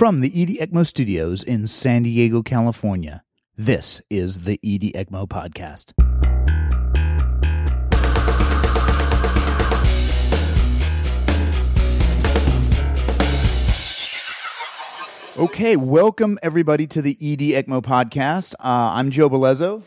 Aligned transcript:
From 0.00 0.22
the 0.22 0.32
ED 0.34 0.66
ECMO 0.66 0.86
studios 0.86 1.42
in 1.42 1.66
San 1.66 2.04
Diego, 2.04 2.42
California, 2.42 3.22
this 3.54 4.00
is 4.08 4.44
the 4.44 4.58
ED 4.64 4.94
ECMO 4.94 5.28
podcast. 5.28 5.92
Okay, 15.38 15.76
welcome 15.76 16.38
everybody 16.42 16.86
to 16.86 17.02
the 17.02 17.18
ED 17.20 17.62
ECMO 17.66 17.82
podcast. 17.82 18.54
Uh, 18.54 18.92
I'm 18.94 19.10
Joe 19.10 19.28
Bellezzo. 19.28 19.82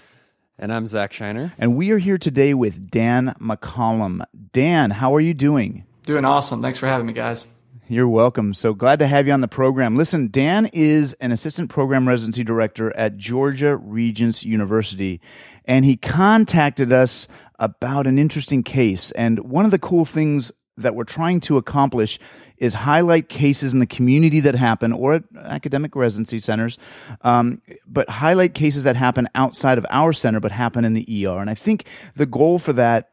And 0.59 0.71
I'm 0.71 0.85
Zack 0.85 1.11
Shinar. 1.11 1.53
And 1.57 1.75
we 1.75 1.89
are 1.89 1.97
here 1.97 2.19
today 2.19 2.53
with 2.53 2.91
Dan 2.91 3.33
McCollum. 3.41 4.23
Dan, 4.51 4.91
how 4.91 5.15
are 5.15 5.19
you 5.19 5.33
doing? 5.33 5.87
Doing 6.05 6.23
awesome. 6.23 6.61
Thanks 6.61 6.77
for 6.77 6.85
having 6.85 7.07
me, 7.07 7.13
guys. 7.13 7.45
You're 7.89 8.07
welcome. 8.07 8.53
So 8.53 8.73
glad 8.73 8.99
to 8.99 9.07
have 9.07 9.27
you 9.27 9.33
on 9.33 9.41
the 9.41 9.47
program. 9.49 9.97
Listen, 9.97 10.29
Dan 10.29 10.69
is 10.71 11.11
an 11.19 11.33
assistant 11.33 11.69
program 11.69 12.07
residency 12.07 12.41
director 12.41 12.95
at 12.95 13.17
Georgia 13.17 13.75
Regents 13.75 14.45
University, 14.45 15.19
and 15.65 15.83
he 15.83 15.97
contacted 15.97 16.93
us 16.93 17.27
about 17.59 18.07
an 18.07 18.17
interesting 18.17 18.63
case. 18.63 19.11
And 19.11 19.39
one 19.39 19.65
of 19.65 19.71
the 19.71 19.79
cool 19.79 20.05
things 20.05 20.49
that 20.77 20.95
we're 20.95 21.03
trying 21.03 21.41
to 21.41 21.57
accomplish 21.57 22.19
is 22.55 22.73
highlight 22.73 23.27
cases 23.27 23.73
in 23.73 23.81
the 23.81 23.85
community 23.85 24.39
that 24.39 24.55
happen 24.55 24.93
or 24.93 25.15
at 25.15 25.23
academic 25.43 25.93
residency 25.93 26.39
centers, 26.39 26.77
um, 27.19 27.61
but 27.85 28.09
highlight 28.09 28.53
cases 28.53 28.83
that 28.83 28.95
happen 28.95 29.27
outside 29.35 29.77
of 29.77 29.85
our 29.89 30.13
center 30.13 30.39
but 30.39 30.53
happen 30.53 30.85
in 30.85 30.93
the 30.93 31.27
ER. 31.27 31.37
And 31.37 31.49
I 31.49 31.53
think 31.53 31.85
the 32.15 32.25
goal 32.25 32.59
for 32.59 32.71
that 32.73 33.09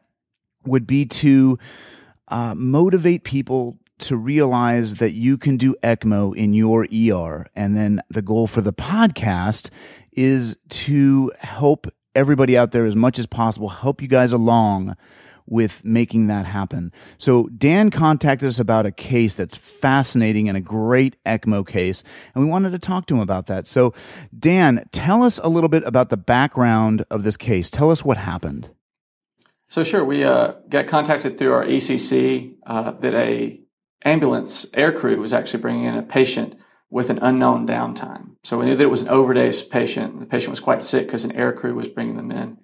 would 0.65 0.87
be 0.87 1.05
to 1.07 1.59
uh, 2.29 2.55
motivate 2.55 3.25
people 3.25 3.77
to 4.01 4.17
realize 4.17 4.95
that 4.95 5.11
you 5.11 5.37
can 5.37 5.57
do 5.57 5.75
ECMO 5.83 6.35
in 6.35 6.53
your 6.53 6.85
ER. 6.93 7.47
And 7.55 7.75
then 7.75 8.01
the 8.09 8.21
goal 8.21 8.47
for 8.47 8.61
the 8.61 8.73
podcast 8.73 9.69
is 10.11 10.57
to 10.69 11.31
help 11.39 11.87
everybody 12.15 12.57
out 12.57 12.71
there 12.71 12.85
as 12.85 12.95
much 12.95 13.19
as 13.19 13.25
possible, 13.25 13.69
help 13.69 14.01
you 14.01 14.07
guys 14.07 14.33
along 14.33 14.95
with 15.45 15.83
making 15.83 16.27
that 16.27 16.45
happen. 16.45 16.91
So 17.17 17.47
Dan 17.47 17.89
contacted 17.89 18.47
us 18.47 18.59
about 18.59 18.85
a 18.85 18.91
case 18.91 19.35
that's 19.35 19.55
fascinating 19.55 20.47
and 20.47 20.57
a 20.57 20.61
great 20.61 21.21
ECMO 21.25 21.67
case, 21.67 22.03
and 22.33 22.43
we 22.43 22.49
wanted 22.49 22.71
to 22.71 22.79
talk 22.79 23.05
to 23.07 23.15
him 23.15 23.19
about 23.19 23.47
that. 23.47 23.65
So 23.65 23.93
Dan, 24.37 24.85
tell 24.91 25.23
us 25.23 25.39
a 25.43 25.49
little 25.49 25.69
bit 25.69 25.83
about 25.83 26.09
the 26.09 26.17
background 26.17 27.03
of 27.09 27.23
this 27.23 27.37
case. 27.37 27.69
Tell 27.69 27.91
us 27.91 28.05
what 28.05 28.17
happened. 28.17 28.69
So 29.67 29.83
sure, 29.83 30.03
we 30.03 30.23
uh, 30.23 30.53
got 30.67 30.87
contacted 30.87 31.37
through 31.37 31.53
our 31.53 31.65
ECC 31.65 32.55
uh, 32.65 32.91
that 32.91 33.13
a 33.13 33.60
ambulance 34.03 34.65
air 34.73 34.91
crew 34.91 35.19
was 35.19 35.33
actually 35.33 35.61
bringing 35.61 35.85
in 35.85 35.95
a 35.95 36.03
patient 36.03 36.55
with 36.89 37.09
an 37.09 37.19
unknown 37.21 37.65
downtime. 37.65 38.35
So 38.43 38.57
we 38.57 38.65
knew 38.65 38.75
that 38.75 38.83
it 38.83 38.89
was 38.91 39.01
an 39.01 39.09
overdose 39.09 39.63
patient. 39.63 40.19
The 40.19 40.25
patient 40.25 40.49
was 40.49 40.59
quite 40.59 40.83
sick 40.83 41.07
because 41.07 41.23
an 41.23 41.31
air 41.31 41.53
crew 41.53 41.73
was 41.73 41.87
bringing 41.87 42.17
them 42.17 42.31
in. 42.31 42.57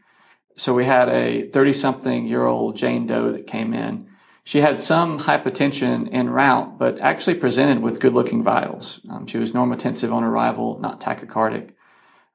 So 0.58 0.74
we 0.74 0.86
had 0.86 1.08
a 1.10 1.50
30 1.50 1.74
something 1.74 2.28
year 2.28 2.46
old 2.46 2.76
Jane 2.76 3.06
Doe 3.08 3.32
that 3.32 3.48
came 3.48 3.74
in. 3.74 4.08
She 4.44 4.62
had 4.62 4.80
some 4.80 5.20
hypotension 5.20 6.10
en 6.12 6.30
route, 6.30 6.80
but 6.80 7.00
actually 7.00 7.36
presented 7.36 7.82
with 7.82 8.00
good 8.00 8.14
looking 8.14 8.44
vitals. 8.44 9.02
Um, 9.10 9.28
she 9.28 9.38
was 9.38 9.52
normotensive 9.52 10.14
on 10.14 10.24
arrival, 10.24 10.80
not 10.80 11.02
tachycardic. 11.02 11.72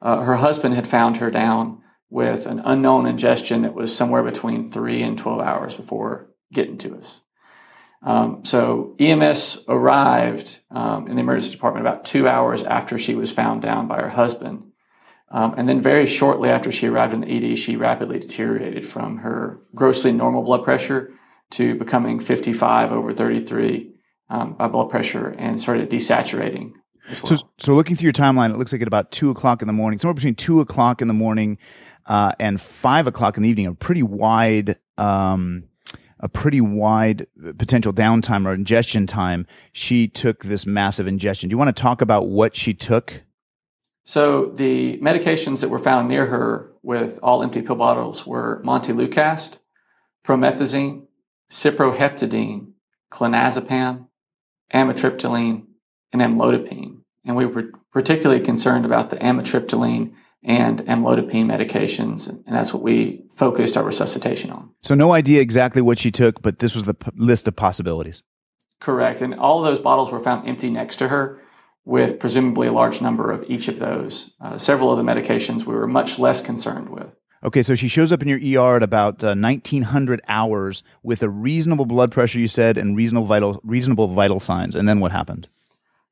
Uh, 0.01 0.21
her 0.21 0.37
husband 0.37 0.75
had 0.75 0.87
found 0.87 1.19
her 1.19 1.31
down 1.31 1.83
with 2.11 2.47
an 2.47 2.61
unknown 2.65 3.07
ingestion 3.07 3.63
that 3.63 3.75
was 3.75 3.95
somewhere 3.95 4.23
between 4.23 4.71
three 4.71 5.03
and 5.03 5.19
12 5.19 5.41
hours 5.41 5.75
before 5.75 6.29
getting 6.53 6.77
to 6.79 6.95
us. 6.95 7.23
Um, 8.05 8.45
so 8.45 8.97
EMS 8.99 9.65
arrived 9.69 10.61
um, 10.71 11.07
in 11.07 11.17
the 11.17 11.23
emergency 11.23 11.53
department 11.53 11.87
about 11.87 12.05
two 12.05 12.27
hours 12.27 12.65
after 12.65 12.99
she 12.99 13.15
was 13.15 13.31
found 13.31 13.63
down 13.63 13.87
by 13.87 14.01
her 14.01 14.11
husband. 14.11 14.73
Um, 15.31 15.55
and 15.57 15.69
then 15.69 15.81
very 15.81 16.07
shortly 16.07 16.51
after 16.51 16.71
she 16.71 16.89
arrived 16.89 17.15
in 17.15 17.21
the 17.21 17.53
ED, 17.53 17.59
she 17.59 17.77
rapidly 17.77 18.19
deteriorated 18.19 18.87
from 18.87 19.19
her 19.19 19.63
grossly 19.75 20.13
normal 20.13 20.43
blood 20.43 20.65
pressure 20.65 21.13
to 21.53 21.75
becoming 21.77 22.21
55 22.21 22.93
over 22.93 23.13
33 23.13 23.95
um, 24.29 24.55
by 24.55 24.69
blood 24.69 24.91
pressure 24.91 25.29
and 25.39 25.59
started 25.59 25.89
desaturating. 25.89 26.73
Well. 27.09 27.15
So, 27.15 27.37
so 27.59 27.75
looking 27.75 27.97
through 27.97 28.07
your 28.07 28.13
timeline, 28.13 28.51
it 28.51 28.59
looks 28.59 28.73
like 28.73 28.83
at 28.83 28.89
about 28.89 29.11
two 29.11 29.31
o'clock 29.31 29.63
in 29.63 29.69
the 29.69 29.73
morning, 29.73 29.99
somewhere 29.99 30.15
between 30.15 30.35
two 30.35 30.61
o'clock 30.61 31.01
in 31.01 31.09
the 31.09 31.15
morning 31.15 31.59
uh, 32.07 32.33
and 32.39 32.61
five 32.61 33.07
o'clock 33.07 33.37
in 33.37 33.43
the 33.43 33.49
evening, 33.49 33.67
a 33.67 33.75
pretty 33.75 34.03
wide 34.03 34.77
um, 34.99 35.65
a 36.23 36.29
pretty 36.29 36.61
wide 36.61 37.27
potential 37.59 37.93
downtime 37.93 38.47
or 38.47 38.55
ingestion 38.55 39.07
time, 39.07 39.47
she 39.73 40.07
took 40.07 40.45
this 40.45 40.65
massive 40.65 41.07
ingestion. 41.09 41.49
Do 41.49 41.55
you 41.55 41.59
want 41.59 41.77
to 41.77 41.83
talk 41.83 42.01
about 42.01 42.29
what 42.29 42.55
she 42.55 42.73
took? 42.73 43.25
So 44.05 44.47
the 44.47 44.99
medications 44.99 45.61
that 45.61 45.69
were 45.69 45.79
found 45.79 46.09
near 46.09 46.27
her 46.27 46.73
with 46.83 47.19
all 47.23 47.43
empty 47.43 47.63
pill 47.63 47.77
bottles 47.77 48.27
were 48.27 48.63
montelukast, 48.65 49.59
promethazine, 50.25 51.07
cyproheptadine, 51.51 52.73
clonazepam, 53.11 54.07
amitriptyline, 54.73 55.65
and 56.13 56.23
amlodipine. 56.23 57.01
And 57.25 57.37
we 57.37 57.47
were 57.47 57.73
particularly 57.93 58.41
concerned 58.41 58.85
about 58.85 59.11
the 59.11 59.17
amitriptyline 59.17 60.15
and 60.43 60.85
amlodipine 60.87 61.47
medications. 61.47 62.29
And 62.29 62.45
that's 62.47 62.75
what 62.75 62.83
we 62.83 63.25
focused 63.35 63.77
our 63.77 63.85
resuscitation 63.85 64.51
on. 64.51 64.71
So, 64.83 64.95
no 64.95 65.13
idea 65.13 65.41
exactly 65.41 65.83
what 65.83 65.99
she 65.99 66.11
took, 66.11 66.43
but 66.43 66.59
this 66.59 66.75
was 66.75 66.85
the 66.85 66.95
p- 66.95 67.11
list 67.17 67.47
of 67.49 67.57
possibilities. 67.57 68.23
Correct. 68.81 69.21
And 69.21 69.35
all 69.35 69.59
of 69.59 69.65
those 69.65 69.79
bottles 69.79 70.11
were 70.11 70.21
found 70.21 70.49
empty 70.49 70.69
next 70.69 70.97
to 70.97 71.09
her 71.09 71.41
with 71.85 72.19
presumably 72.19 72.67
a 72.69 72.73
large 72.73 73.01
number 73.01 73.31
of 73.31 73.45
each 73.49 73.69
of 73.69 73.79
those. 73.79 74.33
Uh, 74.41 74.59
several 74.59 74.91
of 74.91 74.99
the 74.99 75.05
medications 75.05 75.65
we 75.65 75.75
were 75.75 75.87
much 75.87 76.19
less 76.19 76.41
concerned 76.41 76.89
with. 76.89 77.09
Okay, 77.45 77.63
so 77.63 77.75
she 77.75 77.89
shows 77.89 78.13
up 78.13 78.23
in 78.23 78.29
your 78.29 78.63
ER 78.63 78.77
at 78.77 78.83
about 78.85 79.23
uh, 79.25 79.35
1900 79.35 80.21
hours 80.29 80.85
with 81.03 81.25
a 81.25 81.29
reasonable 81.29 81.87
blood 81.87 82.13
pressure, 82.13 82.39
you 82.39 82.47
said, 82.47 82.79
and 82.79 82.97
reasonable 82.97 83.27
vital, 83.27 83.61
reasonable 83.65 84.09
vital 84.09 84.39
signs. 84.39 84.77
And 84.77 84.89
then 84.89 85.01
what 85.01 85.11
happened? 85.11 85.49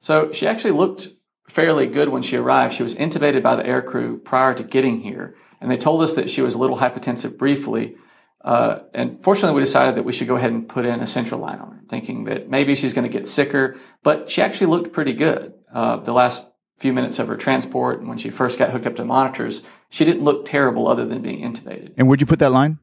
So 0.00 0.32
she 0.32 0.48
actually 0.48 0.72
looked 0.72 1.08
fairly 1.50 1.86
good 1.86 2.08
when 2.08 2.22
she 2.22 2.36
arrived. 2.36 2.74
She 2.74 2.82
was 2.82 2.94
intubated 2.94 3.42
by 3.42 3.56
the 3.56 3.66
air 3.66 3.82
crew 3.82 4.18
prior 4.18 4.54
to 4.54 4.62
getting 4.62 5.00
here, 5.00 5.34
and 5.60 5.70
they 5.70 5.76
told 5.76 6.02
us 6.02 6.14
that 6.14 6.30
she 6.30 6.42
was 6.42 6.54
a 6.54 6.58
little 6.58 6.78
hypotensive 6.78 7.36
briefly. 7.36 7.96
Uh, 8.42 8.80
and 8.94 9.22
fortunately, 9.22 9.54
we 9.54 9.60
decided 9.60 9.96
that 9.96 10.04
we 10.04 10.12
should 10.12 10.28
go 10.28 10.36
ahead 10.36 10.52
and 10.52 10.68
put 10.68 10.86
in 10.86 11.00
a 11.00 11.06
central 11.06 11.40
line 11.40 11.58
on 11.58 11.72
her, 11.72 11.82
thinking 11.88 12.24
that 12.24 12.48
maybe 12.48 12.74
she's 12.74 12.94
going 12.94 13.08
to 13.08 13.12
get 13.12 13.26
sicker. 13.26 13.76
But 14.02 14.30
she 14.30 14.40
actually 14.40 14.68
looked 14.68 14.92
pretty 14.92 15.12
good. 15.12 15.52
Uh, 15.72 15.96
the 15.96 16.12
last 16.12 16.50
few 16.78 16.92
minutes 16.92 17.18
of 17.18 17.28
her 17.28 17.36
transport, 17.36 18.00
and 18.00 18.08
when 18.08 18.16
she 18.16 18.30
first 18.30 18.58
got 18.58 18.70
hooked 18.70 18.86
up 18.86 18.96
to 18.96 19.04
monitors, 19.04 19.60
she 19.90 20.04
didn't 20.04 20.22
look 20.22 20.46
terrible 20.46 20.88
other 20.88 21.04
than 21.04 21.20
being 21.20 21.42
intubated. 21.42 21.92
And 21.98 22.08
where'd 22.08 22.20
you 22.20 22.26
put 22.26 22.38
that 22.38 22.52
line? 22.52 22.78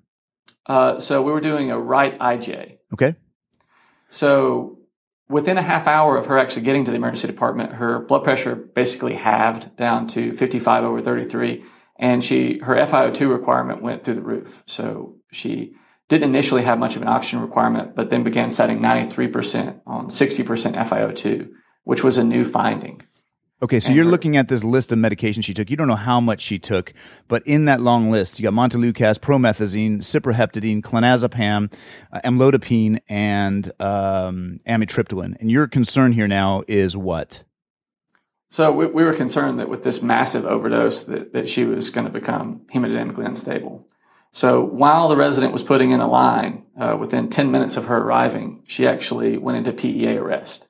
Uh, 0.68 1.00
so 1.00 1.22
we 1.22 1.32
were 1.32 1.42
doing 1.42 1.72
a 1.72 1.80
right 1.80 2.18
IJ. 2.20 2.78
Okay. 2.94 3.16
So 4.10 4.77
within 5.30 5.58
a 5.58 5.62
half 5.62 5.88
hour 5.88 6.18
of 6.18 6.28
her 6.28 6.38
actually 6.38 6.64
getting 6.64 6.86
to 6.86 6.92
the 6.92 6.98
emergency 6.98 7.28
department, 7.28 7.74
her 7.74 8.00
blood 8.00 8.24
pressure 8.24 8.56
basically 8.56 9.16
halved 9.16 9.76
down 9.76 10.08
to 10.08 10.34
55 10.34 10.84
over 10.84 11.02
33. 11.02 11.64
And 12.00 12.24
she, 12.24 12.60
her 12.60 12.76
FiO2 12.76 13.32
requirement 13.32 13.82
went 13.82 14.04
through 14.04 14.16
the 14.16 14.22
roof. 14.22 14.64
So 14.68 15.16
she 15.32 15.74
didn't 16.10 16.30
initially 16.30 16.64
have 16.64 16.80
much 16.80 16.96
of 16.96 17.02
an 17.02 17.08
oxygen 17.08 17.42
requirement, 17.42 17.96
but 17.96 18.10
then 18.10 18.24
began 18.24 18.50
setting 18.50 18.80
93% 18.80 19.82
on 19.86 20.08
60% 20.08 20.76
FiO2, 20.76 21.50
which 21.84 22.04
was 22.04 22.18
a 22.18 22.24
new 22.24 22.46
finding. 22.46 23.02
Okay, 23.60 23.80
so 23.80 23.92
you're 23.92 24.06
her, 24.06 24.12
looking 24.12 24.38
at 24.38 24.50
this 24.50 24.64
list 24.64 24.92
of 24.92 25.00
medications 25.00 25.44
she 25.44 25.54
took. 25.54 25.72
You 25.72 25.78
don't 25.78 25.88
know 25.88 25.96
how 25.96 26.20
much 26.20 26.42
she 26.42 26.60
took, 26.60 26.94
but 27.28 27.42
in 27.48 27.66
that 27.66 27.82
long 27.82 28.12
list, 28.12 28.40
you 28.40 28.44
got 28.44 28.54
montelukast, 28.54 29.20
promethazine, 29.20 29.98
cyproheptadine, 29.98 30.82
clonazepam, 30.82 31.74
uh, 32.12 32.22
amlodipine, 32.24 33.00
and 33.10 33.72
um, 33.80 34.60
amitriptyline. 34.68 35.40
And 35.40 35.50
your 35.50 35.68
concern 35.68 36.12
here 36.12 36.28
now 36.28 36.64
is 36.68 36.96
what? 36.96 37.44
So 38.50 38.72
we, 38.72 38.86
we 38.86 39.04
were 39.04 39.14
concerned 39.14 39.60
that 39.60 39.70
with 39.70 39.82
this 39.82 40.04
massive 40.04 40.46
overdose, 40.46 41.06
that, 41.06 41.34
that 41.34 41.50
she 41.50 41.66
was 41.66 41.90
going 41.90 42.06
to 42.06 42.14
become 42.14 42.62
hemodynamically 42.72 43.26
unstable. 43.26 43.88
So 44.32 44.64
while 44.64 45.08
the 45.08 45.18
resident 45.18 45.52
was 45.52 45.64
putting 45.64 45.90
in 45.90 46.00
a 46.00 46.08
line, 46.08 46.64
uh, 46.80 46.96
within 47.00 47.28
10 47.28 47.52
minutes 47.52 47.76
of 47.76 47.86
her 47.86 47.98
arriving, 47.98 48.62
she 48.68 48.86
actually 48.86 49.38
went 49.38 49.58
into 49.58 49.74
PEA 49.74 50.18
arrest. 50.18 50.68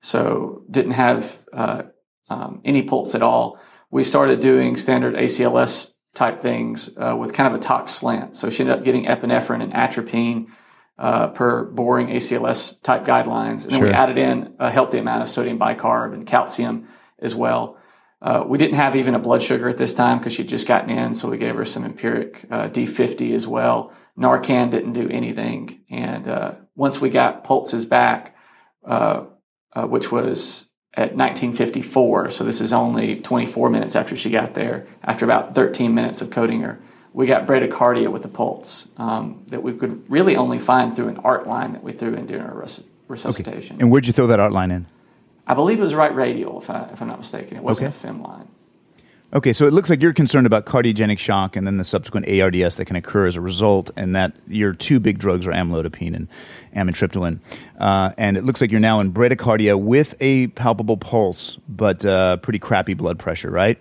So 0.00 0.64
didn't 0.70 0.92
have 0.92 1.38
uh, 1.52 1.82
um, 2.30 2.60
any 2.64 2.82
pulse 2.82 3.14
at 3.14 3.22
all. 3.22 3.58
We 3.90 4.04
started 4.04 4.40
doing 4.40 4.76
standard 4.76 5.14
ACLS 5.14 5.90
type 6.14 6.40
things 6.40 6.96
uh, 6.96 7.16
with 7.16 7.32
kind 7.32 7.52
of 7.52 7.58
a 7.58 7.62
tox 7.62 7.92
slant. 7.92 8.36
So 8.36 8.48
she 8.50 8.62
ended 8.62 8.78
up 8.78 8.84
getting 8.84 9.04
epinephrine 9.04 9.62
and 9.62 9.72
atropine 9.74 10.50
uh, 10.98 11.28
per 11.28 11.64
boring 11.64 12.08
ACLS 12.08 12.80
type 12.82 13.04
guidelines. 13.04 13.64
And 13.64 13.72
then 13.72 13.82
we 13.82 13.90
added 13.90 14.18
in 14.18 14.54
a 14.58 14.70
healthy 14.70 14.98
amount 14.98 15.22
of 15.22 15.28
sodium 15.28 15.58
bicarb 15.58 16.14
and 16.14 16.26
calcium 16.26 16.88
as 17.18 17.34
well. 17.34 17.78
Uh, 18.22 18.44
we 18.46 18.58
didn't 18.58 18.74
have 18.74 18.96
even 18.96 19.14
a 19.14 19.18
blood 19.18 19.42
sugar 19.42 19.68
at 19.68 19.78
this 19.78 19.94
time 19.94 20.18
because 20.18 20.34
she'd 20.34 20.48
just 20.48 20.68
gotten 20.68 20.90
in, 20.90 21.14
so 21.14 21.28
we 21.28 21.38
gave 21.38 21.54
her 21.54 21.64
some 21.64 21.84
empiric 21.84 22.44
uh, 22.50 22.68
D50 22.68 23.34
as 23.34 23.46
well. 23.46 23.94
Narcan 24.18 24.70
didn't 24.70 24.92
do 24.92 25.08
anything. 25.08 25.84
And 25.90 26.28
uh, 26.28 26.54
once 26.74 27.00
we 27.00 27.08
got 27.08 27.44
pulses 27.44 27.86
back, 27.86 28.36
uh, 28.84 29.24
uh, 29.72 29.86
which 29.86 30.12
was 30.12 30.66
at 30.94 31.14
1954. 31.14 32.30
So 32.30 32.44
this 32.44 32.60
is 32.60 32.72
only 32.72 33.16
24 33.16 33.70
minutes 33.70 33.94
after 33.94 34.16
she 34.16 34.30
got 34.30 34.54
there. 34.54 34.86
After 35.02 35.24
about 35.24 35.54
13 35.54 35.94
minutes 35.94 36.20
of 36.20 36.30
coding 36.30 36.60
her, 36.62 36.80
we 37.12 37.26
got 37.26 37.46
bradycardia 37.46 38.08
with 38.10 38.22
the 38.22 38.28
pulse 38.28 38.88
um, 38.96 39.44
that 39.48 39.62
we 39.62 39.72
could 39.72 40.08
really 40.10 40.36
only 40.36 40.58
find 40.58 40.94
through 40.94 41.08
an 41.08 41.18
art 41.18 41.46
line 41.46 41.72
that 41.72 41.82
we 41.82 41.92
threw 41.92 42.14
in 42.14 42.26
during 42.26 42.44
our 42.44 42.54
res- 42.54 42.84
resuscitation. 43.08 43.76
Okay. 43.76 43.82
And 43.82 43.90
where'd 43.90 44.06
you 44.06 44.12
throw 44.12 44.26
that 44.28 44.40
art 44.40 44.52
line 44.52 44.70
in? 44.70 44.86
I 45.46 45.54
believe 45.54 45.80
it 45.80 45.82
was 45.82 45.94
right 45.94 46.14
radial, 46.14 46.60
if, 46.60 46.70
I, 46.70 46.88
if 46.92 47.02
I'm 47.02 47.08
not 47.08 47.18
mistaken. 47.18 47.56
It 47.56 47.62
wasn't 47.62 47.88
okay. 47.88 47.96
a 47.96 48.00
fem 48.00 48.22
line. 48.22 48.48
Okay, 49.32 49.52
so 49.52 49.68
it 49.68 49.72
looks 49.72 49.88
like 49.88 50.02
you're 50.02 50.12
concerned 50.12 50.48
about 50.48 50.66
cardiogenic 50.66 51.20
shock 51.20 51.54
and 51.54 51.64
then 51.64 51.76
the 51.76 51.84
subsequent 51.84 52.28
ARDS 52.28 52.74
that 52.76 52.86
can 52.86 52.96
occur 52.96 53.28
as 53.28 53.36
a 53.36 53.40
result, 53.40 53.88
and 53.96 54.16
that 54.16 54.34
your 54.48 54.72
two 54.72 54.98
big 54.98 55.20
drugs 55.20 55.46
are 55.46 55.52
amlodipine 55.52 56.16
and 56.16 56.28
amitriptyline. 56.74 57.38
Uh, 57.78 58.10
and 58.18 58.36
it 58.36 58.42
looks 58.42 58.60
like 58.60 58.72
you're 58.72 58.80
now 58.80 58.98
in 58.98 59.12
bradycardia 59.12 59.80
with 59.80 60.16
a 60.18 60.48
palpable 60.48 60.96
pulse, 60.96 61.58
but 61.68 62.04
uh, 62.04 62.38
pretty 62.38 62.58
crappy 62.58 62.94
blood 62.94 63.20
pressure, 63.20 63.52
right? 63.52 63.78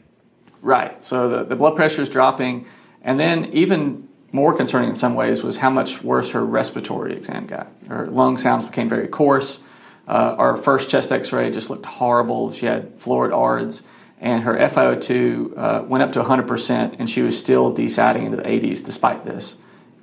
Right. 0.61 1.03
So 1.03 1.29
the, 1.29 1.43
the 1.45 1.55
blood 1.55 1.75
pressure 1.75 2.03
is 2.03 2.09
dropping, 2.09 2.67
and 3.01 3.19
then 3.19 3.45
even 3.45 4.07
more 4.31 4.55
concerning 4.55 4.89
in 4.89 4.95
some 4.95 5.15
ways 5.15 5.41
was 5.41 5.57
how 5.57 5.71
much 5.71 6.03
worse 6.03 6.29
her 6.29 6.45
respiratory 6.45 7.13
exam 7.13 7.47
got. 7.47 7.71
Her 7.87 8.05
lung 8.05 8.37
sounds 8.37 8.65
became 8.65 8.87
very 8.87 9.07
coarse. 9.07 9.63
Uh, 10.07 10.35
our 10.37 10.55
first 10.57 10.91
chest 10.91 11.11
X-ray 11.11 11.49
just 11.49 11.71
looked 11.71 11.87
horrible. 11.87 12.51
She 12.51 12.67
had 12.67 12.99
florid 12.99 13.31
ARDS 13.31 13.81
and 14.21 14.43
her 14.43 14.57
FiO2 14.57 15.57
uh, 15.57 15.83
went 15.83 16.03
up 16.03 16.11
to 16.13 16.21
100%, 16.21 16.95
and 16.99 17.09
she 17.09 17.21
was 17.21 17.39
still 17.39 17.73
desadding 17.73 18.25
into 18.25 18.37
the 18.37 18.43
80s 18.43 18.83
despite 18.83 19.25
this. 19.25 19.55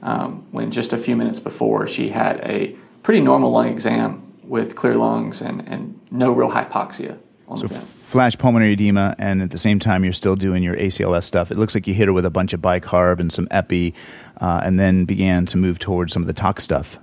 Um, 0.03 0.47
when 0.53 0.71
just 0.71 0.93
a 0.93 0.99
few 0.99 1.17
minutes 1.17 1.41
before, 1.41 1.87
she 1.87 2.11
had 2.11 2.41
a 2.41 2.75
pretty 3.03 3.21
normal 3.21 3.51
lung 3.51 3.69
exam 3.69 4.23
with 4.43 4.75
clear 4.75 4.95
lungs 4.95 5.43
and, 5.43 5.67
and 5.69 6.01
no 6.11 6.33
real 6.33 6.51
hypoxia. 6.51 7.19
so, 7.57 7.69
flash 7.69 8.39
pulmonary 8.39 8.73
edema, 8.73 9.15
and 9.19 9.43
at 9.43 9.51
the 9.51 9.59
same 9.59 9.79
time, 9.79 10.03
you're 10.05 10.13
still 10.13 10.37
doing 10.37 10.62
your 10.62 10.77
ACLS 10.77 11.25
stuff. 11.25 11.51
It 11.51 11.59
looks 11.59 11.75
like 11.75 11.87
you 11.87 11.95
hit 11.95 12.07
her 12.07 12.12
with 12.12 12.25
a 12.25 12.31
bunch 12.31 12.53
of 12.53 12.61
bicarb 12.61 13.21
and 13.21 13.33
some 13.33 13.49
epi, 13.51 13.95
uh, 14.41 14.61
and 14.65 14.79
then 14.79 15.05
began 15.05 15.45
to 15.47 15.57
move 15.57 15.79
towards 15.79 16.12
some 16.12 16.23
of 16.23 16.27
the 16.27 16.33
tox 16.33 16.65
stuff. 16.65 16.99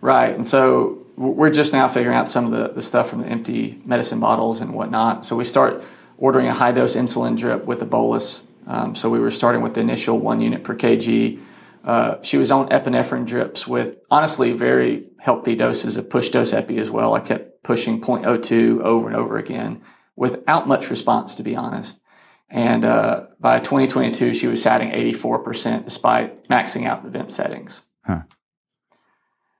Right. 0.00 0.34
And 0.34 0.46
so, 0.46 0.98
we're 1.16 1.50
just 1.50 1.72
now 1.72 1.88
figuring 1.88 2.16
out 2.16 2.28
some 2.28 2.46
of 2.46 2.52
the, 2.52 2.68
the 2.74 2.82
stuff 2.82 3.10
from 3.10 3.20
the 3.22 3.26
empty 3.26 3.82
medicine 3.84 4.20
bottles 4.20 4.60
and 4.60 4.72
whatnot. 4.72 5.24
So, 5.24 5.36
we 5.36 5.44
start 5.44 5.82
ordering 6.22 6.46
a 6.46 6.54
high 6.54 6.70
dose 6.70 6.94
insulin 6.94 7.36
drip 7.36 7.64
with 7.64 7.82
a 7.82 7.84
bolus. 7.84 8.44
Um, 8.68 8.94
so 8.94 9.10
we 9.10 9.18
were 9.18 9.32
starting 9.32 9.60
with 9.60 9.74
the 9.74 9.80
initial 9.80 10.20
one 10.20 10.40
unit 10.40 10.62
per 10.62 10.76
kg. 10.76 11.40
Uh, 11.84 12.22
she 12.22 12.36
was 12.36 12.52
on 12.52 12.68
epinephrine 12.68 13.26
drips 13.26 13.66
with 13.66 13.96
honestly 14.08 14.52
very 14.52 15.08
healthy 15.18 15.56
doses 15.56 15.96
of 15.96 16.08
push 16.08 16.28
dose 16.28 16.52
epi 16.52 16.78
as 16.78 16.88
well. 16.92 17.14
I 17.14 17.18
kept 17.18 17.64
pushing 17.64 18.00
0.02 18.00 18.80
over 18.82 19.08
and 19.08 19.16
over 19.16 19.36
again 19.36 19.82
without 20.14 20.68
much 20.68 20.90
response, 20.90 21.34
to 21.34 21.42
be 21.42 21.56
honest. 21.56 22.00
And 22.48 22.84
uh, 22.84 23.26
by 23.40 23.58
2022, 23.58 24.32
she 24.32 24.46
was 24.46 24.62
satting 24.62 24.90
84% 24.90 25.82
despite 25.82 26.44
maxing 26.44 26.86
out 26.86 27.02
the 27.02 27.10
vent 27.10 27.32
settings. 27.32 27.82
Huh. 28.06 28.22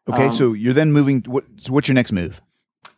Okay, 0.09 0.27
um, 0.27 0.33
so 0.33 0.53
you're 0.53 0.75
then 0.75 0.93
moving. 0.93 1.25
What, 1.27 1.45
so 1.57 1.73
what's 1.73 1.89
your 1.89 1.97
next 1.97 2.13
move? 2.13 2.41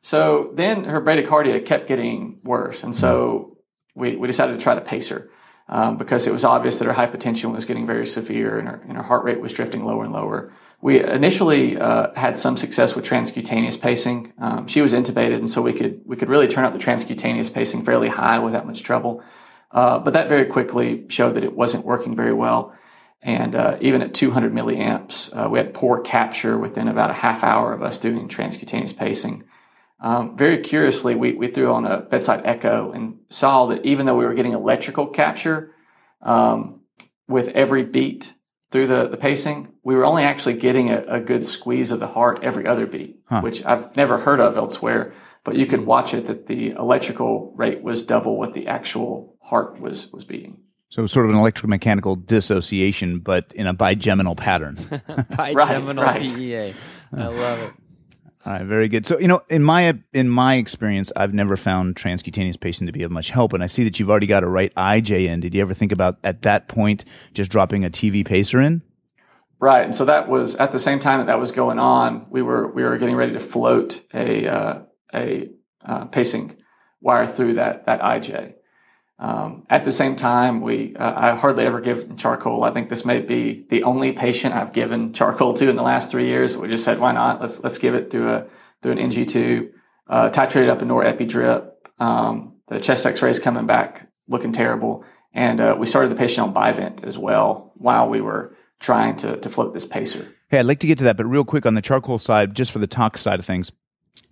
So 0.02 0.50
then 0.52 0.84
her 0.84 1.00
bradycardia 1.00 1.64
kept 1.64 1.88
getting 1.88 2.40
worse. 2.44 2.82
And 2.82 2.94
so 2.94 3.54
we, 3.94 4.17
we 4.17 4.26
decided 4.26 4.58
to 4.58 4.62
try 4.62 4.75
to 4.75 4.81
pace 4.81 5.08
her 5.08 5.31
um, 5.69 5.96
because 5.96 6.26
it 6.26 6.32
was 6.32 6.44
obvious 6.44 6.79
that 6.79 6.87
her 6.87 6.93
hypertension 6.93 7.52
was 7.52 7.64
getting 7.64 7.87
very 7.87 8.06
severe 8.06 8.58
and 8.58 8.69
her, 8.69 8.82
and 8.87 8.96
her 8.96 9.02
heart 9.02 9.25
rate 9.25 9.41
was 9.41 9.52
drifting 9.52 9.85
lower 9.85 10.05
and 10.05 10.12
lower. 10.12 10.52
We 10.81 11.02
initially 11.02 11.79
uh, 11.79 12.12
had 12.14 12.37
some 12.37 12.56
success 12.56 12.94
with 12.94 13.06
transcutaneous 13.06 13.81
pacing. 13.81 14.35
Um, 14.38 14.67
she 14.67 14.82
was 14.82 14.93
intubated, 14.93 15.37
and 15.37 15.49
so 15.49 15.62
we 15.62 15.73
could 15.73 16.02
we 16.05 16.17
could 16.17 16.29
really 16.29 16.46
turn 16.46 16.64
up 16.64 16.75
the 16.75 16.79
transcutaneous 16.79 17.52
pacing 17.52 17.85
fairly 17.85 18.08
high 18.08 18.38
without 18.38 18.67
much 18.67 18.82
trouble. 18.82 19.25
Uh, 19.70 19.99
but 19.99 20.12
that 20.12 20.29
very 20.29 20.44
quickly 20.44 21.06
showed 21.08 21.35
that 21.35 21.44
it 21.44 21.56
wasn't 21.56 21.85
working 21.85 22.14
very 22.14 22.32
well. 22.32 22.75
And 23.23 23.55
uh, 23.55 23.79
even 23.81 24.02
at 24.02 24.12
200 24.12 24.52
milliamps, 24.52 25.35
uh, 25.35 25.49
we 25.49 25.58
had 25.58 25.73
poor 25.73 26.02
capture 26.02 26.58
within 26.58 26.88
about 26.88 27.11
a 27.11 27.14
half 27.14 27.43
hour 27.43 27.73
of 27.73 27.82
us 27.82 27.99
doing 27.99 28.29
transcutaneous 28.29 28.94
pacing. 28.94 29.44
Um, 30.00 30.37
very 30.37 30.58
curiously, 30.58 31.14
we, 31.14 31.32
we 31.32 31.46
threw 31.46 31.73
on 31.73 31.87
a 31.87 32.00
bedside 32.00 32.43
echo 32.44 32.93
and 32.93 33.19
saw 33.31 33.67
that 33.67 33.85
even 33.85 34.06
though 34.06 34.17
we 34.17 34.25
were 34.25 34.35
getting 34.35 34.52
electrical 34.52 35.06
capture 35.06 35.73
um, 36.20 36.81
with 37.29 37.49
every 37.49 37.85
beat 37.85 38.35
through 38.70 38.87
the, 38.88 39.08
the 39.08 39.17
pacing, 39.17 39.73
we 39.82 39.94
were 39.94 40.05
only 40.05 40.25
actually 40.25 40.55
getting 40.55 40.91
a, 40.91 41.05
a 41.06 41.20
good 41.20 41.46
squeeze 41.46 41.91
of 41.91 42.00
the 42.00 42.08
heart 42.08 42.41
every 42.43 42.67
other 42.67 42.87
beat, 42.87 43.20
huh. 43.26 43.41
which 43.41 43.64
I've 43.64 43.94
never 43.96 44.19
heard 44.19 44.41
of 44.41 44.56
elsewhere. 44.56 45.12
But 45.44 45.56
you 45.56 45.67
could 45.67 45.87
watch 45.87 46.14
it 46.14 46.26
that 46.26 46.46
the 46.46 46.70
electrical 46.70 47.52
rate 47.55 47.82
was 47.82 48.02
double 48.02 48.37
what 48.37 48.55
the 48.55 48.67
actual 48.67 49.37
heart 49.41 49.81
was 49.81 50.11
was 50.11 50.25
beating. 50.25 50.58
So 50.88 51.06
sort 51.06 51.26
of 51.26 51.35
an 51.35 51.41
electromechanical 51.41 52.25
dissociation, 52.25 53.19
but 53.19 53.52
in 53.55 53.67
a 53.67 53.75
bigeminal 53.75 54.37
pattern. 54.37 54.76
bigeminal 55.37 56.05
right, 56.05 56.20
right. 56.20 56.37
PEA. 56.37 56.75
I 57.12 57.26
love 57.26 57.58
it. 57.61 57.73
All 58.46 58.52
right, 58.52 58.67
very 58.67 58.88
good. 58.88 59.06
So, 59.06 59.19
you 59.19 59.26
know, 59.26 59.41
in 59.49 59.62
my 59.62 59.99
in 60.12 60.29
my 60.29 60.56
experience, 60.56 61.11
I've 61.17 61.32
never 61.32 61.56
found 61.56 61.96
transcutaneous 61.96 62.61
pacing 62.61 62.87
to 62.87 62.93
be 62.93 63.02
of 63.02 63.11
much 63.11 63.31
help, 63.31 63.55
and 63.55 63.62
I 63.62 63.67
see 63.67 63.85
that 63.85 63.99
you've 63.99 64.11
already 64.11 64.26
got 64.26 64.44
a 64.44 64.49
right 64.49 64.75
IJ 64.75 65.26
in. 65.29 65.41
Did 65.41 65.55
you 65.55 65.62
ever 65.62 65.73
think 65.73 65.93
about 65.93 66.19
at 66.23 66.43
that 66.43 66.69
point 66.69 67.06
just 67.32 67.50
dropping 67.50 67.87
a 67.87 67.91
TV 67.91 68.25
pacer 68.25 68.61
in? 68.61 68.82
Right, 69.58 69.82
and 69.82 69.94
so 69.94 70.05
that 70.05 70.29
was 70.29 70.56
at 70.56 70.73
the 70.73 70.79
same 70.79 71.00
time 71.00 71.20
that 71.20 71.26
that 71.29 71.38
was 71.38 71.52
going 71.52 71.79
on. 71.79 72.26
We 72.29 72.43
were 72.43 72.70
we 72.70 72.82
were 72.82 72.99
getting 72.99 73.17
ready 73.17 73.32
to 73.32 73.41
float 73.41 74.02
a 74.12 74.46
uh, 74.46 74.82
a 75.14 75.49
uh, 75.82 76.05
pacing 76.06 76.56
wire 77.00 77.26
through 77.26 77.55
that 77.55 77.87
that 77.87 78.02
IJ. 78.02 78.54
Um, 79.19 79.64
at 79.70 79.84
the 79.84 79.93
same 79.93 80.16
time, 80.16 80.61
we 80.61 80.96
uh, 80.96 81.12
I 81.16 81.37
hardly 81.37 81.64
ever 81.64 81.81
give 81.81 82.16
charcoal. 82.16 82.64
I 82.64 82.72
think 82.72 82.88
this 82.88 83.05
may 83.05 83.20
be 83.20 83.64
the 83.70 83.84
only 83.84 84.12
patient 84.12 84.55
I've 84.55 84.72
given 84.72 85.12
charcoal 85.12 85.55
to 85.55 85.70
in 85.70 85.76
the 85.76 85.82
last 85.82 86.11
three 86.11 86.26
years. 86.26 86.56
We 86.56 86.69
just 86.69 86.84
said, 86.84 86.99
why 86.99 87.12
not? 87.12 87.40
Let's 87.40 87.62
let's 87.62 87.78
give 87.78 87.94
it 87.94 88.11
through 88.11 88.32
a 88.32 88.46
through 88.82 88.93
an 88.93 88.99
NG 88.99 89.26
tube. 89.26 89.70
Uh, 90.08 90.31
titrated 90.31 90.69
up 90.69 90.82
a 90.82 90.84
norepi 90.84 91.28
drip. 91.28 91.88
Um, 91.99 92.56
the 92.69 92.81
chest 92.81 93.06
X-ray 93.06 93.31
is 93.31 93.38
coming 93.38 93.66
back 93.66 94.08
looking 94.28 94.52
terrible, 94.52 95.05
and 95.32 95.60
uh, 95.60 95.76
we 95.78 95.87
started 95.87 96.10
the 96.10 96.17
patient 96.17 96.49
on 96.49 96.55
Bivent 96.55 97.05
as 97.05 97.17
well 97.17 97.72
while 97.76 98.08
we 98.08 98.20
were 98.20 98.56
trying 98.81 99.17
to 99.17 99.37
to 99.37 99.49
float 99.49 99.75
this 99.75 99.87
pacer. 99.87 100.26
Hey, 100.49 100.58
I'd 100.58 100.67
like 100.67 100.81
to 100.81 100.87
get 100.87 100.99
to 100.99 101.05
that, 101.05 101.17
but 101.17 101.26
real 101.26 101.44
quick 101.44 101.67
on 101.67 101.75
the 101.75 101.82
charcoal 101.82 102.19
side, 102.19 102.55
just 102.55 102.72
for 102.72 102.81
the 102.81 102.87
tox 102.87 103.20
side 103.20 103.38
of 103.38 103.46
things 103.46 103.70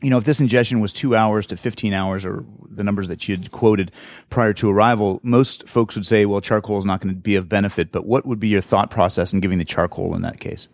you 0.02 0.10
know, 0.10 0.19
if 0.19 0.25
this 0.25 0.40
ingestion 0.40 0.81
was 0.81 0.93
two 0.93 1.14
hours 1.14 1.46
to 1.46 1.56
15 1.56 1.93
hours 1.93 2.26
or 2.26 2.44
the 2.69 2.82
numbers 2.82 3.08
that 3.08 3.28
you 3.28 3.37
had 3.37 3.50
quoted 3.52 3.93
prior 4.31 4.52
to 4.54 4.69
arrival, 4.70 5.21
most 5.23 5.68
folks 5.68 5.94
would 5.94 6.04
say, 6.04 6.26
well, 6.26 6.40
charcoal 6.40 6.78
is 6.78 6.85
not 6.85 7.00
going 7.00 7.14
to 7.14 7.21
be 7.21 7.37
of 7.37 7.49
benefit. 7.49 7.92
But 7.92 8.04
what 8.04 8.26
would 8.26 8.40
be 8.40 8.49
your 8.49 8.61
thought 8.61 8.90
process 8.90 9.32
in 9.32 9.40
giving 9.40 9.59
the 9.59 9.64
charcoal 9.64 10.14
in 10.14 10.23
that 10.23 10.40
case? 10.40 10.68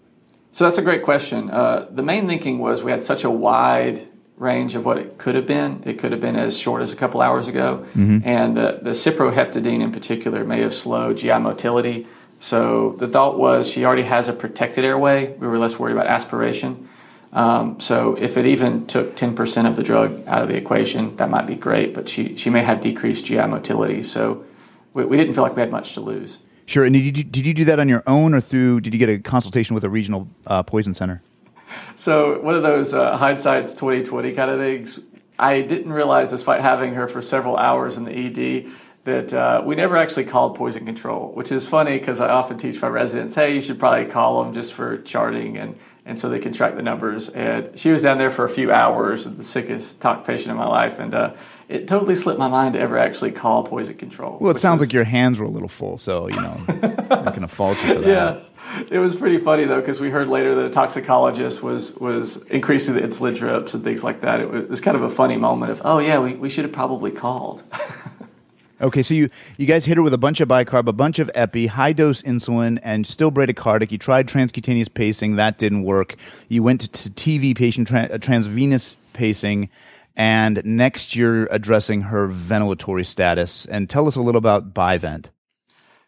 So 0.52 0.64
that's 0.64 0.78
a 0.78 0.82
great 0.82 1.02
question. 1.02 1.50
Uh, 1.50 1.86
the 1.90 2.02
main 2.02 2.26
thinking 2.26 2.58
was 2.58 2.82
we 2.82 2.90
had 2.90 3.04
such 3.04 3.22
a 3.22 3.30
wide 3.30 4.08
range 4.38 4.74
of 4.74 4.84
what 4.84 4.96
it 4.96 5.18
could 5.18 5.34
have 5.34 5.46
been. 5.46 5.82
It 5.84 5.98
could 5.98 6.12
have 6.12 6.20
been 6.20 6.36
as 6.36 6.56
short 6.56 6.80
as 6.80 6.92
a 6.92 6.96
couple 6.96 7.20
hours 7.20 7.48
ago. 7.48 7.84
Mm-hmm. 7.94 8.20
And 8.24 8.56
the, 8.56 8.78
the 8.80 8.90
cyproheptadine 8.90 9.80
in 9.80 9.92
particular 9.92 10.44
may 10.44 10.60
have 10.60 10.74
slowed 10.74 11.18
GI 11.18 11.38
motility. 11.38 12.06
So 12.38 12.94
the 12.98 13.08
thought 13.08 13.36
was 13.36 13.68
she 13.68 13.84
already 13.84 14.02
has 14.02 14.28
a 14.28 14.32
protected 14.32 14.84
airway. 14.84 15.32
We 15.34 15.48
were 15.48 15.58
less 15.58 15.78
worried 15.78 15.94
about 15.94 16.06
aspiration. 16.06 16.88
Um, 17.32 17.78
so 17.78 18.14
if 18.16 18.36
it 18.36 18.46
even 18.46 18.86
took 18.86 19.14
10% 19.14 19.66
of 19.66 19.76
the 19.76 19.82
drug 19.82 20.22
out 20.26 20.42
of 20.42 20.48
the 20.48 20.56
equation, 20.56 21.14
that 21.16 21.28
might 21.28 21.46
be 21.46 21.54
great, 21.54 21.92
but 21.92 22.08
she, 22.08 22.36
she 22.36 22.50
may 22.50 22.62
have 22.62 22.80
decreased 22.80 23.26
GI 23.26 23.46
motility. 23.46 24.02
So 24.02 24.44
we, 24.94 25.04
we 25.04 25.16
didn't 25.16 25.34
feel 25.34 25.42
like 25.42 25.54
we 25.54 25.60
had 25.60 25.70
much 25.70 25.94
to 25.94 26.00
lose. 26.00 26.38
Sure. 26.66 26.84
And 26.84 26.94
did 26.94 27.16
you, 27.16 27.24
did 27.24 27.46
you 27.46 27.54
do 27.54 27.64
that 27.66 27.78
on 27.78 27.88
your 27.88 28.02
own 28.06 28.34
or 28.34 28.40
through, 28.40 28.80
did 28.80 28.92
you 28.92 28.98
get 28.98 29.08
a 29.08 29.18
consultation 29.18 29.74
with 29.74 29.84
a 29.84 29.90
regional 29.90 30.28
uh, 30.46 30.62
poison 30.62 30.94
center? 30.94 31.22
So 31.96 32.40
one 32.40 32.54
of 32.54 32.62
those 32.62 32.94
uh, 32.94 33.16
hindsight's 33.16 33.74
2020 33.74 34.32
kind 34.32 34.50
of 34.50 34.58
things. 34.58 35.00
I 35.38 35.60
didn't 35.60 35.92
realize, 35.92 36.30
despite 36.30 36.60
having 36.60 36.94
her 36.94 37.06
for 37.06 37.22
several 37.22 37.56
hours 37.56 37.96
in 37.96 38.04
the 38.04 38.10
ED, 38.10 38.72
that 39.04 39.32
uh, 39.32 39.62
we 39.64 39.76
never 39.76 39.96
actually 39.96 40.24
called 40.24 40.56
poison 40.56 40.84
control, 40.84 41.30
which 41.32 41.52
is 41.52 41.66
funny 41.66 41.98
because 41.98 42.20
I 42.20 42.28
often 42.28 42.58
teach 42.58 42.82
my 42.82 42.88
residents, 42.88 43.34
hey, 43.34 43.54
you 43.54 43.60
should 43.60 43.78
probably 43.78 44.06
call 44.06 44.42
them 44.42 44.52
just 44.52 44.72
for 44.72 44.98
charting 44.98 45.56
and 45.56 45.78
and 46.08 46.18
so 46.18 46.30
they 46.30 46.38
can 46.38 46.52
track 46.52 46.74
the 46.74 46.82
numbers. 46.82 47.28
And 47.28 47.78
she 47.78 47.90
was 47.90 48.02
down 48.02 48.16
there 48.16 48.30
for 48.30 48.46
a 48.46 48.48
few 48.48 48.72
hours, 48.72 49.24
the 49.24 49.44
sickest 49.44 50.00
talk 50.00 50.26
patient 50.26 50.50
in 50.50 50.56
my 50.56 50.66
life, 50.66 50.98
and 50.98 51.14
uh, 51.14 51.34
it 51.68 51.86
totally 51.86 52.16
slipped 52.16 52.38
my 52.38 52.48
mind 52.48 52.72
to 52.72 52.80
ever 52.80 52.96
actually 52.96 53.30
call 53.30 53.62
poison 53.62 53.94
control. 53.94 54.38
Well, 54.40 54.50
it 54.50 54.56
sounds 54.56 54.80
was, 54.80 54.88
like 54.88 54.94
your 54.94 55.04
hands 55.04 55.38
were 55.38 55.44
a 55.44 55.50
little 55.50 55.68
full, 55.68 55.98
so 55.98 56.26
you 56.26 56.40
know, 56.40 56.60
I'm 56.66 57.24
going 57.24 57.42
to 57.42 57.48
fault 57.48 57.76
you 57.84 57.94
for 57.94 58.00
that. 58.00 58.08
Yeah. 58.08 58.40
It 58.90 58.98
was 58.98 59.16
pretty 59.16 59.38
funny 59.38 59.64
though 59.64 59.80
because 59.80 60.00
we 60.00 60.10
heard 60.10 60.28
later 60.28 60.54
that 60.56 60.66
a 60.66 60.70
toxicologist 60.70 61.62
was 61.62 61.94
was 61.94 62.38
increasing 62.46 62.94
the 62.94 63.00
insulin 63.00 63.36
drips 63.36 63.72
and 63.72 63.84
things 63.84 64.02
like 64.02 64.20
that. 64.22 64.40
It 64.40 64.50
was, 64.50 64.62
it 64.62 64.70
was 64.70 64.80
kind 64.80 64.96
of 64.96 65.02
a 65.02 65.10
funny 65.10 65.36
moment 65.36 65.72
of 65.72 65.80
oh 65.84 66.00
yeah 66.00 66.18
we, 66.18 66.34
we 66.34 66.48
should 66.48 66.64
have 66.64 66.72
probably 66.72 67.10
called. 67.10 67.62
Okay, 68.80 69.02
so 69.02 69.12
you, 69.12 69.28
you 69.56 69.66
guys 69.66 69.86
hit 69.86 69.96
her 69.96 70.02
with 70.04 70.14
a 70.14 70.18
bunch 70.18 70.40
of 70.40 70.48
bicarb, 70.48 70.86
a 70.86 70.92
bunch 70.92 71.18
of 71.18 71.28
epi, 71.34 71.66
high 71.66 71.92
dose 71.92 72.22
insulin, 72.22 72.78
and 72.84 73.06
still 73.06 73.32
bradycardic. 73.32 73.90
You 73.90 73.98
tried 73.98 74.28
transcutaneous 74.28 74.92
pacing, 74.92 75.36
that 75.36 75.58
didn't 75.58 75.82
work. 75.82 76.14
You 76.48 76.62
went 76.62 76.82
to, 76.82 77.10
TV 77.10 77.56
patient 77.56 77.88
tra- 77.88 78.08
uh, 78.12 78.18
transvenous 78.18 78.96
pacing, 79.14 79.68
And 80.14 80.62
next, 80.64 81.16
you're 81.16 81.46
addressing 81.46 82.02
her 82.02 82.28
ventilatory 82.28 83.04
status. 83.04 83.66
And 83.66 83.90
tell 83.90 84.06
us 84.06 84.14
a 84.14 84.20
little 84.20 84.38
about 84.38 84.72
Bivent. 84.74 85.30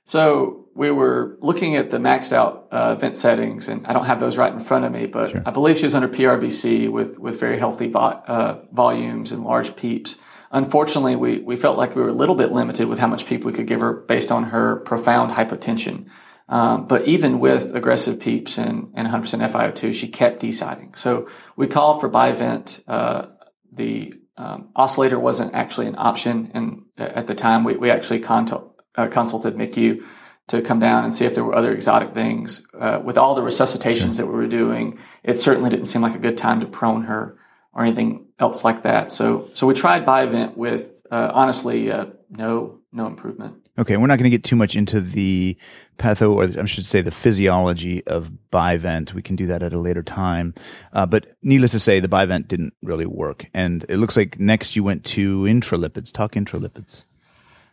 So 0.05 0.69
we 0.75 0.91
were 0.91 1.37
looking 1.41 1.77
at 1.77 1.91
the 1.91 1.99
maxed 1.99 2.33
out 2.33 2.69
uh, 2.71 2.95
vent 2.95 3.17
settings, 3.17 3.69
and 3.69 3.87
I 3.87 3.93
don't 3.93 4.07
have 4.07 4.21
those 4.21 4.37
right 4.37 4.53
in 4.53 4.61
front 4.61 4.85
of 4.85 4.93
me, 4.93 5.07
but 5.07 5.31
sure. 5.31 5.43
I 5.45 5.51
believe 5.51 5.77
she 5.77 5.85
was 5.85 5.95
under 5.95 6.09
PRVC 6.09 6.91
with 6.91 7.19
with 7.19 7.39
very 7.39 7.59
healthy 7.59 7.89
vo- 7.89 8.23
uh, 8.27 8.65
volumes 8.73 9.33
and 9.33 9.45
large 9.45 9.71
PEEPs. 9.71 10.17
Unfortunately, 10.51 11.15
we 11.17 11.39
we 11.39 11.57
felt 11.57 11.79
like 11.79 11.95
we 11.95 12.03
were 12.03 12.09
a 12.09 12.13
little 12.15 12.35
bit 12.35 12.51
limited 12.51 12.89
with 12.89 12.99
how 12.99 13.07
much 13.07 13.27
PEEP 13.27 13.45
we 13.45 13.53
could 13.53 13.67
give 13.67 13.81
her 13.81 13.93
based 13.93 14.33
on 14.33 14.45
her 14.45 14.77
profound 14.77 15.31
hypotension. 15.33 16.09
Um, 16.49 16.89
but 16.89 17.07
even 17.07 17.39
with 17.39 17.77
aggressive 17.77 18.19
PEEPs 18.19 18.59
and, 18.59 18.93
and 18.95 19.07
100% 19.07 19.53
FiO2, 19.53 19.95
she 19.95 20.09
kept 20.09 20.41
deciding. 20.41 20.95
So 20.95 21.29
we 21.55 21.69
called 21.69 22.01
for 22.01 22.11
Bivent. 22.11 22.83
Uh, 22.89 23.27
the 23.73 24.15
um, 24.37 24.71
oscillator 24.75 25.19
wasn't 25.19 25.55
actually 25.55 25.87
an 25.87 25.95
option, 25.97 26.51
and 26.53 26.83
at 26.99 27.29
the 27.29 27.37
time 27.37 27.63
we, 27.63 27.77
we 27.77 27.89
actually 27.89 28.25
uh, 28.25 29.07
consulted 29.07 29.55
MICU 29.55 30.03
to 30.49 30.61
come 30.61 30.81
down 30.81 31.05
and 31.05 31.15
see 31.15 31.25
if 31.25 31.37
there 31.37 31.45
were 31.45 31.55
other 31.55 31.73
exotic 31.73 32.15
things. 32.15 32.67
Uh, 32.77 33.01
with 33.05 33.17
all 33.17 33.37
the 33.37 33.43
resuscitations 33.43 34.17
sure. 34.17 34.25
that 34.25 34.27
we 34.27 34.33
were 34.33 34.49
doing, 34.49 34.99
it 35.23 35.39
certainly 35.39 35.71
didn't 35.71 35.85
seem 35.85 36.03
like 36.03 36.17
a 36.17 36.19
good 36.19 36.37
time 36.37 36.59
to 36.59 36.67
prone 36.67 37.03
her 37.03 37.39
or 37.73 37.85
anything 37.85 38.27
else 38.41 38.65
like 38.65 38.83
that. 38.83 39.13
So, 39.13 39.49
so 39.55 39.67
we 39.67 39.75
tried 39.75 40.05
Bivent 40.05 40.57
with 40.57 41.03
uh, 41.11 41.31
honestly 41.33 41.93
uh, 41.93 42.07
no 42.31 42.79
no 42.93 43.07
improvement. 43.07 43.57
Okay, 43.79 43.97
we're 43.97 44.09
not 44.09 44.19
going 44.19 44.31
to 44.31 44.37
get 44.37 44.45
too 44.45 44.57
much 44.57 44.77
into 44.77 45.01
the 45.01 45.57
patho, 45.99 46.35
or 46.35 46.61
I 46.61 46.65
should 46.67 46.85
say 46.85 47.01
the 47.01 47.11
physiology 47.11 48.05
of 48.07 48.31
Bivent. 48.53 49.15
We 49.15 49.23
can 49.23 49.37
do 49.37 49.47
that 49.47 49.63
at 49.63 49.73
a 49.73 49.79
later 49.79 50.03
time. 50.03 50.55
Uh, 50.93 51.07
but 51.07 51.27
needless 51.43 51.71
to 51.73 51.79
say, 51.79 52.01
the 52.01 52.09
Bivent 52.09 52.49
didn't 52.49 52.75
really 52.83 53.07
work. 53.07 53.47
And 53.55 53.87
it 53.89 53.97
looks 53.97 54.17
like 54.17 54.39
next 54.39 54.77
you 54.77 54.85
went 54.85 55.05
to 55.07 55.43
intralipids. 55.45 56.13
Talk 56.13 56.33
intralipids. 56.33 57.05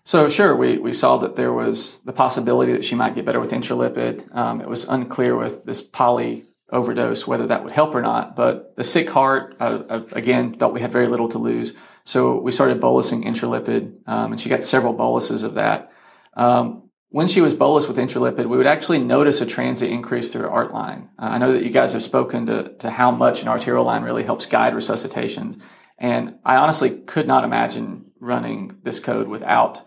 So 0.04 0.30
sure, 0.30 0.56
we, 0.56 0.78
we 0.78 0.94
saw 0.94 1.18
that 1.18 1.36
there 1.36 1.52
was 1.52 2.00
the 2.06 2.14
possibility 2.14 2.72
that 2.72 2.86
she 2.86 2.96
might 2.96 3.14
get 3.14 3.26
better 3.26 3.42
with 3.42 3.52
intralipid. 3.52 4.34
Um, 4.34 4.62
it 4.62 4.70
was 4.70 4.86
unclear 4.86 5.36
with 5.36 5.66
this 5.66 5.82
poly 5.82 6.46
overdose 6.72 7.26
whether 7.26 7.48
that 7.48 7.64
would 7.64 7.74
help 7.74 7.96
or 7.96 8.02
not. 8.02 8.36
But 8.36 8.76
the 8.76 8.84
sick 8.84 9.10
heart, 9.10 9.56
uh, 9.60 9.84
uh, 9.90 10.04
again, 10.12 10.54
thought 10.54 10.74
we 10.74 10.82
had 10.82 10.92
very 10.92 11.08
little 11.08 11.30
to 11.30 11.38
lose. 11.38 11.74
So 12.04 12.40
we 12.40 12.52
started 12.52 12.80
bolusing 12.82 13.26
intralipid, 13.26 14.08
um, 14.08 14.32
and 14.32 14.40
she 14.40 14.50
got 14.50 14.64
several 14.64 14.94
boluses 14.94 15.44
of 15.44 15.56
that. 15.56 15.92
Um, 16.36 16.84
when 17.10 17.28
she 17.28 17.42
was 17.42 17.54
bolus 17.54 17.88
with 17.88 17.98
intralipid, 17.98 18.48
we 18.48 18.58
would 18.58 18.68
actually 18.68 19.00
notice 19.00 19.40
a 19.40 19.46
transient 19.46 19.94
increase 19.94 20.32
through 20.32 20.42
her 20.42 20.52
art 20.52 20.74
line. 20.74 21.10
Uh, 21.18 21.26
I 21.26 21.38
know 21.38 21.54
that 21.54 21.64
you 21.64 21.70
guys 21.70 21.94
have 21.94 22.04
spoken 22.04 22.46
to, 22.48 22.76
to 22.80 22.92
how 22.92 23.12
much 23.12 23.42
an 23.42 23.48
arterial 23.48 23.86
line 23.86 24.04
really 24.04 24.24
helps 24.24 24.46
guide 24.46 24.74
resuscitations. 24.74 25.62
And 25.98 26.36
I 26.44 26.58
honestly 26.58 26.90
could 26.90 27.28
not 27.28 27.44
imagine 27.44 28.12
running 28.20 28.78
this 28.84 29.00
code 29.00 29.28
without 29.28 29.84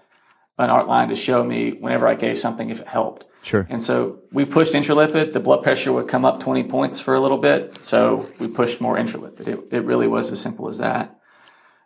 an 0.59 0.71
art 0.71 0.89
line 0.89 1.09
to 1.09 1.15
show 1.15 1.45
me 1.45 1.73
whenever 1.73 2.09
I 2.09 2.15
gave 2.15 2.39
something 2.39 2.71
if 2.71 2.81
it 2.81 2.89
helped. 2.89 3.27
Sure. 3.43 3.67
And 3.71 3.83
so 3.83 4.21
we 4.33 4.45
pushed 4.45 4.75
intralipid. 4.75 5.33
The 5.33 5.41
blood 5.41 5.63
pressure 5.63 5.93
would 5.93 6.09
come 6.09 6.25
up 6.25 6.41
20 6.41 6.65
points 6.65 7.01
for 7.01 7.15
a 7.15 7.21
little 7.21 7.39
bit. 7.39 7.83
So 7.85 8.31
we 8.39 8.49
pushed 8.49 8.81
more 8.81 8.97
intralipid. 8.97 9.49
It, 9.49 9.61
it 9.71 9.85
really 9.85 10.07
was 10.07 10.31
as 10.31 10.41
simple 10.41 10.69
as 10.69 10.79
that. 10.79 11.19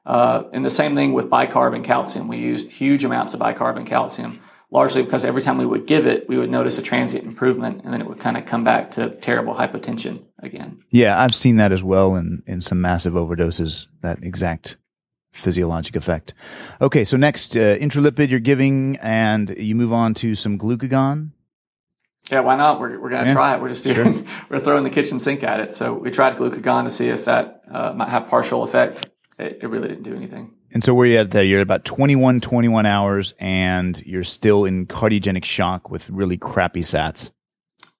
Uh, 0.06 0.44
and 0.52 0.64
the 0.64 0.70
same 0.70 0.94
thing 0.94 1.12
with 1.12 1.30
bicarb 1.30 1.74
and 1.74 1.84
calcium. 1.84 2.28
We 2.28 2.38
used 2.38 2.70
huge 2.70 3.04
amounts 3.04 3.32
of 3.34 3.40
bicarb 3.40 3.76
and 3.76 3.86
calcium, 3.86 4.40
largely 4.70 5.02
because 5.02 5.24
every 5.24 5.40
time 5.40 5.56
we 5.56 5.64
would 5.64 5.86
give 5.86 6.06
it, 6.06 6.28
we 6.28 6.36
would 6.36 6.50
notice 6.50 6.76
a 6.76 6.82
transient 6.82 7.24
improvement 7.24 7.82
and 7.84 7.92
then 7.92 8.00
it 8.00 8.06
would 8.06 8.20
kind 8.20 8.36
of 8.36 8.44
come 8.44 8.64
back 8.64 8.90
to 8.92 9.10
terrible 9.16 9.54
hypotension 9.54 10.24
again. 10.40 10.82
Yeah, 10.90 11.20
I've 11.20 11.34
seen 11.34 11.56
that 11.56 11.72
as 11.72 11.82
well 11.82 12.16
in, 12.16 12.42
in 12.46 12.60
some 12.60 12.80
massive 12.80 13.14
overdoses, 13.14 13.86
that 14.02 14.22
exact 14.22 14.76
physiologic 15.32 15.96
effect. 15.96 16.32
Okay, 16.80 17.04
so 17.04 17.16
next, 17.16 17.56
uh, 17.56 17.76
intralipid 17.76 18.28
you're 18.28 18.40
giving, 18.40 18.96
and 18.98 19.54
you 19.58 19.74
move 19.74 19.92
on 19.92 20.14
to 20.14 20.34
some 20.34 20.58
glucagon. 20.58 21.30
Yeah, 22.30 22.40
why 22.40 22.56
not? 22.56 22.80
We're, 22.80 22.98
we're 22.98 23.10
going 23.10 23.22
to 23.22 23.28
yeah. 23.28 23.34
try 23.34 23.54
it. 23.54 23.60
We're 23.60 23.68
just 23.68 23.84
doing, 23.84 24.14
sure. 24.14 24.24
we're 24.48 24.60
throwing 24.60 24.84
the 24.84 24.90
kitchen 24.90 25.20
sink 25.20 25.42
at 25.42 25.60
it. 25.60 25.74
So 25.74 25.92
we 25.92 26.10
tried 26.10 26.36
glucagon 26.36 26.84
to 26.84 26.90
see 26.90 27.08
if 27.08 27.26
that 27.26 27.62
uh, 27.70 27.92
might 27.94 28.08
have 28.08 28.28
partial 28.28 28.62
effect. 28.62 29.10
It, 29.38 29.58
it, 29.62 29.66
really 29.68 29.88
didn't 29.88 30.04
do 30.04 30.14
anything. 30.14 30.54
And 30.70 30.82
so 30.82 30.94
where 30.94 31.06
are 31.06 31.10
you 31.10 31.18
at 31.18 31.32
there? 31.32 31.44
You're 31.44 31.60
at 31.60 31.64
about 31.64 31.84
21, 31.84 32.40
21 32.40 32.86
hours, 32.86 33.34
and 33.38 34.00
you're 34.06 34.24
still 34.24 34.64
in 34.64 34.86
cardiogenic 34.86 35.44
shock 35.44 35.90
with 35.90 36.08
really 36.08 36.38
crappy 36.38 36.80
sats. 36.80 37.30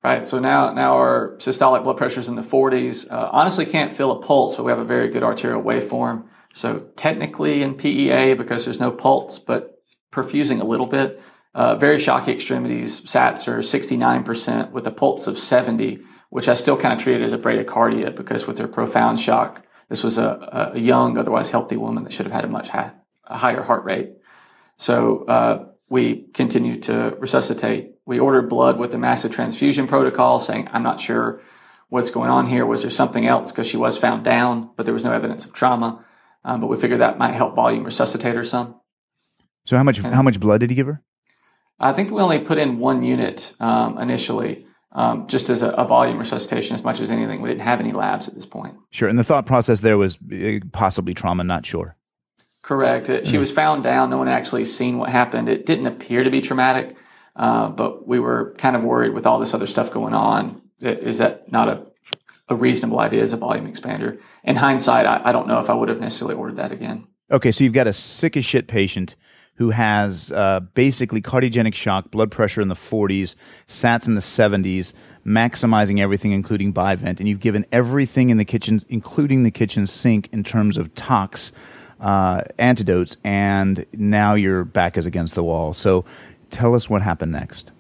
Right. 0.03 0.25
So 0.25 0.39
now, 0.39 0.73
now 0.73 0.95
our 0.97 1.37
systolic 1.39 1.83
blood 1.83 1.97
pressure 1.97 2.21
is 2.21 2.29
in 2.29 2.35
the 2.35 2.43
40s. 2.43 3.11
Uh, 3.11 3.31
honestly, 3.33 3.65
can't 3.67 3.93
feel 3.93 4.11
a 4.13 4.21
pulse, 4.21 4.57
but 4.57 4.65
we 4.65 4.71
have 4.71 4.79
a 4.79 4.85
very 4.85 5.09
good 5.09 5.23
arterial 5.23 5.63
waveform. 5.63 6.25
So 6.53 6.81
technically 6.97 7.63
in 7.63 7.75
PEA, 7.75 8.35
because 8.35 8.65
there's 8.65 8.81
no 8.81 8.91
pulse, 8.91 9.39
but 9.39 9.83
perfusing 10.13 10.61
a 10.61 10.65
little 10.65 10.87
bit, 10.87 11.23
uh, 11.55 11.77
very 11.77 11.99
shocky 11.99 12.33
extremities, 12.33 13.01
SATs 13.03 13.47
are 13.47 13.59
69% 13.59 14.73
with 14.73 14.87
a 14.87 14.91
pulse 14.91 15.27
of 15.27 15.39
70, 15.39 16.01
which 16.31 16.49
I 16.49 16.55
still 16.55 16.77
kind 16.77 16.93
of 16.93 16.99
treated 16.99 17.23
as 17.23 17.33
a 17.33 17.39
bradycardia 17.39 18.15
because 18.15 18.47
with 18.47 18.57
their 18.57 18.67
profound 18.67 19.21
shock, 19.21 19.65
this 19.89 20.03
was 20.03 20.19
a, 20.19 20.73
a 20.75 20.79
young, 20.79 21.17
otherwise 21.17 21.51
healthy 21.51 21.77
woman 21.77 22.05
that 22.05 22.13
should 22.13 22.27
have 22.27 22.33
had 22.33 22.45
a 22.45 22.49
much 22.49 22.71
high, 22.71 22.93
a 23.25 23.39
higher 23.39 23.63
heart 23.63 23.85
rate. 23.85 24.15
So 24.79 25.25
uh, 25.27 25.67
we 25.89 26.27
continued 26.35 26.83
to 26.85 27.17
resuscitate. 27.21 27.93
We 28.05 28.19
ordered 28.19 28.49
blood 28.49 28.79
with 28.79 28.91
the 28.91 28.99
massive 28.99 29.31
transfusion 29.31 29.87
protocol, 29.87 30.41
saying, 30.41 30.69
I'm 30.73 30.83
not 30.83 30.99
sure 30.99 31.41
what's 31.89 32.11
going 32.11 32.31
on 32.31 32.47
here. 32.47 32.67
Was 32.67 32.83
there 32.83 32.91
something 32.91 33.27
else? 33.27 33.53
Because 33.53 33.69
she 33.69 33.77
was 33.77 33.97
found 33.97 34.25
down, 34.25 34.71
but 34.77 34.87
there 34.87 34.95
was 34.95 35.05
no 35.05 35.13
evidence 35.13 35.47
of 35.47 35.53
trauma. 35.53 36.05
Um, 36.45 36.61
but 36.61 36.67
we 36.67 36.77
figured 36.77 37.01
that 37.01 37.19
might 37.19 37.35
help 37.35 37.55
volume 37.55 37.85
resuscitate 37.85 38.35
her 38.35 38.45
some. 38.45 38.81
So 39.67 39.77
how 39.77 39.85
much 39.85 39.99
and 39.99 40.15
how 40.15 40.23
much 40.23 40.41
blood 40.41 40.61
did 40.61 40.71
you 40.71 40.77
give 40.77 40.89
her? 40.89 41.03
I 41.79 41.93
think 41.93 42.11
we 42.11 42.21
only 42.21 42.39
put 42.39 42.59
in 42.59 42.79
one 42.79 43.03
unit 43.03 43.55
um, 43.61 43.99
initially, 43.99 44.67
um, 44.93 45.27
just 45.27 45.51
as 45.51 45.63
a, 45.63 45.71
a, 45.71 45.85
volume 45.85 46.19
resuscitation 46.19 46.75
as 46.75 46.85
much 46.85 47.01
as 47.01 47.11
anything. 47.11 47.41
We 47.41 47.49
didn't 47.49 47.63
have 47.63 47.81
any 47.81 47.93
labs 47.93 48.29
at 48.29 48.35
this 48.35 48.47
point. 48.47 48.77
Sure, 48.91 49.09
and 49.09 49.19
the 49.19 49.25
thought 49.25 49.45
process 49.45 49.81
there 49.81 49.99
was 49.99 50.17
uh, 50.33 50.61
possibly 50.73 51.15
trauma, 51.15 51.43
not 51.43 51.67
sure. 51.67 51.97
Correct. 52.63 53.09
It, 53.09 53.27
she 53.27 53.37
mm. 53.37 53.41
was 53.41 53.51
found 53.51 53.83
down. 53.83 54.11
No 54.11 54.19
one 54.19 54.29
actually 54.29 54.65
seen 54.65 54.99
what 54.99 55.11
happened. 55.11 55.49
It 55.49 55.67
didn't 55.67 55.87
appear 55.87 56.23
to 56.23 56.31
be 56.31 56.41
traumatic, 56.41 56.97
uh, 57.37 57.69
but 57.69 58.07
we 58.07 58.21
were 58.21 58.55
kind 58.57 58.77
of 58.77 58.85
worried 58.85 59.13
with 59.13 59.27
all 59.27 59.39
this 59.39 59.53
other 59.53 59.67
stuff 59.67 59.93
going 59.93 60.15
on. 60.15 60.63
Is 60.81 61.19
that 61.19 61.51
not 61.51 61.69
a 61.69 61.87
a 62.49 62.55
reasonable 62.55 63.01
idea 63.01 63.23
as 63.23 63.33
a 63.33 63.37
volume 63.37 63.71
expander. 63.71 64.21
In 64.43 64.57
hindsight, 64.57 65.07
I, 65.07 65.23
I 65.25 65.33
don't 65.33 65.49
know 65.49 65.61
if 65.61 65.71
I 65.71 65.75
would 65.75 65.89
have 65.89 66.01
necessarily 66.01 66.37
ordered 66.37 66.57
that 66.57 66.73
again. 66.73 67.07
Okay, 67.31 67.51
so 67.51 67.65
you've 67.65 67.73
got 67.73 67.87
a 67.87 67.93
sick 67.93 68.37
as 68.37 68.45
shit 68.45 68.69
patient 68.69 69.17
who 69.57 69.71
has 69.71 70.33
uh, 70.33 70.61
basically 70.75 71.23
cardiogenic 71.23 71.75
shock, 71.75 72.11
blood 72.11 72.31
pressure 72.31 72.61
in 72.61 72.69
the 72.69 72.75
40s, 72.75 73.37
SATs 73.69 74.09
in 74.09 74.15
the 74.15 74.21
70s, 74.21 74.93
maximizing 75.25 76.01
everything, 76.01 76.33
including 76.33 76.73
bivent, 76.73 77.21
and 77.21 77.29
you've 77.29 77.41
given 77.41 77.65
everything 77.71 78.31
in 78.31 78.37
the 78.37 78.45
kitchen, 78.45 78.81
including 78.89 79.45
the 79.45 79.51
kitchen 79.51 79.87
sink, 79.87 80.29
in 80.33 80.43
terms 80.43 80.77
of 80.77 80.93
tox 80.95 81.53
uh, 82.01 82.43
antidotes, 82.59 83.17
and 83.23 83.87
now 83.93 84.35
your 84.35 84.65
back 84.65 84.97
is 84.97 85.07
against 85.07 85.35
the 85.35 85.45
wall. 85.45 85.73
So 85.73 86.05
tell 86.51 86.75
us 86.75 86.91
what 86.91 87.03
happened 87.03 87.33
next. 87.33 87.71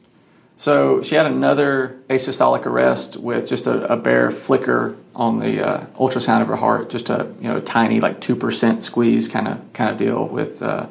So 0.56 1.02
she 1.02 1.16
had 1.16 1.26
another 1.26 1.98
asystolic 2.08 2.64
arrest 2.64 3.16
with 3.16 3.48
just 3.48 3.66
a, 3.66 3.92
a 3.92 3.96
bare 3.96 4.30
flicker 4.30 4.96
on 5.14 5.40
the 5.40 5.66
uh, 5.66 5.86
ultrasound 5.96 6.42
of 6.42 6.48
her 6.48 6.56
heart, 6.56 6.90
just 6.90 7.10
a 7.10 7.28
you 7.40 7.48
know 7.48 7.60
tiny 7.60 8.00
like 8.00 8.20
two 8.20 8.36
percent 8.36 8.84
squeeze 8.84 9.26
kind 9.26 9.48
of 9.48 9.72
kind 9.72 9.90
of 9.90 9.98
deal 9.98 10.26
with. 10.26 10.62
Uh, 10.62 10.86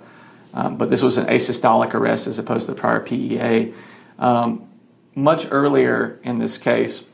um, 0.54 0.78
but 0.78 0.90
this 0.90 1.02
was 1.02 1.18
an 1.18 1.26
asystolic 1.26 1.94
arrest 1.94 2.28
as 2.28 2.40
opposed 2.40 2.68
to 2.68 2.74
the 2.74 2.80
prior 2.80 3.00
PEA. 3.00 3.74
Um, 4.20 4.68
much 5.16 5.48
earlier 5.52 6.20
in 6.24 6.40
this 6.40 6.58
case, 6.58 7.06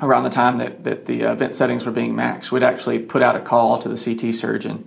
around 0.00 0.24
the 0.24 0.30
time 0.30 0.58
that, 0.58 0.84
that 0.84 1.06
the 1.06 1.24
uh, 1.24 1.34
vent 1.34 1.54
settings 1.54 1.86
were 1.86 1.92
being 1.92 2.14
maxed, 2.14 2.50
we'd 2.50 2.62
actually 2.62 2.98
put 2.98 3.22
out 3.22 3.36
a 3.36 3.40
call 3.40 3.78
to 3.78 3.88
the 3.88 3.96
CT 3.96 4.34
surgeon 4.34 4.86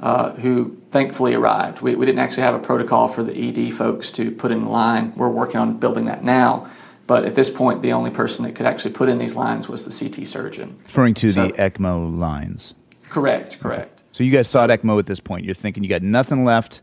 uh, 0.00 0.32
who 0.34 0.76
thankfully 0.90 1.34
arrived. 1.34 1.80
We, 1.80 1.94
we 1.94 2.06
didn't 2.06 2.20
actually 2.20 2.42
have 2.42 2.54
a 2.54 2.58
protocol 2.58 3.08
for 3.08 3.22
the 3.22 3.32
ED 3.32 3.74
folks 3.74 4.10
to 4.12 4.30
put 4.30 4.50
in 4.50 4.66
line. 4.66 5.12
We're 5.16 5.28
working 5.28 5.60
on 5.60 5.78
building 5.78 6.06
that 6.06 6.24
now. 6.24 6.68
But 7.06 7.24
at 7.24 7.34
this 7.34 7.50
point, 7.50 7.82
the 7.82 7.92
only 7.92 8.10
person 8.10 8.44
that 8.44 8.54
could 8.54 8.66
actually 8.66 8.92
put 8.92 9.08
in 9.08 9.18
these 9.18 9.34
lines 9.34 9.68
was 9.68 9.84
the 9.84 9.90
CT 9.90 10.26
surgeon. 10.28 10.78
Referring 10.84 11.14
to 11.14 11.30
so, 11.30 11.48
the 11.48 11.52
ECMO 11.54 12.16
lines. 12.16 12.74
Correct, 13.08 13.58
correct. 13.60 14.00
Okay. 14.00 14.04
So 14.12 14.24
you 14.24 14.30
guys 14.30 14.48
thought 14.48 14.70
ECMO 14.70 14.98
at 14.98 15.06
this 15.06 15.20
point. 15.20 15.44
You're 15.44 15.54
thinking 15.54 15.82
you 15.82 15.88
got 15.88 16.02
nothing 16.02 16.44
left. 16.44 16.80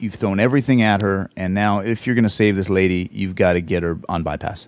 You've 0.00 0.14
thrown 0.14 0.40
everything 0.40 0.82
at 0.82 1.02
her. 1.02 1.30
And 1.36 1.54
now, 1.54 1.80
if 1.80 2.06
you're 2.06 2.14
going 2.14 2.24
to 2.24 2.30
save 2.30 2.56
this 2.56 2.70
lady, 2.70 3.08
you've 3.12 3.36
got 3.36 3.52
to 3.52 3.60
get 3.60 3.82
her 3.82 3.98
on 4.08 4.22
bypass. 4.22 4.66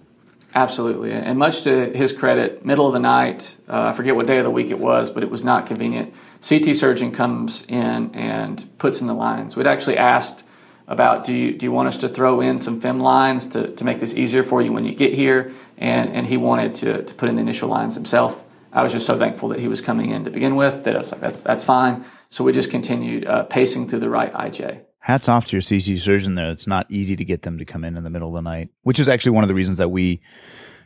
Absolutely. 0.54 1.12
And 1.12 1.38
much 1.38 1.62
to 1.62 1.86
his 1.96 2.12
credit, 2.12 2.64
middle 2.64 2.86
of 2.86 2.92
the 2.92 3.00
night, 3.00 3.56
uh, 3.68 3.88
I 3.88 3.92
forget 3.94 4.14
what 4.14 4.26
day 4.26 4.38
of 4.38 4.44
the 4.44 4.50
week 4.50 4.70
it 4.70 4.78
was, 4.78 5.10
but 5.10 5.22
it 5.22 5.30
was 5.30 5.42
not 5.42 5.66
convenient. 5.66 6.12
CT 6.46 6.76
surgeon 6.76 7.10
comes 7.10 7.64
in 7.68 8.14
and 8.14 8.64
puts 8.78 9.00
in 9.00 9.06
the 9.06 9.14
lines. 9.14 9.56
We'd 9.56 9.66
actually 9.66 9.96
asked 9.96 10.44
about 10.86 11.24
do 11.24 11.32
you, 11.32 11.56
do 11.56 11.64
you 11.64 11.72
want 11.72 11.88
us 11.88 11.96
to 11.98 12.08
throw 12.08 12.42
in 12.42 12.58
some 12.58 12.80
FEM 12.80 13.00
lines 13.00 13.48
to, 13.48 13.68
to 13.74 13.84
make 13.84 13.98
this 13.98 14.14
easier 14.14 14.42
for 14.42 14.60
you 14.60 14.72
when 14.72 14.84
you 14.84 14.94
get 14.94 15.14
here? 15.14 15.52
And, 15.78 16.12
and 16.12 16.26
he 16.26 16.36
wanted 16.36 16.74
to, 16.76 17.02
to 17.02 17.14
put 17.14 17.30
in 17.30 17.36
the 17.36 17.40
initial 17.40 17.70
lines 17.70 17.94
himself. 17.94 18.44
I 18.72 18.82
was 18.82 18.92
just 18.92 19.06
so 19.06 19.18
thankful 19.18 19.50
that 19.50 19.60
he 19.60 19.68
was 19.68 19.80
coming 19.80 20.10
in 20.10 20.24
to 20.24 20.30
begin 20.30 20.56
with 20.56 20.84
that 20.84 20.96
I 20.96 20.98
was 20.98 21.12
like, 21.12 21.20
that's 21.20 21.42
that's 21.42 21.62
fine. 21.62 22.04
So 22.30 22.42
we 22.42 22.52
just 22.52 22.70
continued 22.70 23.26
uh, 23.26 23.44
pacing 23.44 23.88
through 23.88 24.00
the 24.00 24.08
right 24.08 24.32
IJ. 24.32 24.80
Hats 25.02 25.28
off 25.28 25.46
to 25.46 25.56
your 25.56 25.62
CT 25.62 25.98
surgeon 25.98 26.36
there. 26.36 26.52
It's 26.52 26.68
not 26.68 26.86
easy 26.88 27.16
to 27.16 27.24
get 27.24 27.42
them 27.42 27.58
to 27.58 27.64
come 27.64 27.82
in 27.84 27.96
in 27.96 28.04
the 28.04 28.10
middle 28.10 28.28
of 28.28 28.34
the 28.34 28.48
night, 28.48 28.68
which 28.82 29.00
is 29.00 29.08
actually 29.08 29.32
one 29.32 29.42
of 29.42 29.48
the 29.48 29.54
reasons 29.54 29.78
that 29.78 29.88
we 29.88 30.20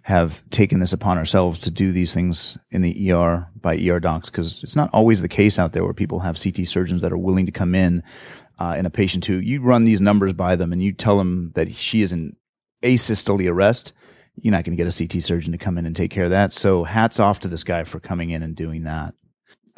have 0.04 0.48
taken 0.50 0.80
this 0.80 0.94
upon 0.94 1.18
ourselves 1.18 1.60
to 1.60 1.70
do 1.70 1.92
these 1.92 2.14
things 2.14 2.56
in 2.70 2.80
the 2.80 3.12
ER 3.12 3.46
by 3.60 3.76
ER 3.76 4.00
docs 4.00 4.30
because 4.30 4.62
it's 4.62 4.76
not 4.76 4.88
always 4.92 5.20
the 5.20 5.28
case 5.28 5.58
out 5.58 5.72
there 5.72 5.84
where 5.84 5.92
people 5.92 6.20
have 6.20 6.40
CT 6.42 6.66
surgeons 6.66 7.02
that 7.02 7.12
are 7.12 7.18
willing 7.18 7.44
to 7.44 7.52
come 7.52 7.74
in 7.74 8.02
uh, 8.58 8.74
in 8.78 8.86
a 8.86 8.90
patient 8.90 9.26
who 9.26 9.34
you 9.34 9.60
run 9.60 9.84
these 9.84 10.00
numbers 10.00 10.32
by 10.32 10.56
them 10.56 10.72
and 10.72 10.82
you 10.82 10.92
tell 10.92 11.18
them 11.18 11.52
that 11.54 11.70
she 11.72 12.00
is 12.00 12.12
in 12.12 12.36
asystole 12.82 13.46
arrest. 13.50 13.92
You're 14.36 14.52
not 14.52 14.64
going 14.64 14.76
to 14.76 14.82
get 14.82 14.88
a 14.88 14.96
CT 14.96 15.22
surgeon 15.22 15.52
to 15.52 15.58
come 15.58 15.76
in 15.76 15.84
and 15.84 15.94
take 15.94 16.10
care 16.10 16.24
of 16.24 16.30
that. 16.30 16.54
So 16.54 16.84
hats 16.84 17.20
off 17.20 17.40
to 17.40 17.48
this 17.48 17.64
guy 17.64 17.84
for 17.84 18.00
coming 18.00 18.30
in 18.30 18.42
and 18.42 18.56
doing 18.56 18.84
that. 18.84 19.12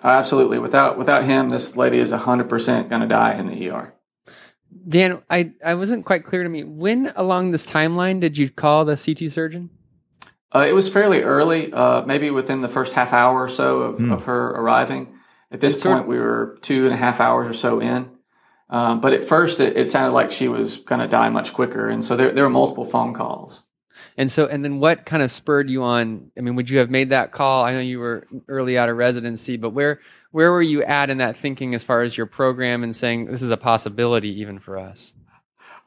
Absolutely. 0.04 0.60
Without 0.60 0.96
without 0.96 1.24
him, 1.24 1.48
this 1.48 1.76
lady 1.76 1.98
is 1.98 2.12
100% 2.12 2.88
going 2.88 3.00
to 3.00 3.08
die 3.08 3.32
in 3.32 3.48
the 3.48 3.70
ER. 3.70 3.94
Dan, 4.88 5.22
I, 5.28 5.52
I 5.64 5.74
wasn't 5.74 6.06
quite 6.06 6.24
clear 6.24 6.42
to 6.42 6.48
me. 6.48 6.64
When 6.64 7.12
along 7.14 7.50
this 7.50 7.66
timeline 7.66 8.20
did 8.20 8.38
you 8.38 8.48
call 8.48 8.84
the 8.84 8.96
CT 8.96 9.30
surgeon? 9.30 9.70
Uh, 10.54 10.64
it 10.66 10.72
was 10.72 10.88
fairly 10.88 11.22
early, 11.22 11.72
uh, 11.72 12.02
maybe 12.06 12.30
within 12.30 12.60
the 12.60 12.68
first 12.68 12.94
half 12.94 13.12
hour 13.12 13.42
or 13.42 13.48
so 13.48 13.80
of, 13.80 13.98
mm. 13.98 14.12
of 14.12 14.24
her 14.24 14.48
arriving. 14.48 15.14
At 15.50 15.60
this 15.60 15.82
point, 15.82 16.06
we 16.06 16.18
were 16.18 16.58
two 16.62 16.84
and 16.84 16.94
a 16.94 16.96
half 16.96 17.20
hours 17.20 17.48
or 17.48 17.52
so 17.52 17.80
in. 17.80 18.10
Um, 18.70 19.00
but 19.00 19.12
at 19.12 19.24
first, 19.24 19.60
it, 19.60 19.76
it 19.76 19.88
sounded 19.88 20.14
like 20.14 20.30
she 20.30 20.48
was 20.48 20.76
going 20.78 21.00
to 21.00 21.08
die 21.08 21.30
much 21.30 21.54
quicker, 21.54 21.88
and 21.88 22.04
so 22.04 22.16
there 22.16 22.32
there 22.32 22.44
were 22.44 22.50
multiple 22.50 22.84
phone 22.84 23.14
calls. 23.14 23.62
And 24.16 24.30
so, 24.30 24.46
and 24.46 24.64
then 24.64 24.78
what 24.78 25.06
kind 25.06 25.22
of 25.22 25.30
spurred 25.30 25.70
you 25.70 25.82
on? 25.82 26.30
I 26.36 26.42
mean, 26.42 26.54
would 26.56 26.68
you 26.68 26.78
have 26.78 26.90
made 26.90 27.10
that 27.10 27.32
call? 27.32 27.64
I 27.64 27.72
know 27.72 27.80
you 27.80 27.98
were 27.98 28.26
early 28.46 28.76
out 28.76 28.88
of 28.88 28.96
residency, 28.96 29.56
but 29.56 29.70
where 29.70 30.00
where 30.30 30.52
were 30.52 30.62
you 30.62 30.82
at 30.82 31.10
in 31.10 31.18
that 31.18 31.36
thinking 31.36 31.74
as 31.74 31.82
far 31.82 32.02
as 32.02 32.16
your 32.16 32.26
program 32.26 32.82
and 32.82 32.94
saying 32.94 33.26
this 33.26 33.42
is 33.42 33.50
a 33.50 33.56
possibility 33.56 34.40
even 34.40 34.58
for 34.58 34.78
us? 34.78 35.12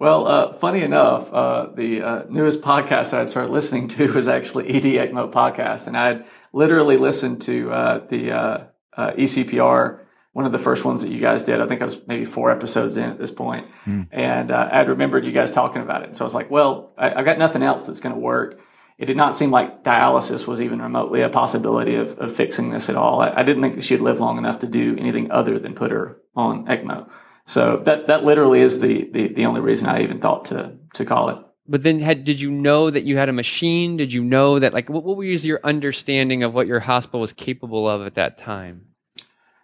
Well, 0.01 0.27
uh, 0.27 0.53
funny 0.53 0.81
enough, 0.81 1.31
uh, 1.31 1.67
the 1.75 2.01
uh, 2.01 2.24
newest 2.27 2.62
podcast 2.62 3.12
that 3.12 3.21
I'd 3.21 3.29
started 3.29 3.51
listening 3.51 3.88
to 3.89 4.12
was 4.13 4.27
actually 4.27 4.69
ED 4.69 4.83
ECMO 4.83 5.31
podcast, 5.31 5.86
and 5.86 5.95
I'd 5.95 6.25
literally 6.53 6.98
listened 6.98 7.43
to 7.43 7.71
uh, 7.71 8.07
the 8.07 8.31
uh, 8.31 8.63
uh, 8.98 9.12
ECPR, 9.12 10.00
one 10.33 10.48
of 10.48 10.51
the 10.51 10.57
first 10.57 10.86
ones 10.86 11.03
that 11.03 11.12
you 11.12 11.19
guys 11.19 11.43
did. 11.43 11.62
I 11.62 11.67
think 11.67 11.83
I 11.83 11.86
was 11.86 12.00
maybe 12.07 12.25
four 12.25 12.50
episodes 12.50 12.98
in 12.98 13.12
at 13.12 13.19
this 13.19 13.29
point, 13.29 13.67
mm. 13.86 14.07
and 14.12 14.51
I'd 14.51 14.89
remembered 14.89 15.24
you 15.24 15.31
guys 15.31 15.51
talking 15.51 15.83
about 15.83 16.01
it. 16.01 16.15
So 16.15 16.25
I 16.25 16.25
was 16.25 16.33
like, 16.33 16.50
"Well, 16.50 16.93
I, 16.98 17.10
have 17.10 17.25
got 17.25 17.38
nothing 17.38 17.62
else 17.62 17.86
that's 17.86 18.00
going 18.00 18.15
to 18.15 18.19
work." 18.19 18.60
It 19.01 19.08
did 19.08 19.17
not 19.17 19.36
seem 19.36 19.50
like 19.50 19.84
dialysis 19.84 20.46
was 20.46 20.62
even 20.62 20.79
remotely 20.79 21.24
a 21.24 21.29
possibility 21.29 21.96
of, 21.96 22.20
of 22.20 22.31
fixing 22.34 22.70
this 22.70 22.88
at 22.88 22.96
all. 22.96 23.20
I, 23.24 23.31
I 23.38 23.43
didn't 23.43 23.63
think 23.63 23.81
she'd 23.81 24.00
live 24.00 24.20
long 24.20 24.38
enough 24.38 24.60
to 24.60 24.67
do 24.67 24.96
anything 25.00 25.31
other 25.31 25.58
than 25.58 25.74
put 25.74 25.89
her 25.89 26.22
on 26.36 26.67
ECMO. 26.67 27.12
So 27.46 27.77
that 27.86 28.05
that 28.05 28.24
literally 28.24 28.62
is 28.62 28.79
the, 28.79 29.10
the 29.12 29.34
the 29.34 29.46
only 29.48 29.60
reason 29.60 29.89
I 29.89 30.03
even 30.03 30.22
thought 30.22 30.46
to 30.46 30.77
to 30.93 31.03
call 31.03 31.29
it. 31.29 31.39
But 31.67 31.81
then, 31.81 32.00
had 32.00 32.24
did 32.24 32.39
you 32.39 32.51
know 32.51 32.91
that 32.91 33.01
you 33.03 33.17
had 33.17 33.27
a 33.27 33.34
machine? 33.34 33.98
Did 33.98 34.13
you 34.13 34.24
know 34.24 34.60
that 34.60 34.72
like 34.72 34.88
what, 34.88 35.03
what 35.03 35.17
was 35.17 35.48
your 35.48 35.60
understanding 35.63 36.43
of 36.43 36.53
what 36.53 36.67
your 36.67 36.81
hospital 36.81 37.22
was 37.22 37.34
capable 37.34 37.89
of 37.89 38.05
at 38.05 38.13
that 38.15 38.38
time? 38.38 38.86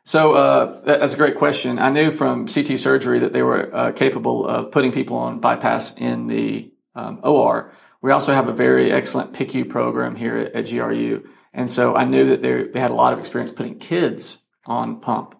So 0.03 0.33
uh, 0.33 0.81
that's 0.83 1.13
a 1.13 1.17
great 1.17 1.35
question. 1.35 1.77
I 1.77 1.91
knew 1.91 2.09
from 2.09 2.47
CT 2.47 2.79
surgery 2.79 3.19
that 3.19 3.33
they 3.33 3.43
were 3.43 3.75
uh, 3.75 3.91
capable 3.91 4.47
of 4.47 4.71
putting 4.71 4.91
people 4.91 5.17
on 5.17 5.39
bypass 5.39 5.93
in 5.95 6.25
the 6.25 6.71
um, 6.95 7.19
OR. 7.23 7.71
We 8.01 8.11
also 8.11 8.33
have 8.33 8.47
a 8.47 8.53
very 8.53 8.91
excellent 8.91 9.33
PICU 9.33 9.69
program 9.69 10.15
here 10.15 10.37
at, 10.37 10.53
at 10.53 10.69
GRU, 10.69 11.27
and 11.53 11.69
so 11.69 11.95
I 11.95 12.05
knew 12.05 12.27
that 12.29 12.41
they 12.41 12.63
they 12.63 12.79
had 12.79 12.91
a 12.91 12.95
lot 12.95 13.13
of 13.13 13.19
experience 13.19 13.51
putting 13.51 13.79
kids 13.79 14.43
on 14.65 14.99
pump. 14.99 15.35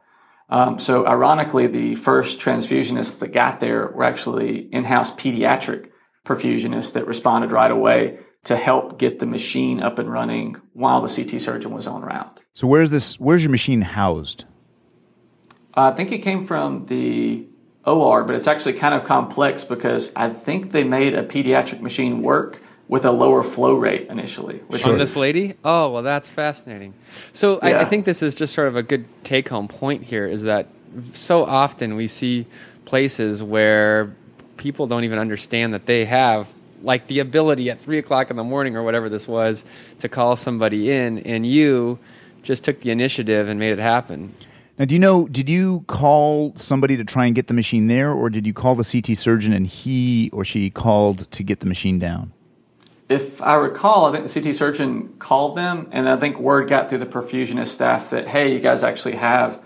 Um, 0.49 0.79
so 0.79 1.05
ironically, 1.05 1.67
the 1.67 1.95
first 1.95 2.39
transfusionists 2.39 3.19
that 3.19 3.33
got 3.33 3.59
there 3.59 3.87
were 3.87 4.05
actually 4.05 4.69
in-house 4.71 5.11
pediatric 5.11 5.89
perfusionists 6.25 6.93
that 6.93 7.05
responded 7.05 7.51
right 7.51 7.72
away 7.72 8.20
to 8.46 8.55
help 8.55 8.98
get 8.98 9.20
the 9.20 9.25
machine 9.25 9.81
up 9.81 10.00
and 10.00 10.09
running 10.09 10.55
while 10.74 11.01
the 11.01 11.13
CT 11.13 11.41
surgeon 11.41 11.72
was 11.72 11.85
on 11.85 12.01
route. 12.01 12.41
So 12.53 12.65
where's 12.65 12.91
this? 12.91 13.20
Where's 13.20 13.43
your 13.43 13.51
machine 13.51 13.81
housed? 13.81 14.46
Uh, 15.75 15.91
I 15.91 15.96
think 15.96 16.11
it 16.11 16.20
came 16.20 16.46
from 16.46 16.85
the 16.85 17.48
OR, 17.87 18.23
but 18.23 18.35
it's 18.35 18.47
actually 18.47 18.73
kind 18.73 18.93
of 18.93 19.05
complex 19.05 19.63
because 19.63 20.11
I 20.15 20.29
think 20.29 20.71
they 20.71 20.83
made 20.83 21.13
a 21.13 21.23
pediatric 21.23 21.79
machine 21.79 22.21
work 22.21 22.61
with 22.87 23.05
a 23.05 23.11
lower 23.11 23.43
flow 23.43 23.73
rate 23.73 24.07
initially. 24.09 24.59
Which 24.67 24.85
on 24.85 24.97
this 24.97 25.15
lady? 25.15 25.55
Oh, 25.63 25.91
well, 25.91 26.03
that's 26.03 26.29
fascinating. 26.29 26.93
So 27.33 27.59
yeah. 27.61 27.79
I, 27.79 27.81
I, 27.81 27.85
think 27.85 28.05
this 28.05 28.23
is 28.23 28.33
just 28.33 28.53
sort 28.53 28.67
of 28.67 28.75
a 28.75 28.83
good 28.83 29.05
take 29.23 29.50
home 29.50 29.67
point 29.67 30.03
here 30.03 30.25
is 30.25 30.43
that 30.43 30.67
so 31.13 31.43
often 31.43 31.95
we 31.95 32.07
see 32.07 32.45
places 32.85 33.43
where 33.43 34.15
people 34.55 34.87
don't 34.87 35.03
even 35.03 35.19
understand 35.19 35.73
that 35.73 35.85
they 35.85 36.05
have 36.05 36.47
like 36.81 37.07
the 37.07 37.19
ability 37.19 37.69
at 37.69 37.79
three 37.79 37.97
o'clock 37.97 38.29
in 38.29 38.37
the 38.37 38.43
morning 38.43 38.75
or 38.75 38.83
whatever 38.83 39.09
this 39.09 39.27
was 39.27 39.65
to 40.00 40.07
call 40.07 40.35
somebody 40.35 40.91
in, 40.91 41.19
and 41.19 41.45
you 41.45 42.00
just 42.43 42.63
took 42.63 42.79
the 42.81 42.91
initiative 42.91 43.50
and 43.50 43.59
made 43.59 43.71
it 43.71 43.79
happen. 43.79 44.33
Now, 44.77 44.85
do 44.85 44.94
you 44.94 45.00
know, 45.00 45.27
did 45.27 45.50
you 45.50 45.83
call 45.87 46.53
somebody 46.55 46.98
to 46.98 47.03
try 47.03 47.25
and 47.25 47.33
get 47.33 47.48
the 47.48 47.53
machine 47.53 47.87
there, 47.87 48.11
or 48.11 48.29
did 48.29 48.46
you 48.46 48.53
call 48.53 48.75
the 48.75 48.83
CT 48.83 49.18
surgeon 49.18 49.53
and 49.53 49.66
he 49.66 50.29
or 50.31 50.46
she 50.46 50.70
called 50.70 51.29
to 51.31 51.44
get 51.44 51.61
the 51.61 51.66
machine 51.66 51.98
down? 51.98 52.33
if 53.09 53.42
I 53.42 53.55
recall, 53.55 54.05
I 54.05 54.11
think 54.11 54.27
the 54.27 54.42
CT 54.42 54.55
surgeon 54.55 55.16
called 55.20 55.55
them, 55.55 55.87
and 55.92 56.09
I 56.09 56.18
think 56.18 56.40
word 56.40 56.68
got 56.68 56.90
through 56.90 56.98
the 57.00 57.05
perfusionist 57.05 57.68
staff 57.68 58.09
that, 58.09 58.27
hey, 58.27 58.51
you 58.51 58.59
guys 58.59 58.83
actually 58.83 59.16
have 59.16 59.61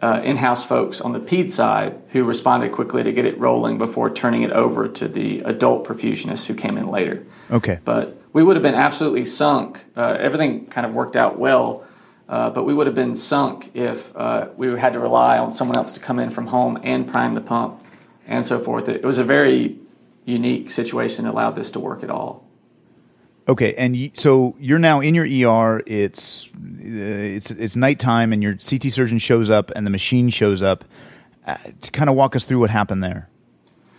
uh, 0.00 0.22
in 0.24 0.36
house 0.36 0.64
folks 0.64 1.00
on 1.00 1.12
the 1.12 1.20
PED 1.20 1.50
side 1.50 2.00
who 2.08 2.24
responded 2.24 2.72
quickly 2.72 3.02
to 3.02 3.12
get 3.12 3.26
it 3.26 3.38
rolling 3.38 3.76
before 3.76 4.08
turning 4.08 4.42
it 4.42 4.50
over 4.52 4.88
to 4.88 5.08
the 5.08 5.40
adult 5.40 5.86
perfusionists 5.86 6.46
who 6.46 6.54
came 6.54 6.78
in 6.78 6.86
later. 6.86 7.26
Okay. 7.50 7.80
But 7.84 8.18
we 8.32 8.42
would 8.42 8.56
have 8.56 8.62
been 8.62 8.74
absolutely 8.74 9.26
sunk. 9.26 9.84
Uh, 9.94 10.16
everything 10.18 10.66
kind 10.66 10.86
of 10.86 10.94
worked 10.94 11.16
out 11.16 11.38
well, 11.38 11.84
uh, 12.30 12.48
but 12.48 12.62
we 12.62 12.72
would 12.72 12.86
have 12.86 12.94
been 12.94 13.16
sunk 13.16 13.72
if 13.74 14.16
uh, 14.16 14.48
we 14.56 14.78
had 14.78 14.92
to 14.92 15.00
rely 15.00 15.36
on 15.36 15.50
someone 15.50 15.76
else 15.76 15.92
to 15.92 16.00
come 16.00 16.20
in 16.20 16.30
from 16.30 16.46
home 16.46 16.78
and 16.84 17.08
prime 17.08 17.34
the 17.34 17.40
pump 17.40 17.82
and 18.24 18.46
so 18.46 18.60
forth. 18.60 18.88
It 18.88 19.04
was 19.04 19.18
a 19.18 19.24
very 19.24 19.76
unique 20.24 20.70
situation 20.70 21.24
that 21.24 21.32
allowed 21.32 21.56
this 21.56 21.72
to 21.72 21.80
work 21.80 22.04
at 22.04 22.10
all. 22.10 22.46
Okay, 23.48 23.74
and 23.74 23.94
y- 23.94 24.12
so 24.14 24.54
you're 24.60 24.78
now 24.78 25.00
in 25.00 25.16
your 25.16 25.24
ER. 25.24 25.82
It's 25.86 26.46
uh, 26.54 26.78
it's 26.78 27.50
it's 27.50 27.74
nighttime, 27.74 28.32
and 28.32 28.40
your 28.40 28.54
CT 28.54 28.92
surgeon 28.92 29.18
shows 29.18 29.50
up, 29.50 29.72
and 29.74 29.84
the 29.84 29.90
machine 29.90 30.30
shows 30.30 30.62
up. 30.62 30.84
Uh, 31.44 31.56
to 31.80 31.90
kind 31.90 32.08
of 32.08 32.14
walk 32.14 32.36
us 32.36 32.44
through 32.44 32.60
what 32.60 32.70
happened 32.70 33.02
there. 33.02 33.28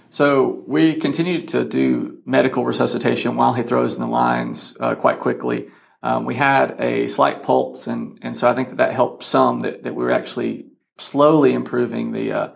So 0.09 0.63
we 0.67 0.95
continued 0.95 1.49
to 1.49 1.65
do 1.65 2.21
medical 2.25 2.63
resuscitation 2.63 3.35
while 3.35 3.53
he 3.53 3.63
throws 3.63 3.95
in 3.95 3.99
the 3.99 4.07
lines 4.07 4.77
uh, 4.79 4.95
quite 4.95 5.19
quickly. 5.19 5.67
Um, 6.03 6.25
we 6.25 6.35
had 6.35 6.79
a 6.79 7.07
slight 7.07 7.43
pulse, 7.43 7.87
and 7.87 8.17
and 8.21 8.35
so 8.35 8.49
I 8.49 8.55
think 8.55 8.69
that 8.69 8.77
that 8.77 8.93
helped 8.93 9.23
some 9.23 9.59
that, 9.61 9.83
that 9.83 9.93
we 9.93 10.03
were 10.03 10.11
actually 10.11 10.65
slowly 10.97 11.53
improving 11.53 12.11
the 12.11 12.31
uh, 12.31 12.49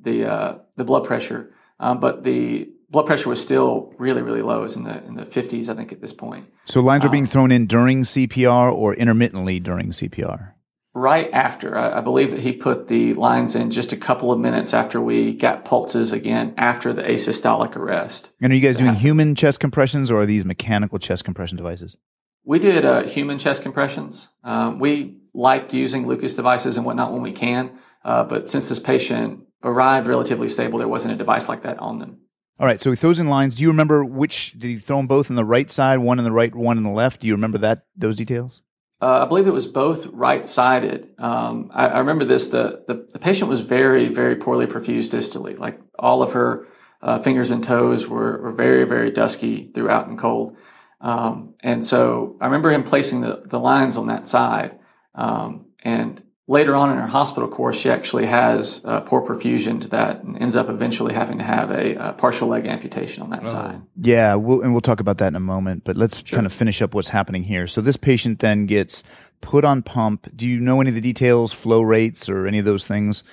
the 0.00 0.24
uh, 0.26 0.58
the 0.76 0.84
blood 0.84 1.04
pressure. 1.04 1.52
Um, 1.80 1.98
but 1.98 2.22
the 2.22 2.70
blood 2.90 3.06
pressure 3.06 3.28
was 3.28 3.42
still 3.42 3.92
really, 3.98 4.22
really 4.22 4.42
low. 4.42 4.60
It 4.60 4.62
was 4.62 4.76
in 4.76 4.84
the 4.84 5.04
in 5.04 5.14
the 5.16 5.26
fifties, 5.26 5.68
I 5.68 5.74
think, 5.74 5.92
at 5.92 6.00
this 6.00 6.12
point. 6.12 6.46
So 6.66 6.80
lines 6.80 7.04
um, 7.04 7.10
being 7.10 7.26
thrown 7.26 7.50
in 7.50 7.66
during 7.66 8.02
CPR 8.02 8.72
or 8.72 8.94
intermittently 8.94 9.60
during 9.60 9.88
CPR. 9.88 10.52
Right 10.96 11.28
after, 11.32 11.76
I, 11.76 11.98
I, 11.98 12.00
believe 12.02 12.30
that 12.30 12.38
he 12.38 12.52
put 12.52 12.86
the 12.86 13.14
lines 13.14 13.56
in 13.56 13.72
just 13.72 13.92
a 13.92 13.96
couple 13.96 14.30
of 14.30 14.38
minutes 14.38 14.72
after 14.72 15.00
we 15.00 15.34
got 15.34 15.64
pulses 15.64 16.12
again 16.12 16.54
after 16.56 16.92
the 16.92 17.02
asystolic 17.02 17.74
arrest. 17.74 18.30
And 18.40 18.52
are 18.52 18.54
you 18.54 18.62
guys 18.62 18.76
doing 18.76 18.94
human 18.94 19.34
chest 19.34 19.58
compressions 19.58 20.08
or 20.12 20.20
are 20.20 20.26
these 20.26 20.44
mechanical 20.44 21.00
chest 21.00 21.24
compression 21.24 21.56
devices? 21.56 21.96
We 22.44 22.58
did 22.58 22.84
uh, 22.84 23.04
human 23.04 23.38
chest 23.38 23.62
compressions. 23.62 24.28
Um, 24.42 24.78
we 24.78 25.18
like 25.32 25.72
using 25.72 26.06
Lucas 26.06 26.36
devices 26.36 26.76
and 26.76 26.84
whatnot 26.84 27.12
when 27.12 27.22
we 27.22 27.32
can, 27.32 27.78
uh, 28.04 28.24
but 28.24 28.48
since 28.48 28.68
this 28.68 28.78
patient 28.78 29.40
arrived 29.62 30.06
relatively 30.06 30.48
stable, 30.48 30.78
there 30.78 30.88
wasn't 30.88 31.14
a 31.14 31.16
device 31.16 31.48
like 31.48 31.62
that 31.62 31.78
on 31.78 31.98
them. 31.98 32.18
All 32.60 32.66
right, 32.66 32.78
so 32.78 32.90
he 32.90 32.96
throws 32.96 33.18
in 33.18 33.28
lines. 33.28 33.56
Do 33.56 33.64
you 33.64 33.68
remember 33.68 34.04
which? 34.04 34.52
Did 34.52 34.68
he 34.68 34.76
throw 34.78 34.98
them 34.98 35.08
both 35.08 35.28
in 35.28 35.36
the 35.36 35.44
right 35.44 35.68
side, 35.68 35.98
one 35.98 36.18
in 36.18 36.24
the 36.24 36.30
right, 36.30 36.54
one 36.54 36.78
in 36.78 36.84
the 36.84 36.90
left? 36.90 37.20
Do 37.20 37.26
you 37.26 37.34
remember 37.34 37.58
that 37.58 37.86
those 37.96 38.14
details? 38.14 38.62
Uh, 39.02 39.24
I 39.24 39.26
believe 39.26 39.48
it 39.48 39.52
was 39.52 39.66
both 39.66 40.06
right-sided. 40.06 41.14
Um, 41.18 41.70
I, 41.74 41.88
I, 41.88 41.98
remember 41.98 42.24
this. 42.24 42.48
The, 42.48 42.84
the, 42.86 43.08
the 43.12 43.18
patient 43.18 43.50
was 43.50 43.60
very 43.60 44.08
very 44.08 44.36
poorly 44.36 44.66
perfused 44.66 45.10
distally. 45.10 45.58
Like 45.58 45.80
all 45.98 46.22
of 46.22 46.32
her 46.32 46.68
uh, 47.02 47.18
fingers 47.18 47.50
and 47.50 47.62
toes 47.62 48.06
were, 48.06 48.40
were 48.40 48.52
very 48.52 48.84
very 48.84 49.10
dusky 49.10 49.72
throughout 49.74 50.06
and 50.06 50.16
cold. 50.16 50.56
Um, 51.04 51.54
and 51.60 51.84
so 51.84 52.36
I 52.40 52.46
remember 52.46 52.70
him 52.70 52.82
placing 52.82 53.20
the, 53.20 53.42
the 53.44 53.60
lines 53.60 53.98
on 53.98 54.06
that 54.06 54.26
side. 54.26 54.78
Um, 55.14 55.66
and 55.84 56.22
later 56.46 56.74
on 56.74 56.90
in 56.90 56.96
her 56.96 57.06
hospital 57.06 57.46
course, 57.46 57.78
she 57.78 57.90
actually 57.90 58.24
has 58.24 58.82
uh, 58.86 59.00
poor 59.00 59.20
perfusion 59.20 59.82
to 59.82 59.88
that 59.88 60.24
and 60.24 60.40
ends 60.40 60.56
up 60.56 60.70
eventually 60.70 61.12
having 61.12 61.36
to 61.38 61.44
have 61.44 61.70
a, 61.70 61.94
a 61.96 62.12
partial 62.14 62.48
leg 62.48 62.66
amputation 62.66 63.22
on 63.22 63.28
that 63.30 63.42
oh. 63.42 63.50
side. 63.50 63.82
Yeah, 64.00 64.34
we'll, 64.36 64.62
and 64.62 64.72
we'll 64.72 64.80
talk 64.80 64.98
about 64.98 65.18
that 65.18 65.28
in 65.28 65.36
a 65.36 65.40
moment, 65.40 65.84
but 65.84 65.98
let's 65.98 66.26
sure. 66.26 66.38
kind 66.38 66.46
of 66.46 66.54
finish 66.54 66.80
up 66.80 66.94
what's 66.94 67.10
happening 67.10 67.42
here. 67.42 67.66
So 67.66 67.82
this 67.82 67.98
patient 67.98 68.38
then 68.38 68.64
gets 68.64 69.04
put 69.42 69.66
on 69.66 69.82
pump. 69.82 70.34
Do 70.34 70.48
you 70.48 70.58
know 70.58 70.80
any 70.80 70.88
of 70.88 70.94
the 70.94 71.02
details, 71.02 71.52
flow 71.52 71.82
rates, 71.82 72.30
or 72.30 72.46
any 72.46 72.58
of 72.58 72.64
those 72.64 72.86
things? 72.86 73.24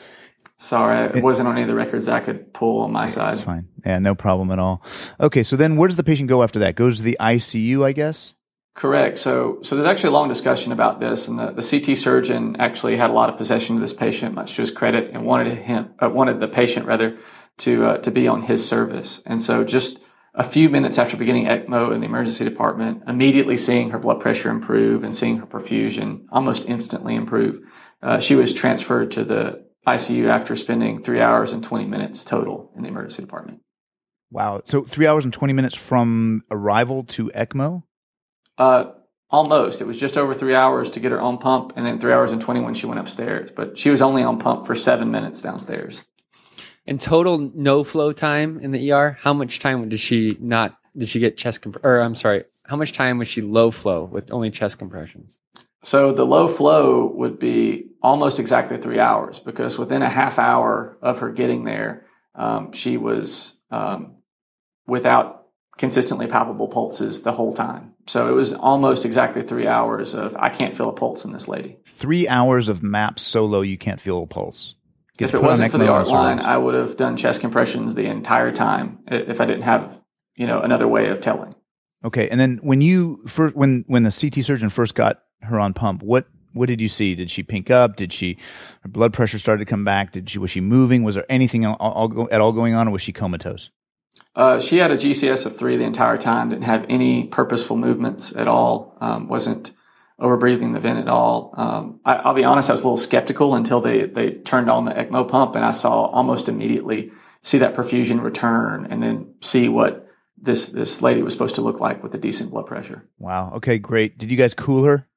Sorry, 0.62 1.08
it 1.18 1.24
wasn't 1.24 1.48
on 1.48 1.56
any 1.56 1.64
of 1.64 1.68
the 1.68 1.74
records 1.74 2.08
I 2.08 2.20
could 2.20 2.54
pull 2.54 2.84
on 2.84 2.92
my 2.92 3.08
side. 3.08 3.34
That's 3.34 3.42
fine. 3.42 3.68
Yeah, 3.84 3.98
no 3.98 4.14
problem 4.14 4.52
at 4.52 4.60
all. 4.60 4.84
Okay, 5.20 5.42
so 5.42 5.56
then 5.56 5.76
where 5.76 5.88
does 5.88 5.98
the 5.98 6.04
patient 6.04 6.30
go 6.30 6.44
after 6.44 6.60
that? 6.60 6.76
Goes 6.76 6.98
to 6.98 7.04
the 7.04 7.18
ICU, 7.20 7.84
I 7.84 7.94
guess? 7.94 8.36
Correct. 8.76 9.18
So, 9.18 9.58
so 9.64 9.76
there's 9.76 9.88
actually 9.88 10.10
a 10.10 10.14
long 10.14 10.30
discussion 10.30 10.72
about 10.72 11.00
this, 11.00 11.28
and 11.28 11.40
the, 11.40 11.52
the 11.52 11.64
CT 11.64 11.98
surgeon 11.98 12.58
actually 12.60 12.96
had 12.96 13.10
a 13.10 13.14
lot 13.14 13.28
of 13.28 13.38
possession 13.38 13.76
of 13.76 13.82
this 13.82 13.92
patient, 13.92 14.36
much 14.36 14.54
to 14.54 14.62
his 14.62 14.70
credit, 14.70 15.10
and 15.12 15.26
wanted 15.26 15.58
him, 15.58 15.96
uh, 15.98 16.08
wanted 16.12 16.40
the 16.40 16.48
patient 16.48 16.86
rather, 16.86 17.18
to 17.58 17.86
uh, 17.88 17.98
to 17.98 18.12
be 18.12 18.28
on 18.28 18.44
his 18.44 18.64
service. 18.64 19.20
And 19.26 19.42
so, 19.42 19.64
just 19.64 20.00
a 20.36 20.44
few 20.44 20.70
minutes 20.70 21.00
after 21.00 21.18
beginning 21.18 21.48
ECMO 21.48 21.92
in 21.92 22.02
the 22.02 22.06
emergency 22.06 22.46
department, 22.46 23.02
immediately 23.08 23.58
seeing 23.58 23.90
her 23.90 23.98
blood 23.98 24.20
pressure 24.20 24.52
improve 24.52 25.04
and 25.04 25.16
seeing 25.16 25.38
her 25.38 25.48
perfusion 25.48 26.26
almost 26.32 26.66
instantly 26.66 27.16
improve, 27.16 27.60
uh, 28.04 28.20
she 28.20 28.36
was 28.36 28.54
transferred 28.54 29.10
to 29.10 29.24
the 29.24 29.66
ICU 29.88 30.28
after 30.28 30.56
spending 30.56 31.02
three 31.02 31.22
hours 31.22 31.54
and 31.54 31.64
20 31.64 31.86
minutes 31.86 32.24
total 32.24 32.72
in 32.76 32.84
the 32.84 32.90
emergency 32.90 33.22
department. 33.22 33.62
Wow. 34.30 34.62
So 34.64 34.84
three 34.84 35.08
hours 35.08 35.26
and 35.26 35.34
20 35.34 35.54
minutes 35.54 35.76
from 35.76 36.44
arrival 36.50 37.04
to 37.06 37.30
ECMO? 37.36 37.84
Uh, 38.58 38.92
almost. 39.30 39.82
It 39.82 39.88
was 39.88 40.00
just 40.00 40.18
over 40.18 40.34
three 40.34 40.56
hours 40.56 40.90
to 40.92 41.00
get 41.00 41.12
her 41.12 41.22
on 41.22 41.38
pump, 41.38 41.74
and 41.76 41.86
then 41.86 42.00
three 42.00 42.14
hours 42.14 42.32
and 42.32 42.42
20 42.42 42.60
when 42.62 42.74
she 42.74 42.86
went 42.86 43.00
upstairs. 43.00 43.52
But 43.52 43.78
she 43.78 43.90
was 43.90 44.02
only 44.02 44.24
on 44.24 44.40
pump 44.40 44.66
for 44.66 44.76
seven 44.76 45.12
minutes 45.12 45.42
downstairs. 45.42 46.04
In 46.86 46.98
total, 46.98 47.38
no 47.54 47.84
flow 47.84 48.12
time 48.12 48.60
in 48.60 48.72
the 48.72 48.92
ER. 48.92 49.18
How 49.22 49.34
much 49.34 49.60
time 49.60 49.88
did 49.90 50.00
she 50.00 50.38
not? 50.40 50.78
Did 50.96 51.08
she 51.08 51.20
get 51.20 51.38
chest 51.38 51.62
comp? 51.62 51.84
Or 51.84 52.00
I'm 52.00 52.16
sorry, 52.16 52.44
how 52.66 52.76
much 52.76 52.92
time 52.92 53.18
was 53.18 53.28
she 53.28 53.42
low 53.42 53.72
flow 53.72 54.04
with 54.04 54.32
only 54.32 54.52
chest 54.52 54.78
compressions? 54.78 55.38
So 55.84 56.12
the 56.12 56.26
low 56.26 56.48
flow 56.48 57.08
would 57.08 57.40
be 57.40 57.88
almost 58.02 58.40
exactly 58.40 58.78
three 58.78 59.00
hours 59.00 59.40
because 59.40 59.78
within 59.78 60.02
a 60.02 60.10
half 60.10 60.38
hour 60.38 60.98
of 61.02 61.20
her 61.20 61.32
getting 61.32 61.64
there, 61.64 62.06
um, 62.36 62.72
she 62.72 62.98
was 62.98 63.56
um, 63.72 64.18
without 64.86 65.48
consistently 65.78 66.28
palpable 66.28 66.68
pulses 66.68 67.24
the 67.24 67.32
whole 67.32 67.54
time. 67.54 67.94
So 68.08 68.30
it 68.30 68.34
was 68.34 68.54
almost 68.54 69.06
exactly 69.06 69.42
three 69.42 69.68
hours 69.68 70.14
of 70.14 70.36
I 70.38 70.50
can't 70.50 70.76
feel 70.76 70.90
a 70.90 70.94
pulse 70.94 71.26
in 71.26 71.32
this 71.32 71.48
lady. 71.48 71.78
Three 71.86 72.28
hours 72.28 72.70
of 72.70 72.84
MAP 72.84 73.20
solo, 73.20 73.62
you 73.62 73.78
can't 73.78 74.02
feel 74.02 74.24
a 74.24 74.28
pulse. 74.28 74.76
Gets 75.18 75.34
if 75.34 75.40
it 75.40 75.44
wasn't 75.44 75.72
for 75.72 75.78
the 75.78 75.88
art 75.88 76.08
line, 76.08 76.40
I 76.40 76.58
would 76.58 76.74
have 76.74 76.98
done 76.98 77.18
chest 77.18 77.42
compressions 77.42 77.96
the 77.96 78.06
entire 78.06 78.52
time 78.52 79.00
if 79.08 79.42
I 79.42 79.46
didn't 79.46 79.64
have 79.64 80.00
you 80.36 80.48
know 80.48 80.62
another 80.62 80.88
way 80.88 81.10
of 81.10 81.22
telling. 81.22 81.56
Okay, 82.04 82.30
and 82.30 82.40
then 82.40 82.60
when 82.64 82.82
you 82.82 83.22
first 83.28 83.56
when 83.56 83.84
when 83.88 84.04
the 84.04 84.12
CT 84.12 84.44
surgeon 84.44 84.70
first 84.70 84.96
got 84.96 85.22
her 85.44 85.60
on 85.60 85.74
pump, 85.74 86.04
what 86.04 86.28
what 86.54 86.68
did 86.68 86.82
you 86.82 86.90
see? 86.90 87.16
Did 87.16 87.32
she 87.32 87.44
pink 87.44 87.70
up? 87.70 87.96
Did 87.96 88.12
she 88.12 88.38
her 88.82 88.90
blood 88.90 89.14
pressure 89.14 89.40
started 89.40 89.66
to 89.66 89.70
come 89.70 89.86
back? 89.86 90.12
Did 90.12 90.30
she 90.30 90.40
was 90.40 90.50
she 90.52 90.62
moving? 90.62 91.04
Was 91.04 91.16
there 91.16 91.26
anything 91.30 91.66
at 91.66 91.78
all 91.80 92.08
going 92.52 92.74
on, 92.74 92.88
or 92.88 92.92
was 92.92 93.02
she 93.02 93.14
comatose? 93.14 93.72
Uh, 94.36 94.60
she 94.60 94.78
had 94.78 94.92
a 94.92 94.96
GCS 94.96 95.46
of 95.46 95.58
three 95.58 95.76
the 95.78 95.84
entire 95.84 96.18
time. 96.18 96.50
Didn't 96.50 96.64
have 96.64 96.86
any 96.90 97.26
purposeful 97.26 97.76
movements 97.76 98.36
at 98.36 98.48
all. 98.48 98.98
Um, 99.02 99.28
wasn't 99.28 99.72
over 100.20 100.38
breathing 100.38 100.74
the 100.74 100.80
vent 100.80 101.00
at 101.00 101.08
all. 101.08 101.54
Um, 101.58 102.00
I, 102.06 102.28
will 102.28 102.36
be 102.36 102.44
honest, 102.44 102.70
I 102.70 102.74
was 102.74 102.84
a 102.84 102.88
little 102.88 102.98
skeptical 102.98 103.56
until 103.56 103.82
they 103.82 104.06
they 104.06 104.32
turned 104.32 104.70
on 104.70 104.86
the 104.86 104.92
ECMO 104.92 105.28
pump, 105.28 105.56
and 105.56 105.66
I 105.66 105.72
saw 105.72 106.06
almost 106.06 106.48
immediately 106.48 107.12
see 107.42 107.58
that 107.58 107.74
perfusion 107.74 108.22
return, 108.22 108.88
and 108.90 109.02
then 109.02 109.34
see 109.42 109.68
what 109.68 110.08
this 110.38 110.68
this 110.68 111.02
lady 111.02 111.22
was 111.24 111.34
supposed 111.34 111.56
to 111.56 111.62
look 111.62 111.80
like 111.80 112.04
with 112.04 112.14
a 112.14 112.18
decent 112.18 112.52
blood 112.52 112.68
pressure. 112.68 113.08
Wow. 113.20 113.54
Okay, 113.56 113.80
great. 113.80 114.18
Did 114.18 114.32
you 114.32 114.38
guys 114.38 114.54
cool 114.54 114.84
her? 114.84 115.08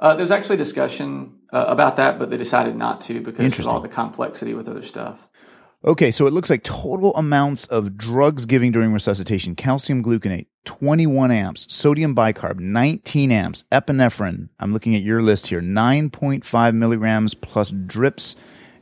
Uh, 0.00 0.14
there 0.14 0.22
was 0.22 0.30
actually 0.30 0.56
discussion 0.56 1.34
uh, 1.52 1.64
about 1.68 1.96
that, 1.96 2.18
but 2.18 2.30
they 2.30 2.36
decided 2.36 2.76
not 2.76 3.00
to 3.00 3.20
because 3.20 3.58
of 3.58 3.66
all 3.66 3.80
the 3.80 3.88
complexity 3.88 4.54
with 4.54 4.68
other 4.68 4.82
stuff. 4.82 5.28
Okay, 5.84 6.10
so 6.10 6.26
it 6.26 6.32
looks 6.32 6.50
like 6.50 6.64
total 6.64 7.14
amounts 7.14 7.66
of 7.66 7.96
drugs 7.96 8.46
giving 8.46 8.72
during 8.72 8.92
resuscitation 8.92 9.54
calcium 9.54 10.02
gluconate, 10.02 10.46
21 10.64 11.30
amps, 11.30 11.72
sodium 11.72 12.16
bicarb, 12.16 12.58
19 12.58 13.30
amps, 13.30 13.64
epinephrine. 13.70 14.48
I'm 14.58 14.72
looking 14.72 14.96
at 14.96 15.02
your 15.02 15.22
list 15.22 15.46
here 15.48 15.62
9.5 15.62 16.74
milligrams 16.74 17.34
plus 17.34 17.70
drips, 17.70 18.34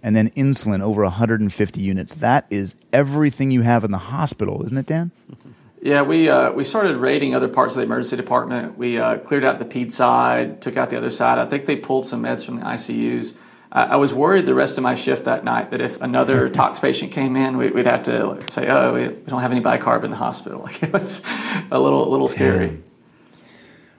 and 0.02 0.16
then 0.16 0.30
insulin 0.30 0.82
over 0.82 1.02
150 1.02 1.80
units. 1.80 2.14
That 2.14 2.46
is 2.48 2.76
everything 2.94 3.50
you 3.50 3.60
have 3.60 3.84
in 3.84 3.90
the 3.90 3.98
hospital, 3.98 4.64
isn't 4.64 4.78
it, 4.78 4.86
Dan? 4.86 5.10
Yeah, 5.82 6.02
we 6.02 6.28
uh, 6.28 6.52
we 6.52 6.64
started 6.64 6.96
raiding 6.96 7.34
other 7.34 7.48
parts 7.48 7.74
of 7.74 7.78
the 7.78 7.84
emergency 7.84 8.16
department. 8.16 8.78
We 8.78 8.98
uh, 8.98 9.18
cleared 9.18 9.44
out 9.44 9.58
the 9.58 9.64
ped 9.64 9.92
side, 9.92 10.62
took 10.62 10.76
out 10.76 10.90
the 10.90 10.96
other 10.96 11.10
side. 11.10 11.38
I 11.38 11.46
think 11.46 11.66
they 11.66 11.76
pulled 11.76 12.06
some 12.06 12.22
meds 12.22 12.44
from 12.44 12.56
the 12.56 12.64
ICUs. 12.64 13.34
I, 13.70 13.82
I 13.84 13.96
was 13.96 14.14
worried 14.14 14.46
the 14.46 14.54
rest 14.54 14.78
of 14.78 14.82
my 14.82 14.94
shift 14.94 15.26
that 15.26 15.44
night 15.44 15.70
that 15.70 15.82
if 15.82 16.00
another 16.00 16.48
tox 16.60 16.80
patient 16.80 17.12
came 17.12 17.36
in, 17.36 17.58
we, 17.58 17.68
would 17.68 17.86
have 17.86 18.04
to 18.04 18.26
like, 18.26 18.50
say, 18.50 18.68
"Oh, 18.68 18.94
we, 18.94 19.08
we, 19.08 19.24
don't 19.26 19.42
have 19.42 19.52
any 19.52 19.60
bicarb 19.60 20.02
in 20.02 20.10
the 20.10 20.16
hospital." 20.16 20.60
Like 20.66 20.82
it 20.82 20.92
was 20.92 21.22
a 21.70 21.78
little 21.78 22.08
a 22.08 22.10
little 22.10 22.26
scary. 22.26 22.82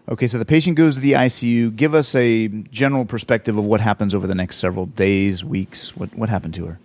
Okay, 0.10 0.28
so 0.28 0.38
the 0.38 0.46
patient 0.46 0.78
goes 0.78 0.96
to 0.96 1.02
the 1.02 1.14
ICU. 1.14 1.76
Give 1.76 1.94
us 1.94 2.16
a 2.16 2.48
general 2.48 3.06
perspective 3.06 3.58
of 3.58 3.66
what 3.66 3.82
happens 3.82 4.16
over 4.16 4.26
the 4.26 4.36
next 4.36 4.58
several 4.58 4.88
days, 4.88 5.44
weeks. 5.44 5.96
What 5.96 6.14
what 6.16 6.30
happened 6.30 6.56
to 6.56 6.66
her? 6.66 6.80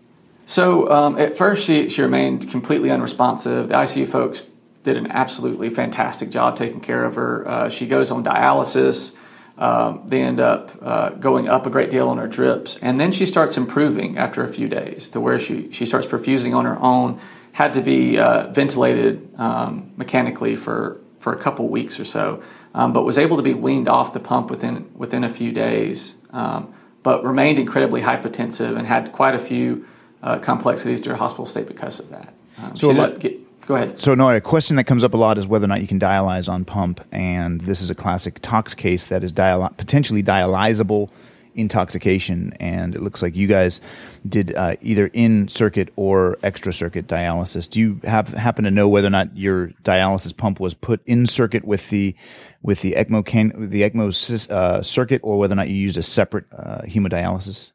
So 0.44 0.90
um, 0.90 1.18
at 1.18 1.36
first, 1.36 1.64
she 1.64 1.88
she 1.88 2.02
remained 2.02 2.50
completely 2.50 2.90
unresponsive. 2.90 3.68
The 3.68 3.74
ICU 3.74 4.06
folks 4.06 4.51
did 4.82 4.96
an 4.96 5.10
absolutely 5.10 5.70
fantastic 5.70 6.30
job 6.30 6.56
taking 6.56 6.80
care 6.80 7.04
of 7.04 7.14
her. 7.14 7.48
Uh, 7.48 7.68
she 7.68 7.86
goes 7.86 8.10
on 8.10 8.24
dialysis. 8.24 9.14
Um, 9.58 10.06
they 10.06 10.22
end 10.22 10.40
up 10.40 10.72
uh, 10.80 11.10
going 11.10 11.48
up 11.48 11.66
a 11.66 11.70
great 11.70 11.90
deal 11.90 12.08
on 12.08 12.18
her 12.18 12.26
drips, 12.26 12.76
and 12.76 12.98
then 12.98 13.12
she 13.12 13.26
starts 13.26 13.56
improving 13.56 14.18
after 14.18 14.42
a 14.42 14.48
few 14.48 14.66
days 14.66 15.10
to 15.10 15.20
where 15.20 15.38
she 15.38 15.70
she 15.72 15.86
starts 15.86 16.06
perfusing 16.06 16.54
on 16.54 16.64
her 16.64 16.78
own. 16.78 17.20
Had 17.52 17.74
to 17.74 17.82
be 17.82 18.18
uh, 18.18 18.50
ventilated 18.50 19.28
um, 19.38 19.92
mechanically 19.96 20.56
for 20.56 21.00
for 21.18 21.32
a 21.32 21.38
couple 21.38 21.68
weeks 21.68 22.00
or 22.00 22.04
so, 22.04 22.42
um, 22.74 22.92
but 22.92 23.04
was 23.04 23.18
able 23.18 23.36
to 23.36 23.42
be 23.42 23.54
weaned 23.54 23.88
off 23.88 24.14
the 24.14 24.20
pump 24.20 24.50
within 24.50 24.90
within 24.94 25.22
a 25.22 25.30
few 25.30 25.52
days. 25.52 26.16
Um, 26.30 26.74
but 27.02 27.24
remained 27.24 27.58
incredibly 27.58 28.00
hypotensive 28.00 28.76
and 28.78 28.86
had 28.86 29.12
quite 29.12 29.34
a 29.34 29.38
few 29.38 29.84
uh, 30.22 30.38
complexities 30.38 31.02
to 31.02 31.10
her 31.10 31.16
hospital 31.16 31.46
stay 31.46 31.62
because 31.62 31.98
of 32.00 32.10
that. 32.10 32.32
Um, 32.58 32.76
so 32.76 32.90
she 32.90 33.18
get, 33.18 33.51
Go 33.66 33.76
ahead. 33.76 33.98
So, 33.98 34.14
no, 34.14 34.28
a 34.30 34.40
question 34.40 34.76
that 34.76 34.84
comes 34.84 35.04
up 35.04 35.14
a 35.14 35.16
lot 35.16 35.38
is 35.38 35.46
whether 35.46 35.64
or 35.64 35.68
not 35.68 35.80
you 35.80 35.86
can 35.86 36.00
dialyze 36.00 36.48
on 36.48 36.64
pump, 36.64 37.00
and 37.12 37.60
this 37.60 37.80
is 37.80 37.90
a 37.90 37.94
classic 37.94 38.40
tox 38.42 38.74
case 38.74 39.06
that 39.06 39.22
is 39.22 39.32
dialy- 39.32 39.76
potentially 39.76 40.22
dialyzable 40.22 41.10
intoxication, 41.54 42.52
and 42.58 42.94
it 42.94 43.02
looks 43.02 43.22
like 43.22 43.36
you 43.36 43.46
guys 43.46 43.80
did 44.26 44.54
uh, 44.54 44.76
either 44.80 45.08
in 45.12 45.48
circuit 45.48 45.90
or 45.96 46.38
extra 46.42 46.72
circuit 46.72 47.06
dialysis. 47.06 47.68
Do 47.68 47.80
you 47.80 48.00
have, 48.04 48.28
happen 48.28 48.64
to 48.64 48.70
know 48.70 48.88
whether 48.88 49.06
or 49.06 49.10
not 49.10 49.36
your 49.36 49.68
dialysis 49.84 50.36
pump 50.36 50.60
was 50.60 50.74
put 50.74 51.00
in 51.06 51.26
circuit 51.26 51.64
with 51.64 51.90
the 51.90 52.14
with 52.62 52.82
the 52.82 52.92
ECMO 52.92 53.26
can, 53.26 53.70
the 53.70 53.82
ECMO 53.82 54.50
uh, 54.50 54.82
circuit, 54.82 55.20
or 55.24 55.38
whether 55.38 55.52
or 55.52 55.56
not 55.56 55.68
you 55.68 55.74
used 55.74 55.98
a 55.98 56.02
separate 56.02 56.46
uh, 56.52 56.82
hemodialysis? 56.82 57.72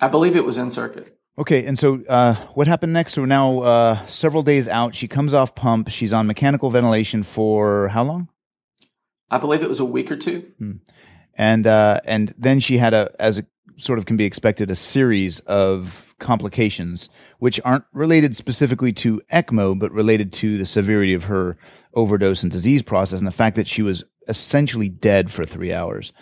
I 0.00 0.08
believe 0.08 0.36
it 0.36 0.44
was 0.44 0.56
in 0.56 0.70
circuit. 0.70 1.18
Okay, 1.38 1.64
and 1.64 1.78
so 1.78 2.02
uh, 2.08 2.34
what 2.54 2.66
happened 2.66 2.92
next? 2.92 3.16
We're 3.16 3.24
now 3.26 3.60
uh, 3.60 4.06
several 4.06 4.42
days 4.42 4.68
out. 4.68 4.94
She 4.94 5.08
comes 5.08 5.32
off 5.32 5.54
pump. 5.54 5.90
She's 5.90 6.12
on 6.12 6.26
mechanical 6.26 6.70
ventilation 6.70 7.22
for 7.22 7.88
how 7.88 8.02
long? 8.04 8.28
I 9.30 9.38
believe 9.38 9.62
it 9.62 9.68
was 9.68 9.80
a 9.80 9.84
week 9.84 10.12
or 10.12 10.16
two. 10.16 10.52
Hmm. 10.58 10.72
And 11.34 11.66
uh, 11.66 12.00
and 12.04 12.34
then 12.36 12.60
she 12.60 12.76
had 12.76 12.92
a, 12.92 13.10
as 13.18 13.38
it 13.38 13.46
sort 13.78 13.98
of 13.98 14.04
can 14.04 14.18
be 14.18 14.24
expected, 14.24 14.70
a 14.70 14.74
series 14.74 15.40
of 15.40 16.14
complications 16.18 17.08
which 17.38 17.58
aren't 17.64 17.84
related 17.92 18.36
specifically 18.36 18.92
to 18.92 19.20
ECMO, 19.32 19.76
but 19.78 19.90
related 19.90 20.32
to 20.34 20.58
the 20.58 20.64
severity 20.66 21.14
of 21.14 21.24
her 21.24 21.56
overdose 21.94 22.42
and 22.42 22.52
disease 22.52 22.82
process, 22.82 23.18
and 23.18 23.26
the 23.26 23.32
fact 23.32 23.56
that 23.56 23.66
she 23.66 23.80
was 23.80 24.04
essentially 24.28 24.90
dead 24.90 25.32
for 25.32 25.46
three 25.46 25.72
hours. 25.72 26.12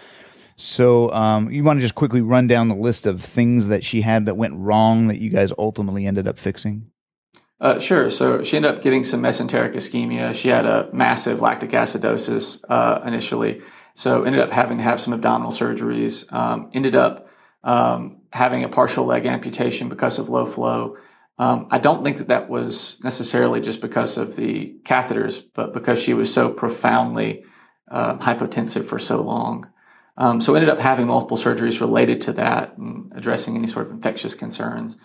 So 0.61 1.11
um, 1.13 1.51
you 1.51 1.65
want 1.65 1.79
to 1.79 1.81
just 1.81 1.95
quickly 1.95 2.21
run 2.21 2.47
down 2.47 2.69
the 2.69 2.75
list 2.75 3.07
of 3.07 3.23
things 3.23 3.69
that 3.69 3.83
she 3.83 4.03
had 4.03 4.27
that 4.27 4.37
went 4.37 4.55
wrong 4.57 5.09
that 5.09 5.19
you 5.19 5.31
guys 5.31 5.53
ultimately 5.57 6.05
ended 6.05 6.29
up 6.29 6.39
fixing? 6.39 6.91
Uh, 7.61 7.79
sure. 7.79 8.11
So 8.11 8.43
she 8.43 8.57
ended 8.57 8.75
up 8.75 8.83
getting 8.83 9.03
some 9.03 9.23
mesenteric 9.23 9.75
ischemia. 9.75 10.35
She 10.35 10.49
had 10.49 10.67
a 10.67 10.91
massive 10.93 11.41
lactic 11.41 11.71
acidosis 11.71 12.63
uh, 12.69 13.01
initially, 13.07 13.63
so 13.95 14.25
ended 14.25 14.43
up 14.43 14.51
having 14.51 14.77
to 14.77 14.85
have 14.85 15.01
some 15.01 15.15
abdominal 15.15 15.51
surgeries. 15.51 16.31
Um, 16.31 16.71
ended 16.75 16.95
up 16.95 17.29
um, 17.65 18.19
having 18.31 18.63
a 18.63 18.69
partial 18.69 19.07
leg 19.07 19.25
amputation 19.25 19.89
because 19.89 20.19
of 20.19 20.29
low 20.29 20.45
flow. 20.45 20.99
Um, 21.39 21.69
I 21.71 21.79
don't 21.79 22.05
think 22.05 22.19
that 22.19 22.29
that 22.29 22.51
was 22.51 22.99
necessarily 23.03 23.63
just 23.63 23.81
because 23.81 24.19
of 24.19 24.37
the 24.37 24.79
catheters, 24.85 25.43
but 25.55 25.73
because 25.73 26.03
she 26.03 26.13
was 26.13 26.33
so 26.33 26.51
profoundly 26.51 27.45
uh, 27.91 28.19
hypotensive 28.19 28.85
for 28.85 28.99
so 28.99 29.23
long. 29.23 29.71
Um, 30.17 30.41
so 30.41 30.55
ended 30.55 30.71
up 30.71 30.79
having 30.79 31.07
multiple 31.07 31.37
surgeries 31.37 31.81
related 31.81 32.21
to 32.23 32.33
that 32.35 32.77
and 32.77 33.13
addressing 33.15 33.57
any 33.57 33.67
sort 33.67 33.87
of 33.87 33.93
infectious 33.93 34.35
concerns. 34.35 34.97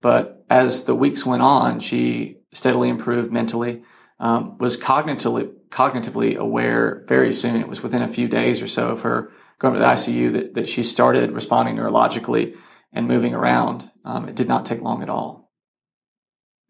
But 0.00 0.44
as 0.50 0.84
the 0.84 0.94
weeks 0.94 1.24
went 1.24 1.42
on, 1.42 1.80
she 1.80 2.38
steadily 2.52 2.88
improved 2.88 3.32
mentally, 3.32 3.82
um, 4.18 4.58
was 4.58 4.76
cognitively 4.76 5.50
cognitively 5.70 6.36
aware 6.36 7.04
very 7.08 7.32
soon. 7.32 7.60
It 7.60 7.68
was 7.68 7.82
within 7.82 8.02
a 8.02 8.12
few 8.12 8.28
days 8.28 8.62
or 8.62 8.68
so 8.68 8.90
of 8.90 9.00
her 9.00 9.32
going 9.58 9.74
to 9.74 9.80
the 9.80 9.86
ICU 9.86 10.32
that, 10.32 10.54
that 10.54 10.68
she 10.68 10.82
started 10.82 11.32
responding 11.32 11.76
neurologically 11.76 12.56
and 12.92 13.08
moving 13.08 13.34
around. 13.34 13.90
Um, 14.04 14.28
it 14.28 14.36
did 14.36 14.46
not 14.46 14.64
take 14.64 14.82
long 14.82 15.02
at 15.02 15.08
all. 15.08 15.50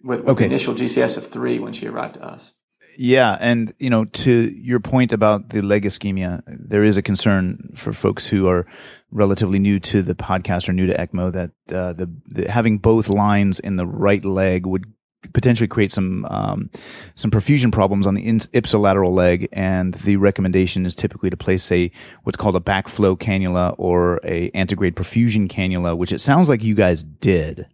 With, 0.02 0.20
with 0.20 0.28
okay. 0.30 0.46
initial 0.46 0.74
GCS 0.74 1.16
of 1.16 1.26
three 1.26 1.58
when 1.58 1.72
she 1.72 1.86
arrived 1.86 2.14
to 2.14 2.24
us. 2.24 2.52
Yeah, 2.96 3.36
and 3.40 3.72
you 3.78 3.90
know, 3.90 4.04
to 4.04 4.52
your 4.56 4.80
point 4.80 5.12
about 5.12 5.50
the 5.50 5.62
leg 5.62 5.84
ischemia, 5.84 6.42
there 6.46 6.84
is 6.84 6.96
a 6.96 7.02
concern 7.02 7.72
for 7.74 7.92
folks 7.92 8.26
who 8.26 8.46
are 8.48 8.66
relatively 9.10 9.58
new 9.58 9.78
to 9.78 10.02
the 10.02 10.14
podcast 10.14 10.68
or 10.68 10.72
new 10.72 10.86
to 10.86 10.94
ECMO 10.94 11.32
that 11.32 11.50
uh, 11.74 11.92
the, 11.92 12.10
the, 12.26 12.50
having 12.50 12.78
both 12.78 13.08
lines 13.08 13.60
in 13.60 13.76
the 13.76 13.86
right 13.86 14.24
leg 14.24 14.66
would 14.66 14.84
potentially 15.32 15.68
create 15.68 15.90
some 15.90 16.26
um, 16.30 16.70
some 17.14 17.30
perfusion 17.30 17.72
problems 17.72 18.06
on 18.06 18.14
the 18.14 18.22
ipsilateral 18.24 19.10
leg, 19.10 19.48
and 19.52 19.94
the 19.94 20.16
recommendation 20.16 20.84
is 20.84 20.94
typically 20.94 21.30
to 21.30 21.36
place 21.36 21.70
a 21.72 21.90
what's 22.24 22.36
called 22.36 22.56
a 22.56 22.60
backflow 22.60 23.18
cannula 23.18 23.74
or 23.78 24.20
a 24.24 24.50
antegrade 24.50 24.94
perfusion 24.94 25.48
cannula, 25.48 25.96
which 25.96 26.12
it 26.12 26.20
sounds 26.20 26.48
like 26.48 26.62
you 26.62 26.74
guys 26.74 27.02
did. 27.02 27.66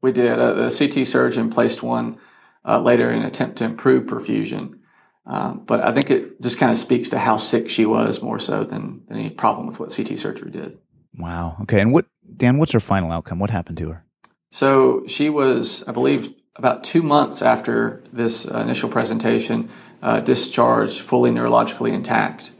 We 0.00 0.12
did. 0.12 0.38
Uh, 0.38 0.54
the 0.54 0.70
CT 0.70 1.06
surgeon 1.06 1.50
placed 1.50 1.82
one 1.82 2.18
uh, 2.64 2.80
later 2.80 3.10
in 3.10 3.20
an 3.20 3.26
attempt 3.26 3.58
to 3.58 3.64
improve 3.64 4.04
perfusion. 4.04 4.78
Um, 5.26 5.62
but 5.64 5.80
I 5.80 5.92
think 5.92 6.10
it 6.10 6.40
just 6.40 6.58
kind 6.58 6.70
of 6.70 6.76
speaks 6.76 7.08
to 7.10 7.18
how 7.18 7.36
sick 7.36 7.70
she 7.70 7.86
was 7.86 8.22
more 8.22 8.38
so 8.38 8.64
than, 8.64 9.02
than 9.08 9.18
any 9.18 9.30
problem 9.30 9.66
with 9.66 9.80
what 9.80 9.94
CT 9.94 10.18
surgery 10.18 10.50
did. 10.50 10.78
Wow. 11.16 11.56
Okay. 11.62 11.80
And 11.80 11.92
what, 11.92 12.06
Dan, 12.36 12.58
what's 12.58 12.72
her 12.72 12.80
final 12.80 13.10
outcome? 13.10 13.38
What 13.38 13.50
happened 13.50 13.78
to 13.78 13.90
her? 13.90 14.04
So 14.50 15.06
she 15.06 15.30
was, 15.30 15.82
I 15.88 15.92
believe, 15.92 16.32
about 16.56 16.84
two 16.84 17.02
months 17.02 17.42
after 17.42 18.02
this 18.12 18.46
uh, 18.46 18.58
initial 18.58 18.88
presentation, 18.88 19.68
uh, 20.02 20.20
discharged 20.20 21.00
fully 21.00 21.30
neurologically 21.30 21.92
intact. 21.92 22.52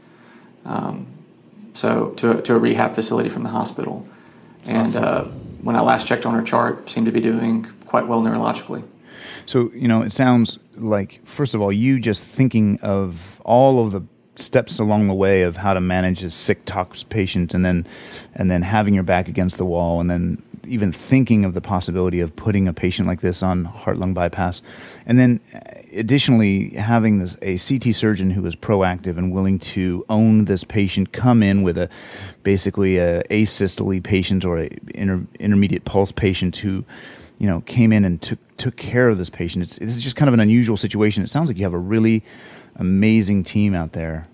Um, 0.65 1.07
so 1.73 2.09
to, 2.17 2.41
to 2.41 2.55
a 2.55 2.59
rehab 2.59 2.95
facility 2.95 3.29
from 3.29 3.43
the 3.43 3.49
hospital. 3.49 4.07
That's 4.63 4.69
and 4.69 4.87
awesome. 4.87 5.03
uh, 5.03 5.21
when 5.61 5.75
I 5.75 5.81
last 5.81 6.07
checked 6.07 6.25
on 6.25 6.33
her 6.33 6.41
chart, 6.41 6.89
seemed 6.89 7.05
to 7.05 7.11
be 7.11 7.21
doing 7.21 7.65
quite 7.85 8.07
well 8.07 8.21
neurologically. 8.21 8.83
So, 9.45 9.71
you 9.73 9.87
know, 9.87 10.01
it 10.01 10.11
sounds 10.11 10.59
like, 10.75 11.21
first 11.25 11.53
of 11.53 11.61
all, 11.61 11.71
you 11.71 11.99
just 11.99 12.23
thinking 12.23 12.79
of 12.81 13.39
all 13.45 13.85
of 13.85 13.91
the 13.91 14.01
steps 14.37 14.79
along 14.79 15.07
the 15.07 15.13
way 15.13 15.43
of 15.43 15.55
how 15.55 15.73
to 15.73 15.79
manage 15.79 16.23
a 16.23 16.29
sick 16.29 16.65
tox 16.65 17.03
patient 17.03 17.53
and 17.53 17.63
then 17.63 17.87
and 18.33 18.51
then 18.51 18.61
having 18.61 18.93
your 18.93 19.03
back 19.03 19.29
against 19.29 19.57
the 19.57 19.65
wall 19.65 20.01
and 20.01 20.09
then 20.09 20.41
even 20.67 20.91
thinking 20.91 21.45
of 21.45 21.53
the 21.53 21.61
possibility 21.61 22.19
of 22.19 22.35
putting 22.35 22.67
a 22.67 22.73
patient 22.73 23.07
like 23.07 23.21
this 23.21 23.43
on 23.43 23.65
heart 23.65 23.97
lung 23.97 24.13
bypass. 24.13 24.61
And 25.05 25.19
then 25.19 25.39
uh, 25.53 25.59
additionally 25.93 26.71
having 26.71 27.19
this 27.19 27.37
a 27.41 27.57
CT 27.57 27.93
surgeon 27.95 28.31
who 28.31 28.45
is 28.45 28.55
proactive 28.55 29.17
and 29.17 29.31
willing 29.31 29.59
to 29.59 30.05
own 30.09 30.45
this 30.45 30.63
patient 30.63 31.11
come 31.11 31.43
in 31.43 31.63
with 31.63 31.77
a 31.77 31.89
basically 32.43 32.97
a 32.97 33.23
asystole 33.29 34.03
patient 34.03 34.43
or 34.43 34.59
a 34.59 34.69
inter, 34.93 35.25
intermediate 35.39 35.85
pulse 35.85 36.11
patient 36.11 36.57
who 36.57 36.83
you 37.39 37.47
know, 37.47 37.61
came 37.61 37.91
in 37.91 38.05
and 38.05 38.21
took 38.21 38.39
took 38.57 38.75
care 38.77 39.09
of 39.09 39.17
this 39.17 39.29
patient. 39.29 39.63
It's 39.63 39.77
this 39.77 39.95
is 39.95 40.01
just 40.01 40.15
kind 40.15 40.27
of 40.27 40.33
an 40.33 40.39
unusual 40.39 40.77
situation. 40.77 41.23
It 41.23 41.27
sounds 41.27 41.49
like 41.49 41.57
you 41.57 41.63
have 41.63 41.73
a 41.73 41.77
really 41.77 42.23
amazing 42.75 43.43
team 43.43 43.73
out 43.73 43.93
there. 43.93 44.27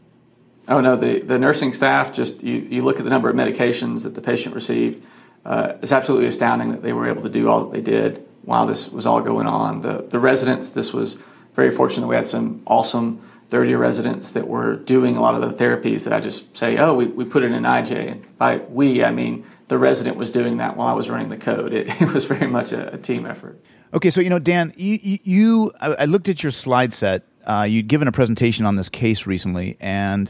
Oh 0.68 0.82
no, 0.82 0.96
the 0.96 1.20
the 1.20 1.40
nursing 1.40 1.74
staff 1.74 2.14
just 2.14 2.42
you, 2.44 2.58
you 2.58 2.84
look 2.84 2.98
at 2.98 3.04
the 3.04 3.10
number 3.10 3.30
of 3.30 3.36
medications 3.36 4.04
that 4.04 4.16
the 4.16 4.22
patient 4.22 4.56
received. 4.56 5.06
Uh, 5.44 5.74
it's 5.82 5.92
absolutely 5.92 6.28
astounding 6.28 6.72
that 6.72 6.84
they 6.84 6.94
were 6.94 7.08
able 7.08 7.24
to 7.24 7.30
do 7.30 7.50
all 7.50 7.66
that 7.66 7.72
they 7.72 7.82
did 7.82 8.24
while 8.44 8.68
this 8.68 8.90
was 8.90 9.06
all 9.06 9.22
going 9.22 9.48
on. 9.48 9.82
The 9.82 10.06
the 10.08 10.20
residents, 10.20 10.72
this 10.72 10.94
was 10.94 11.18
very 11.56 11.72
fortunate. 11.72 12.08
We 12.08 12.16
had 12.16 12.28
some 12.28 12.62
awesome 12.68 13.22
third 13.50 13.68
year 13.68 13.78
residents 13.78 14.32
that 14.32 14.48
were 14.48 14.78
doing 14.78 15.18
a 15.18 15.22
lot 15.22 15.36
of 15.36 15.42
the 15.42 15.64
therapies 15.64 16.06
that 16.06 16.14
I 16.14 16.22
just 16.22 16.56
say, 16.56 16.78
oh, 16.78 16.94
we, 16.94 17.08
we 17.08 17.26
put 17.26 17.44
it 17.44 17.52
in 17.52 17.64
IJ. 17.64 18.24
By 18.38 18.58
we, 18.58 19.04
I 19.04 19.12
mean 19.12 19.44
the 19.72 19.78
resident 19.78 20.18
was 20.18 20.32
doing 20.32 20.58
that 20.58 20.76
while 20.76 20.90
I 20.90 20.92
was 20.92 21.10
running 21.10 21.30
the 21.30 21.38
code. 21.38 21.74
It, 21.74 21.88
it 22.02 22.14
was 22.14 22.26
very 22.26 22.48
much 22.48 22.74
a, 22.74 22.94
a, 22.94 22.98
team 22.98 23.26
effort. 23.26 23.64
Okay, 23.94 24.10
so 24.10 24.20
you 24.20 24.30
know, 24.30 24.38
Dan, 24.38 24.74
you, 24.76 25.20
you, 25.24 25.72
I 25.82 26.04
looked 26.06 26.28
at 26.28 26.44
your 26.44 26.52
slide 26.52 26.92
set. 26.92 27.24
Uh, 27.46 27.66
you'd 27.68 27.88
given 27.88 28.08
a 28.10 28.12
presentation 28.12 28.66
on 28.66 28.76
this 28.76 28.90
case 28.90 29.26
recently, 29.26 29.78
and 29.80 30.30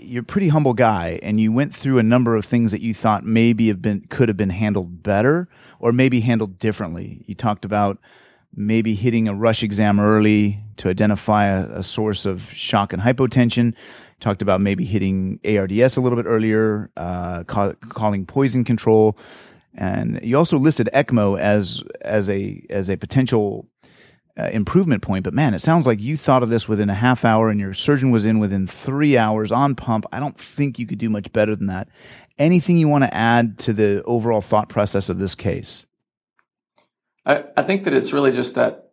you're 0.00 0.22
a 0.22 0.24
pretty 0.26 0.48
humble 0.48 0.72
guy, 0.72 1.20
and 1.22 1.38
you 1.38 1.52
went 1.52 1.74
through 1.74 1.98
a 1.98 2.02
number 2.02 2.36
of 2.36 2.44
things 2.46 2.72
that 2.72 2.80
you 2.80 2.94
thought 2.94 3.22
maybe 3.22 3.68
have 3.68 3.82
been 3.82 4.00
could 4.08 4.30
have 4.30 4.38
been 4.38 4.50
handled 4.50 5.02
better, 5.02 5.46
or 5.78 5.92
maybe 5.92 6.20
handled 6.20 6.58
differently. 6.58 7.22
You 7.26 7.34
talked 7.34 7.66
about 7.66 7.98
maybe 8.56 8.94
hitting 8.94 9.28
a 9.28 9.34
rush 9.34 9.62
exam 9.62 10.00
early 10.00 10.64
to 10.78 10.88
identify 10.88 11.46
a, 11.48 11.80
a 11.80 11.82
source 11.82 12.24
of 12.24 12.50
shock 12.52 12.94
and 12.94 13.02
hypotension 13.02 13.74
talked 14.20 14.42
about 14.42 14.60
maybe 14.60 14.84
hitting 14.84 15.40
ARDS 15.44 15.96
a 15.96 16.00
little 16.00 16.16
bit 16.16 16.26
earlier, 16.26 16.90
uh, 16.96 17.44
ca- 17.44 17.74
calling 17.88 18.26
poison 18.26 18.64
control, 18.64 19.16
and 19.74 20.20
you 20.22 20.36
also 20.36 20.58
listed 20.58 20.88
ECMO 20.92 21.38
as 21.38 21.82
as 22.00 22.28
a 22.28 22.64
as 22.70 22.88
a 22.90 22.96
potential 22.96 23.66
uh, 24.38 24.50
improvement 24.52 25.02
point. 25.02 25.24
But 25.24 25.34
man, 25.34 25.54
it 25.54 25.60
sounds 25.60 25.86
like 25.86 26.00
you 26.00 26.16
thought 26.16 26.42
of 26.42 26.48
this 26.48 26.68
within 26.68 26.90
a 26.90 26.94
half 26.94 27.24
hour, 27.24 27.50
and 27.50 27.60
your 27.60 27.74
surgeon 27.74 28.10
was 28.10 28.26
in 28.26 28.38
within 28.38 28.66
three 28.66 29.16
hours 29.16 29.52
on 29.52 29.74
pump. 29.74 30.06
I 30.12 30.20
don't 30.20 30.38
think 30.38 30.78
you 30.78 30.86
could 30.86 30.98
do 30.98 31.10
much 31.10 31.32
better 31.32 31.54
than 31.54 31.66
that. 31.66 31.88
Anything 32.38 32.78
you 32.78 32.88
want 32.88 33.04
to 33.04 33.14
add 33.14 33.58
to 33.60 33.72
the 33.72 34.02
overall 34.04 34.40
thought 34.40 34.68
process 34.68 35.08
of 35.08 35.18
this 35.18 35.34
case? 35.34 35.86
I, 37.26 37.44
I 37.56 37.62
think 37.62 37.84
that 37.84 37.94
it's 37.94 38.12
really 38.12 38.32
just 38.32 38.54
that 38.54 38.87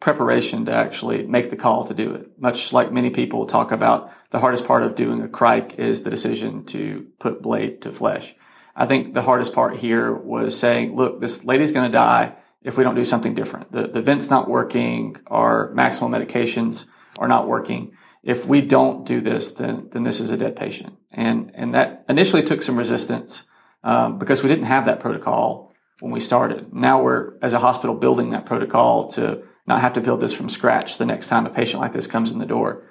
preparation 0.00 0.64
to 0.64 0.72
actually 0.72 1.26
make 1.26 1.50
the 1.50 1.56
call 1.56 1.84
to 1.84 1.94
do 1.94 2.14
it. 2.14 2.40
Much 2.40 2.72
like 2.72 2.90
many 2.90 3.10
people 3.10 3.44
talk 3.44 3.70
about 3.70 4.10
the 4.30 4.40
hardest 4.40 4.64
part 4.64 4.82
of 4.82 4.94
doing 4.94 5.20
a 5.22 5.28
crike 5.28 5.78
is 5.78 6.02
the 6.02 6.10
decision 6.10 6.64
to 6.64 7.06
put 7.18 7.42
blade 7.42 7.82
to 7.82 7.92
flesh. 7.92 8.34
I 8.74 8.86
think 8.86 9.12
the 9.12 9.22
hardest 9.22 9.52
part 9.52 9.76
here 9.76 10.12
was 10.12 10.58
saying, 10.58 10.96
look, 10.96 11.20
this 11.20 11.44
lady's 11.44 11.70
going 11.70 11.84
to 11.84 11.92
die 11.92 12.34
if 12.62 12.78
we 12.78 12.84
don't 12.84 12.94
do 12.94 13.04
something 13.04 13.34
different. 13.34 13.72
The, 13.72 13.88
the 13.88 14.00
vent's 14.00 14.30
not 14.30 14.48
working. 14.48 15.16
Our 15.26 15.72
maximal 15.74 16.08
medications 16.08 16.86
are 17.18 17.28
not 17.28 17.46
working. 17.46 17.92
If 18.22 18.46
we 18.46 18.62
don't 18.62 19.04
do 19.04 19.20
this, 19.20 19.52
then, 19.52 19.88
then 19.92 20.02
this 20.04 20.20
is 20.20 20.30
a 20.30 20.36
dead 20.36 20.56
patient. 20.56 20.96
And, 21.10 21.50
and 21.54 21.74
that 21.74 22.04
initially 22.08 22.42
took 22.42 22.62
some 22.62 22.76
resistance, 22.76 23.44
um, 23.82 24.18
because 24.18 24.42
we 24.42 24.48
didn't 24.48 24.64
have 24.64 24.86
that 24.86 25.00
protocol 25.00 25.74
when 26.00 26.12
we 26.12 26.20
started. 26.20 26.72
Now 26.72 27.02
we're, 27.02 27.38
as 27.42 27.52
a 27.52 27.58
hospital, 27.58 27.94
building 27.94 28.30
that 28.30 28.46
protocol 28.46 29.08
to 29.08 29.42
not 29.70 29.80
have 29.80 29.94
to 29.94 30.00
build 30.00 30.20
this 30.20 30.32
from 30.32 30.48
scratch 30.48 30.98
the 30.98 31.06
next 31.06 31.28
time 31.28 31.46
a 31.46 31.50
patient 31.50 31.80
like 31.80 31.92
this 31.92 32.06
comes 32.06 32.30
in 32.30 32.38
the 32.38 32.46
door. 32.46 32.84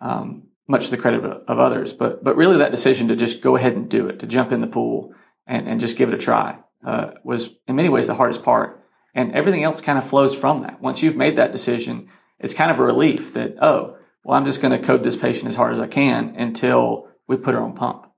Um, 0.00 0.48
much 0.68 0.86
to 0.86 0.90
the 0.90 0.96
credit 0.96 1.24
of, 1.24 1.58
others, 1.58 1.92
but 1.92 2.22
but 2.24 2.36
really 2.36 2.58
that 2.58 2.72
decision 2.72 3.08
to 3.08 3.16
just 3.16 3.40
go 3.40 3.56
ahead 3.56 3.74
and 3.74 3.88
do 3.88 4.08
it, 4.08 4.18
to 4.18 4.26
jump 4.26 4.50
in 4.52 4.60
the 4.60 4.66
pool 4.66 5.14
and, 5.46 5.68
and 5.68 5.80
just 5.80 5.96
give 5.96 6.08
it 6.08 6.14
a 6.14 6.18
try, 6.18 6.58
uh, 6.84 7.12
was 7.24 7.54
in 7.68 7.76
many 7.76 7.88
ways 7.88 8.06
the 8.06 8.14
hardest 8.14 8.42
part. 8.42 8.82
And 9.14 9.32
everything 9.32 9.62
else 9.62 9.80
kind 9.80 9.96
of 9.96 10.04
flows 10.04 10.36
from 10.36 10.60
that. 10.60 10.80
Once 10.80 11.02
you've 11.02 11.16
made 11.16 11.36
that 11.36 11.52
decision, 11.52 12.08
it's 12.38 12.52
kind 12.52 12.70
of 12.70 12.78
a 12.78 12.84
relief 12.84 13.32
that 13.34 13.56
oh, 13.62 13.96
well, 14.24 14.36
I'm 14.36 14.44
just 14.44 14.60
going 14.60 14.78
to 14.78 14.86
code 14.86 15.04
this 15.04 15.16
patient 15.16 15.46
as 15.46 15.54
hard 15.54 15.72
as 15.72 15.80
I 15.80 15.86
can 15.86 16.34
until 16.36 17.08
we 17.28 17.36
put 17.36 17.54
her 17.54 17.62
on 17.62 17.74
pump. 17.74 18.10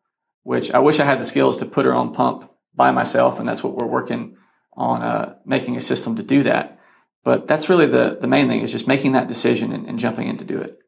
Which 0.43 0.71
I 0.73 0.79
wish 0.79 0.99
I 0.99 1.05
had 1.05 1.21
the 1.21 1.25
skills 1.25 1.59
to 1.59 1.67
put 1.67 1.85
her 1.85 1.95
on 1.95 2.15
pump 2.15 2.51
by 2.75 2.91
myself, 2.91 3.39
and 3.39 3.47
that's 3.47 3.63
what 3.63 3.77
we're 3.77 3.87
working 3.87 4.37
on 4.73 5.03
uh, 5.03 5.35
making 5.45 5.77
a 5.77 5.83
system 5.83 6.17
to 6.17 6.23
do 6.23 6.43
that. 6.45 6.78
But 7.25 7.47
that's 7.47 7.69
really 7.69 7.87
the, 7.87 8.19
the 8.21 8.29
main 8.29 8.49
thing 8.49 8.61
is 8.61 8.73
just 8.73 8.89
making 8.89 9.13
that 9.13 9.29
decision 9.29 9.73
and, 9.73 9.87
and 9.87 9.99
jumping 9.99 10.29
in 10.29 10.37
to 10.39 10.45
do 10.45 10.61
it. 10.61 10.79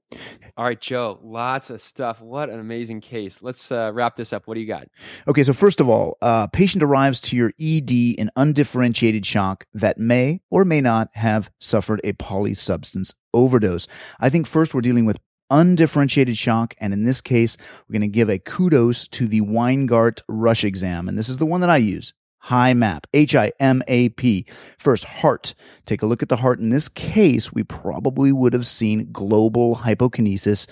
All 0.57 0.65
right, 0.65 0.81
Joe, 0.81 1.19
lots 1.23 1.71
of 1.71 1.81
stuff. 1.81 2.21
What 2.21 2.51
an 2.51 2.59
amazing 2.59 3.01
case. 3.01 3.43
Let's 3.43 3.71
uh, 3.71 3.93
wrap 3.95 4.17
this 4.17 4.33
up. 4.33 4.47
What 4.47 4.55
do 4.55 4.61
you 4.61 4.67
got? 4.67 4.89
Okay, 5.29 5.43
so 5.43 5.53
first 5.53 5.81
of 5.81 5.89
all, 5.89 6.17
uh, 6.21 6.49
patient 6.49 6.83
arrives 6.83 7.21
to 7.21 7.37
your 7.37 7.53
ED 7.61 7.91
in 7.91 8.31
undifferentiated 8.37 9.25
shock 9.25 9.67
that 9.73 9.99
may 9.99 10.41
or 10.51 10.65
may 10.65 10.81
not 10.81 11.09
have 11.15 11.51
suffered 11.61 12.01
a 12.03 12.13
polysubstance 12.15 13.15
overdose. 13.33 13.87
I 14.19 14.29
think 14.29 14.47
first 14.47 14.75
we're 14.75 14.81
dealing 14.81 15.07
with 15.07 15.19
undifferentiated 15.51 16.37
shock, 16.37 16.75
and 16.79 16.93
in 16.93 17.05
this 17.05 17.21
case, 17.21 17.57
we're 17.89 17.95
going 17.95 18.03
to 18.03 18.09
give 18.09 18.29
a 18.29 18.39
kudos 18.39 19.09
to 19.09 19.27
the 19.27 19.41
Weingart 19.41 20.23
rush 20.29 20.65
exam, 20.65 21.09
and 21.09 21.19
this 21.19 21.29
is 21.29 21.39
the 21.39 21.47
one 21.47 21.61
that 21.61 21.71
I 21.71 21.79
use. 21.79 22.13
HIMAP, 22.47 23.05
H 23.13 23.35
I 23.35 23.53
M 23.61 23.83
A 23.87 24.09
P. 24.11 24.47
First, 24.79 25.05
heart. 25.05 25.55
Take 25.85 26.03
a 26.03 26.07
look 26.07 26.23
at 26.23 26.29
the 26.29 26.37
heart. 26.37 26.59
In 26.59 26.71
this 26.71 26.89
case, 26.89 27.53
we 27.53 27.63
probably 27.63 28.33
would 28.33 28.53
have 28.53 28.67
seen 28.67 29.11
global 29.13 29.77
hypokinesis 29.77 30.69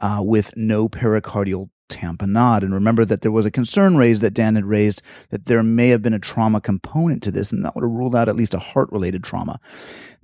uh, 0.00 0.20
with 0.20 0.56
no 0.56 0.88
pericardial 0.88 1.70
tamponade. 1.88 2.62
And 2.62 2.74
remember 2.74 3.04
that 3.04 3.22
there 3.22 3.30
was 3.30 3.46
a 3.46 3.50
concern 3.50 3.96
raised 3.96 4.22
that 4.22 4.34
Dan 4.34 4.56
had 4.56 4.64
raised 4.64 5.02
that 5.30 5.44
there 5.44 5.62
may 5.62 5.88
have 5.88 6.02
been 6.02 6.14
a 6.14 6.18
trauma 6.18 6.60
component 6.60 7.22
to 7.24 7.30
this, 7.30 7.52
and 7.52 7.64
that 7.64 7.74
would 7.74 7.84
have 7.84 7.90
ruled 7.90 8.16
out 8.16 8.28
at 8.28 8.36
least 8.36 8.54
a 8.54 8.58
heart 8.58 8.90
related 8.90 9.22
trauma. 9.22 9.60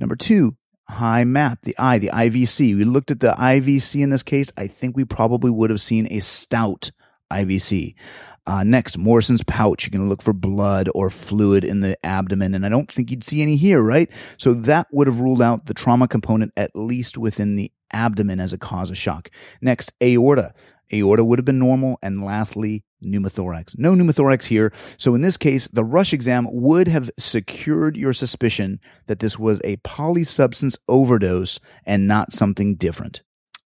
Number 0.01 0.17
two, 0.17 0.57
high 0.89 1.25
map, 1.25 1.61
the 1.63 1.77
I, 1.79 1.99
the 1.99 2.11
IVC. 2.13 2.77
We 2.77 2.85
looked 2.85 3.11
at 3.11 3.21
the 3.21 3.33
IVC 3.33 4.03
in 4.03 4.11
this 4.11 4.23
case. 4.23 4.53
I 4.57 4.67
think 4.67 4.97
we 4.97 5.05
probably 5.05 5.51
would 5.51 5.71
have 5.71 5.81
seen 5.81 6.09
a 6.11 6.21
stout 6.21 6.91
IVC. 7.33 7.95
Uh, 8.49 8.65
next, 8.65 8.97
Morison's 8.97 9.45
pouch. 9.45 9.85
You're 9.85 9.91
going 9.91 10.07
to 10.07 10.09
look 10.09 10.23
for 10.23 10.33
blood 10.33 10.89
or 10.95 11.11
fluid 11.11 11.65
in 11.65 11.81
the 11.81 11.99
abdomen, 12.03 12.55
and 12.55 12.65
I 12.65 12.71
don't 12.71 12.91
think 12.91 13.11
you'd 13.11 13.23
see 13.23 13.43
any 13.43 13.57
here, 13.57 13.83
right? 13.83 14.11
So 14.39 14.55
that 14.55 14.87
would 14.91 15.07
have 15.07 15.21
ruled 15.21 15.43
out 15.43 15.67
the 15.67 15.75
trauma 15.75 16.09
component 16.09 16.53
at 16.57 16.71
least 16.75 17.19
within 17.19 17.57
the 17.57 17.71
abdomen 17.93 18.41
as 18.41 18.55
a 18.55 18.59
cause 18.59 18.89
of 18.89 18.97
shock. 18.97 19.29
Next, 19.61 19.93
aorta. 20.03 20.55
Aorta 20.91 21.27
would 21.27 21.39
have 21.39 21.45
been 21.45 21.59
normal. 21.59 21.99
And 22.03 22.25
lastly, 22.25 22.85
pneumothorax. 23.05 23.79
No 23.79 23.93
pneumothorax 23.93 24.47
here. 24.47 24.73
So 24.97 25.15
in 25.15 25.21
this 25.21 25.37
case, 25.37 25.69
the 25.69 25.85
rush 25.85 26.15
exam 26.15 26.47
would 26.51 26.89
have 26.89 27.11
secured 27.19 27.99
your 27.99 28.15
suspicion 28.15 28.81
that 29.09 29.19
this 29.19 29.39
was 29.39 29.61
a 29.63 29.77
polysubstance 29.79 30.79
overdose 30.89 31.61
and 31.85 32.09
not 32.09 32.33
something 32.33 32.77
different 32.77 33.21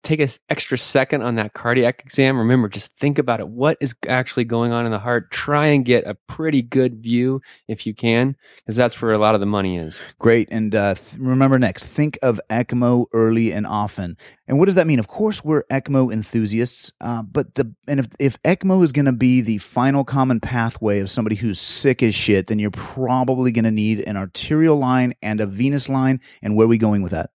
take 0.04 0.20
an 0.20 0.28
extra 0.48 0.78
second 0.78 1.22
on 1.22 1.34
that 1.36 1.54
cardiac 1.54 2.00
exam. 2.00 2.38
Remember, 2.38 2.68
just 2.68 2.96
think 2.96 3.18
about 3.18 3.40
it. 3.40 3.48
What 3.48 3.76
is 3.80 3.94
actually 4.06 4.44
going 4.44 4.72
on 4.72 4.84
in 4.84 4.92
the 4.92 4.98
heart? 4.98 5.30
Try 5.30 5.66
and 5.68 5.84
get 5.84 6.06
a 6.06 6.14
pretty 6.28 6.62
good 6.62 7.02
view 7.02 7.40
if 7.66 7.86
you 7.86 7.94
can, 7.94 8.36
because 8.58 8.76
that's 8.76 9.00
where 9.00 9.12
a 9.12 9.18
lot 9.18 9.34
of 9.34 9.40
the 9.40 9.46
money 9.46 9.78
is. 9.78 9.98
Great. 10.18 10.48
And 10.50 10.74
uh, 10.74 10.94
th- 10.94 11.18
remember 11.18 11.58
next, 11.58 11.86
think 11.86 12.18
of 12.22 12.40
ECMO 12.50 13.06
early 13.12 13.52
and 13.52 13.66
often. 13.66 14.16
And 14.46 14.58
what 14.58 14.66
does 14.66 14.74
that 14.74 14.86
mean? 14.86 14.98
Of 14.98 15.08
course, 15.08 15.42
we're 15.42 15.64
ECMO 15.64 16.12
enthusiasts, 16.12 16.92
uh, 17.00 17.22
but 17.22 17.54
the 17.54 17.74
and 17.88 17.98
if 17.98 18.08
if 18.18 18.42
ECMO 18.42 18.82
is 18.82 18.92
going 18.92 19.06
to 19.06 19.12
be 19.12 19.40
the 19.40 19.58
final 19.58 20.04
common 20.04 20.38
pathway 20.38 21.00
of 21.00 21.10
somebody 21.10 21.36
who's 21.36 21.58
sick 21.58 22.02
as 22.02 22.14
shit, 22.14 22.48
then 22.48 22.58
you're 22.58 22.70
probably 22.70 23.52
going 23.52 23.64
to 23.64 23.70
need 23.70 24.00
an 24.00 24.16
arterial 24.16 24.76
line 24.76 25.14
and 25.22 25.40
a 25.40 25.46
venous 25.46 25.88
line. 25.88 26.20
And 26.42 26.56
where 26.56 26.66
are 26.66 26.68
we 26.68 26.78
going 26.78 27.02
with 27.02 27.12
that? 27.12 27.30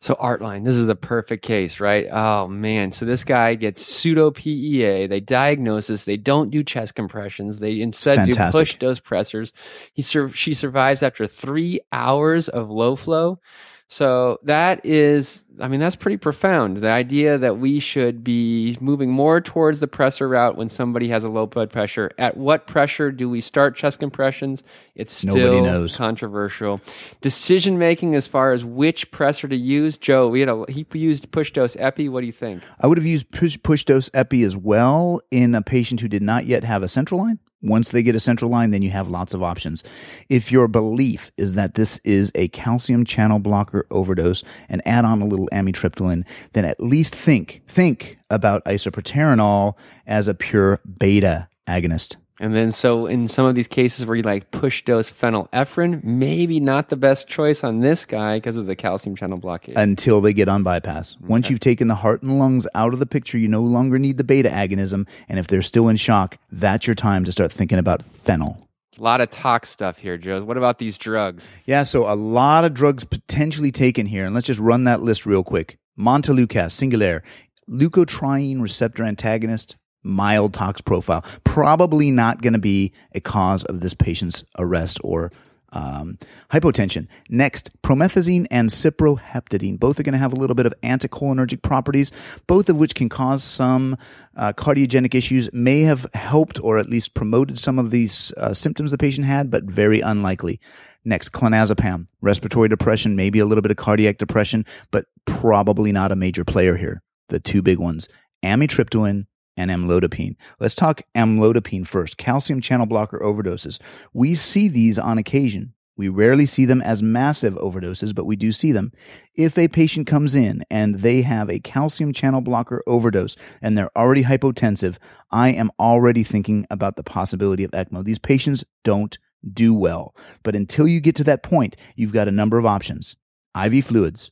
So 0.00 0.14
Artline, 0.14 0.64
this 0.64 0.76
is 0.76 0.86
the 0.86 0.96
perfect 0.96 1.44
case, 1.44 1.80
right? 1.80 2.06
Oh 2.10 2.48
man. 2.48 2.92
So 2.92 3.04
this 3.04 3.24
guy 3.24 3.54
gets 3.54 3.84
pseudo 3.84 4.30
PEA. 4.30 5.06
They 5.06 5.20
diagnose 5.20 5.88
this. 5.88 6.04
They 6.04 6.16
don't 6.16 6.50
do 6.50 6.64
chest 6.64 6.94
compressions. 6.94 7.60
They 7.60 7.80
instead 7.80 8.16
Fantastic. 8.16 8.58
do 8.58 8.58
push 8.60 8.76
dose 8.78 9.00
pressors. 9.00 9.52
He 9.92 10.02
sur- 10.02 10.30
she 10.30 10.54
survives 10.54 11.02
after 11.02 11.26
three 11.26 11.80
hours 11.92 12.48
of 12.48 12.70
low 12.70 12.96
flow. 12.96 13.40
So 13.88 14.38
that 14.42 14.84
is, 14.84 15.44
I 15.60 15.68
mean, 15.68 15.80
that's 15.80 15.96
pretty 15.96 16.16
profound. 16.16 16.78
The 16.78 16.90
idea 16.90 17.38
that 17.38 17.58
we 17.58 17.80
should 17.80 18.22
be 18.22 18.76
moving 18.80 19.10
more 19.10 19.40
towards 19.40 19.80
the 19.80 19.88
pressor 19.88 20.28
route 20.28 20.56
when 20.56 20.68
somebody 20.68 21.08
has 21.08 21.24
a 21.24 21.28
low 21.28 21.46
blood 21.46 21.70
pressure. 21.70 22.10
At 22.18 22.36
what 22.36 22.66
pressure 22.66 23.10
do 23.10 23.30
we 23.30 23.40
start 23.40 23.76
chest 23.76 23.98
compressions? 23.98 24.62
It's 24.94 25.14
still 25.14 25.88
controversial. 25.88 26.80
Decision 27.20 27.78
making 27.78 28.14
as 28.14 28.26
far 28.26 28.52
as 28.52 28.64
which 28.64 29.10
pressor 29.10 29.48
to 29.48 29.56
use. 29.56 29.96
Joe, 29.96 30.28
we 30.28 30.40
had 30.40 30.48
a, 30.48 30.64
he 30.68 30.86
used 30.92 31.30
push 31.30 31.52
dose 31.52 31.76
epi. 31.76 32.08
What 32.08 32.20
do 32.20 32.26
you 32.26 32.32
think? 32.32 32.62
I 32.82 32.86
would 32.86 32.98
have 32.98 33.06
used 33.06 33.30
push, 33.30 33.58
push 33.62 33.84
dose 33.84 34.10
epi 34.12 34.42
as 34.42 34.56
well 34.56 35.20
in 35.30 35.54
a 35.54 35.62
patient 35.62 36.00
who 36.00 36.08
did 36.08 36.22
not 36.22 36.44
yet 36.44 36.64
have 36.64 36.82
a 36.82 36.88
central 36.88 37.20
line. 37.20 37.38
Once 37.62 37.90
they 37.90 38.02
get 38.02 38.14
a 38.14 38.20
central 38.20 38.50
line, 38.50 38.70
then 38.70 38.82
you 38.82 38.90
have 38.90 39.08
lots 39.08 39.32
of 39.32 39.42
options. 39.42 39.82
If 40.28 40.52
your 40.52 40.68
belief 40.68 41.30
is 41.38 41.54
that 41.54 41.74
this 41.74 41.98
is 42.04 42.30
a 42.34 42.48
calcium 42.48 43.04
channel 43.04 43.38
blocker 43.38 43.86
overdose 43.90 44.44
and 44.68 44.82
add 44.86 45.04
on 45.04 45.22
a 45.22 45.24
little 45.24 45.45
amitriptyline, 45.52 46.24
then 46.52 46.64
at 46.64 46.80
least 46.80 47.14
think, 47.14 47.62
think 47.66 48.18
about 48.30 48.64
isoproterenol 48.64 49.74
as 50.06 50.28
a 50.28 50.34
pure 50.34 50.80
beta 50.98 51.48
agonist. 51.66 52.16
And 52.38 52.54
then, 52.54 52.70
so 52.70 53.06
in 53.06 53.28
some 53.28 53.46
of 53.46 53.54
these 53.54 53.66
cases 53.66 54.04
where 54.04 54.14
you 54.14 54.22
like 54.22 54.50
push 54.50 54.84
dose 54.84 55.10
phenylephrine, 55.10 56.04
maybe 56.04 56.60
not 56.60 56.90
the 56.90 56.96
best 56.96 57.28
choice 57.28 57.64
on 57.64 57.80
this 57.80 58.04
guy 58.04 58.36
because 58.36 58.58
of 58.58 58.66
the 58.66 58.76
calcium 58.76 59.16
channel 59.16 59.38
blockade. 59.38 59.78
Until 59.78 60.20
they 60.20 60.34
get 60.34 60.46
on 60.46 60.62
bypass. 60.62 61.16
Okay. 61.16 61.26
Once 61.26 61.48
you've 61.48 61.60
taken 61.60 61.88
the 61.88 61.94
heart 61.94 62.22
and 62.22 62.38
lungs 62.38 62.68
out 62.74 62.92
of 62.92 63.00
the 63.00 63.06
picture, 63.06 63.38
you 63.38 63.48
no 63.48 63.62
longer 63.62 63.98
need 63.98 64.18
the 64.18 64.24
beta 64.24 64.50
agonism. 64.50 65.08
And 65.30 65.38
if 65.38 65.46
they're 65.46 65.62
still 65.62 65.88
in 65.88 65.96
shock, 65.96 66.36
that's 66.52 66.86
your 66.86 66.94
time 66.94 67.24
to 67.24 67.32
start 67.32 67.52
thinking 67.52 67.78
about 67.78 68.02
phenyl. 68.02 68.65
A 68.98 69.02
lot 69.02 69.20
of 69.20 69.28
talk 69.28 69.66
stuff 69.66 69.98
here, 69.98 70.16
Joe. 70.16 70.42
What 70.42 70.56
about 70.56 70.78
these 70.78 70.96
drugs? 70.96 71.52
Yeah, 71.66 71.82
so 71.82 72.10
a 72.10 72.16
lot 72.16 72.64
of 72.64 72.72
drugs 72.72 73.04
potentially 73.04 73.70
taken 73.70 74.06
here. 74.06 74.24
And 74.24 74.34
let's 74.34 74.46
just 74.46 74.60
run 74.60 74.84
that 74.84 75.02
list 75.02 75.26
real 75.26 75.44
quick. 75.44 75.76
Montelukast, 75.98 76.72
Singulair, 76.72 77.20
leukotriene 77.68 78.62
receptor 78.62 79.04
antagonist, 79.04 79.76
mild 80.02 80.54
tox 80.54 80.80
profile. 80.80 81.22
Probably 81.44 82.10
not 82.10 82.40
going 82.40 82.54
to 82.54 82.58
be 82.58 82.92
a 83.14 83.20
cause 83.20 83.64
of 83.64 83.80
this 83.80 83.92
patient's 83.92 84.44
arrest 84.58 84.98
or 85.04 85.30
um, 85.76 86.18
hypotension. 86.50 87.06
Next, 87.28 87.70
promethazine 87.82 88.46
and 88.50 88.70
cyproheptadine. 88.70 89.78
Both 89.78 90.00
are 90.00 90.02
going 90.02 90.14
to 90.14 90.18
have 90.18 90.32
a 90.32 90.36
little 90.36 90.56
bit 90.56 90.66
of 90.66 90.74
anticholinergic 90.82 91.62
properties, 91.62 92.10
both 92.46 92.68
of 92.68 92.78
which 92.78 92.94
can 92.94 93.08
cause 93.08 93.44
some 93.44 93.96
uh, 94.36 94.52
cardiogenic 94.54 95.14
issues, 95.14 95.52
may 95.52 95.82
have 95.82 96.06
helped 96.14 96.58
or 96.60 96.78
at 96.78 96.88
least 96.88 97.14
promoted 97.14 97.58
some 97.58 97.78
of 97.78 97.90
these 97.90 98.32
uh, 98.38 98.54
symptoms 98.54 98.90
the 98.90 98.98
patient 98.98 99.26
had, 99.26 99.50
but 99.50 99.64
very 99.64 100.00
unlikely. 100.00 100.58
Next, 101.04 101.30
clonazepam, 101.30 102.06
respiratory 102.20 102.68
depression, 102.68 103.14
maybe 103.14 103.38
a 103.38 103.46
little 103.46 103.62
bit 103.62 103.70
of 103.70 103.76
cardiac 103.76 104.18
depression, 104.18 104.64
but 104.90 105.04
probably 105.26 105.92
not 105.92 106.10
a 106.10 106.16
major 106.16 106.44
player 106.44 106.76
here. 106.76 107.02
The 107.28 107.38
two 107.38 107.62
big 107.62 107.78
ones, 107.78 108.08
amitriptyline 108.42 109.26
and 109.56 109.70
amlodipine. 109.70 110.36
Let's 110.60 110.74
talk 110.74 111.02
amlodipine 111.14 111.86
first. 111.86 112.18
Calcium 112.18 112.60
channel 112.60 112.86
blocker 112.86 113.18
overdoses. 113.18 113.80
We 114.12 114.34
see 114.34 114.68
these 114.68 114.98
on 114.98 115.18
occasion. 115.18 115.72
We 115.96 116.08
rarely 116.08 116.44
see 116.44 116.66
them 116.66 116.82
as 116.82 117.02
massive 117.02 117.54
overdoses, 117.54 118.14
but 118.14 118.26
we 118.26 118.36
do 118.36 118.52
see 118.52 118.70
them. 118.70 118.92
If 119.34 119.56
a 119.56 119.68
patient 119.68 120.06
comes 120.06 120.36
in 120.36 120.62
and 120.70 120.96
they 120.96 121.22
have 121.22 121.48
a 121.48 121.58
calcium 121.58 122.12
channel 122.12 122.42
blocker 122.42 122.82
overdose 122.86 123.36
and 123.62 123.76
they're 123.76 123.96
already 123.96 124.22
hypotensive, 124.22 124.98
I 125.30 125.50
am 125.50 125.70
already 125.80 126.22
thinking 126.22 126.66
about 126.70 126.96
the 126.96 127.02
possibility 127.02 127.64
of 127.64 127.70
ECMO. 127.70 128.04
These 128.04 128.18
patients 128.18 128.64
don't 128.84 129.16
do 129.50 129.72
well. 129.72 130.14
But 130.42 130.54
until 130.54 130.86
you 130.86 131.00
get 131.00 131.16
to 131.16 131.24
that 131.24 131.42
point, 131.42 131.76
you've 131.94 132.12
got 132.12 132.28
a 132.28 132.32
number 132.32 132.58
of 132.58 132.66
options. 132.66 133.16
IV 133.56 133.86
fluids, 133.86 134.30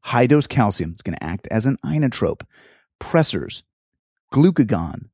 high 0.00 0.26
dose 0.26 0.46
calcium 0.46 0.92
is 0.94 1.02
going 1.02 1.16
to 1.16 1.24
act 1.24 1.48
as 1.50 1.64
an 1.64 1.78
inotrope, 1.84 2.42
pressors, 3.00 3.62
glucagon, 4.32 5.08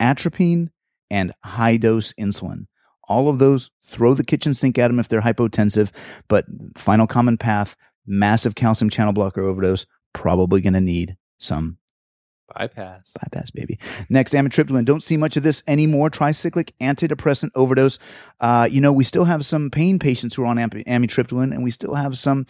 atropine, 0.00 0.70
and 1.10 1.32
high 1.44 1.76
dose 1.76 2.12
insulin. 2.14 2.66
All 3.08 3.28
of 3.28 3.38
those 3.38 3.70
throw 3.84 4.14
the 4.14 4.24
kitchen 4.24 4.52
sink 4.52 4.78
at 4.78 4.88
them 4.88 4.98
if 4.98 5.08
they're 5.08 5.22
hypotensive, 5.22 5.90
but 6.28 6.44
final 6.76 7.06
common 7.06 7.38
path, 7.38 7.76
massive 8.06 8.54
calcium 8.54 8.90
channel 8.90 9.12
blocker 9.12 9.42
overdose, 9.42 9.86
probably 10.12 10.60
going 10.60 10.74
to 10.74 10.80
need 10.80 11.16
some 11.38 11.78
bypass. 12.54 13.14
Bypass, 13.22 13.50
baby. 13.50 13.78
Next, 14.08 14.34
amitriptyline. 14.34 14.84
Don't 14.84 15.02
see 15.02 15.16
much 15.16 15.36
of 15.36 15.42
this 15.42 15.62
anymore. 15.66 16.10
Tricyclic 16.10 16.72
antidepressant 16.80 17.50
overdose. 17.54 17.98
Uh, 18.40 18.68
you 18.70 18.80
know, 18.80 18.92
we 18.92 19.04
still 19.04 19.24
have 19.24 19.44
some 19.44 19.70
pain 19.70 19.98
patients 19.98 20.34
who 20.34 20.42
are 20.42 20.46
on 20.46 20.56
amitriptyline, 20.56 21.52
and 21.52 21.62
we 21.62 21.70
still 21.70 21.94
have 21.94 22.18
some 22.18 22.46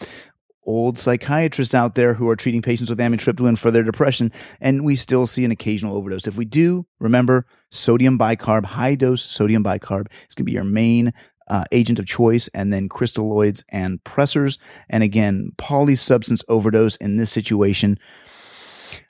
old 0.69 0.99
psychiatrists 0.99 1.73
out 1.73 1.95
there 1.95 2.13
who 2.13 2.29
are 2.29 2.35
treating 2.35 2.61
patients 2.61 2.91
with 2.91 2.99
amitriptyline 2.99 3.57
for 3.57 3.71
their 3.71 3.83
depression, 3.83 4.31
and 4.61 4.85
we 4.85 4.95
still 4.95 5.25
see 5.25 5.43
an 5.43 5.49
occasional 5.49 5.97
overdose. 5.97 6.27
If 6.27 6.37
we 6.37 6.45
do, 6.45 6.85
remember 6.99 7.47
sodium 7.71 8.19
bicarb, 8.19 8.65
high 8.65 8.93
dose 8.93 9.23
sodium 9.23 9.63
bicarb 9.63 10.11
is 10.11 10.35
going 10.35 10.43
to 10.43 10.43
be 10.43 10.51
your 10.51 10.63
main 10.63 11.11
uh, 11.47 11.63
agent 11.71 11.97
of 11.97 12.05
choice, 12.05 12.47
and 12.49 12.71
then 12.71 12.87
crystalloids 12.87 13.63
and 13.69 14.03
pressors. 14.03 14.59
And 14.87 15.01
again, 15.01 15.51
polysubstance 15.57 16.43
overdose 16.47 16.95
in 16.97 17.17
this 17.17 17.31
situation. 17.31 17.97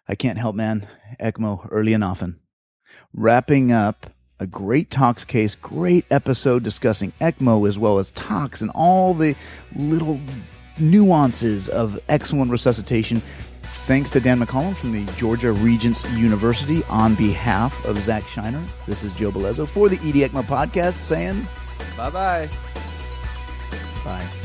I 0.07 0.15
can't 0.15 0.39
help, 0.39 0.55
man. 0.55 0.87
ECMO 1.19 1.67
early 1.71 1.93
and 1.93 2.05
often. 2.05 2.39
Wrapping 3.13 3.73
up 3.73 4.05
a 4.39 4.47
great 4.47 4.89
tox 4.89 5.25
case, 5.25 5.55
great 5.55 6.05
episode 6.09 6.63
discussing 6.63 7.11
ECMO 7.19 7.67
as 7.67 7.77
well 7.77 7.99
as 7.99 8.11
tox 8.11 8.61
and 8.61 8.71
all 8.73 9.13
the 9.13 9.35
little 9.75 10.21
nuances 10.79 11.69
of 11.69 11.99
excellent 12.09 12.51
resuscitation. 12.51 13.21
Thanks 13.85 14.09
to 14.11 14.19
Dan 14.19 14.39
McCollum 14.39 14.75
from 14.75 14.91
the 14.91 15.11
Georgia 15.13 15.51
Regents 15.51 16.07
University 16.11 16.83
on 16.89 17.15
behalf 17.15 17.83
of 17.85 17.99
Zack 18.01 18.27
Shinar. 18.27 18.63
This 18.85 19.03
is 19.03 19.13
Joe 19.13 19.31
Bellezzo 19.31 19.65
for 19.65 19.89
the 19.89 19.97
ED 19.97 20.29
ECMO 20.29 20.43
podcast 20.43 20.93
saying 20.93 21.47
bye-bye. 21.97 22.49
Bye. 24.03 24.38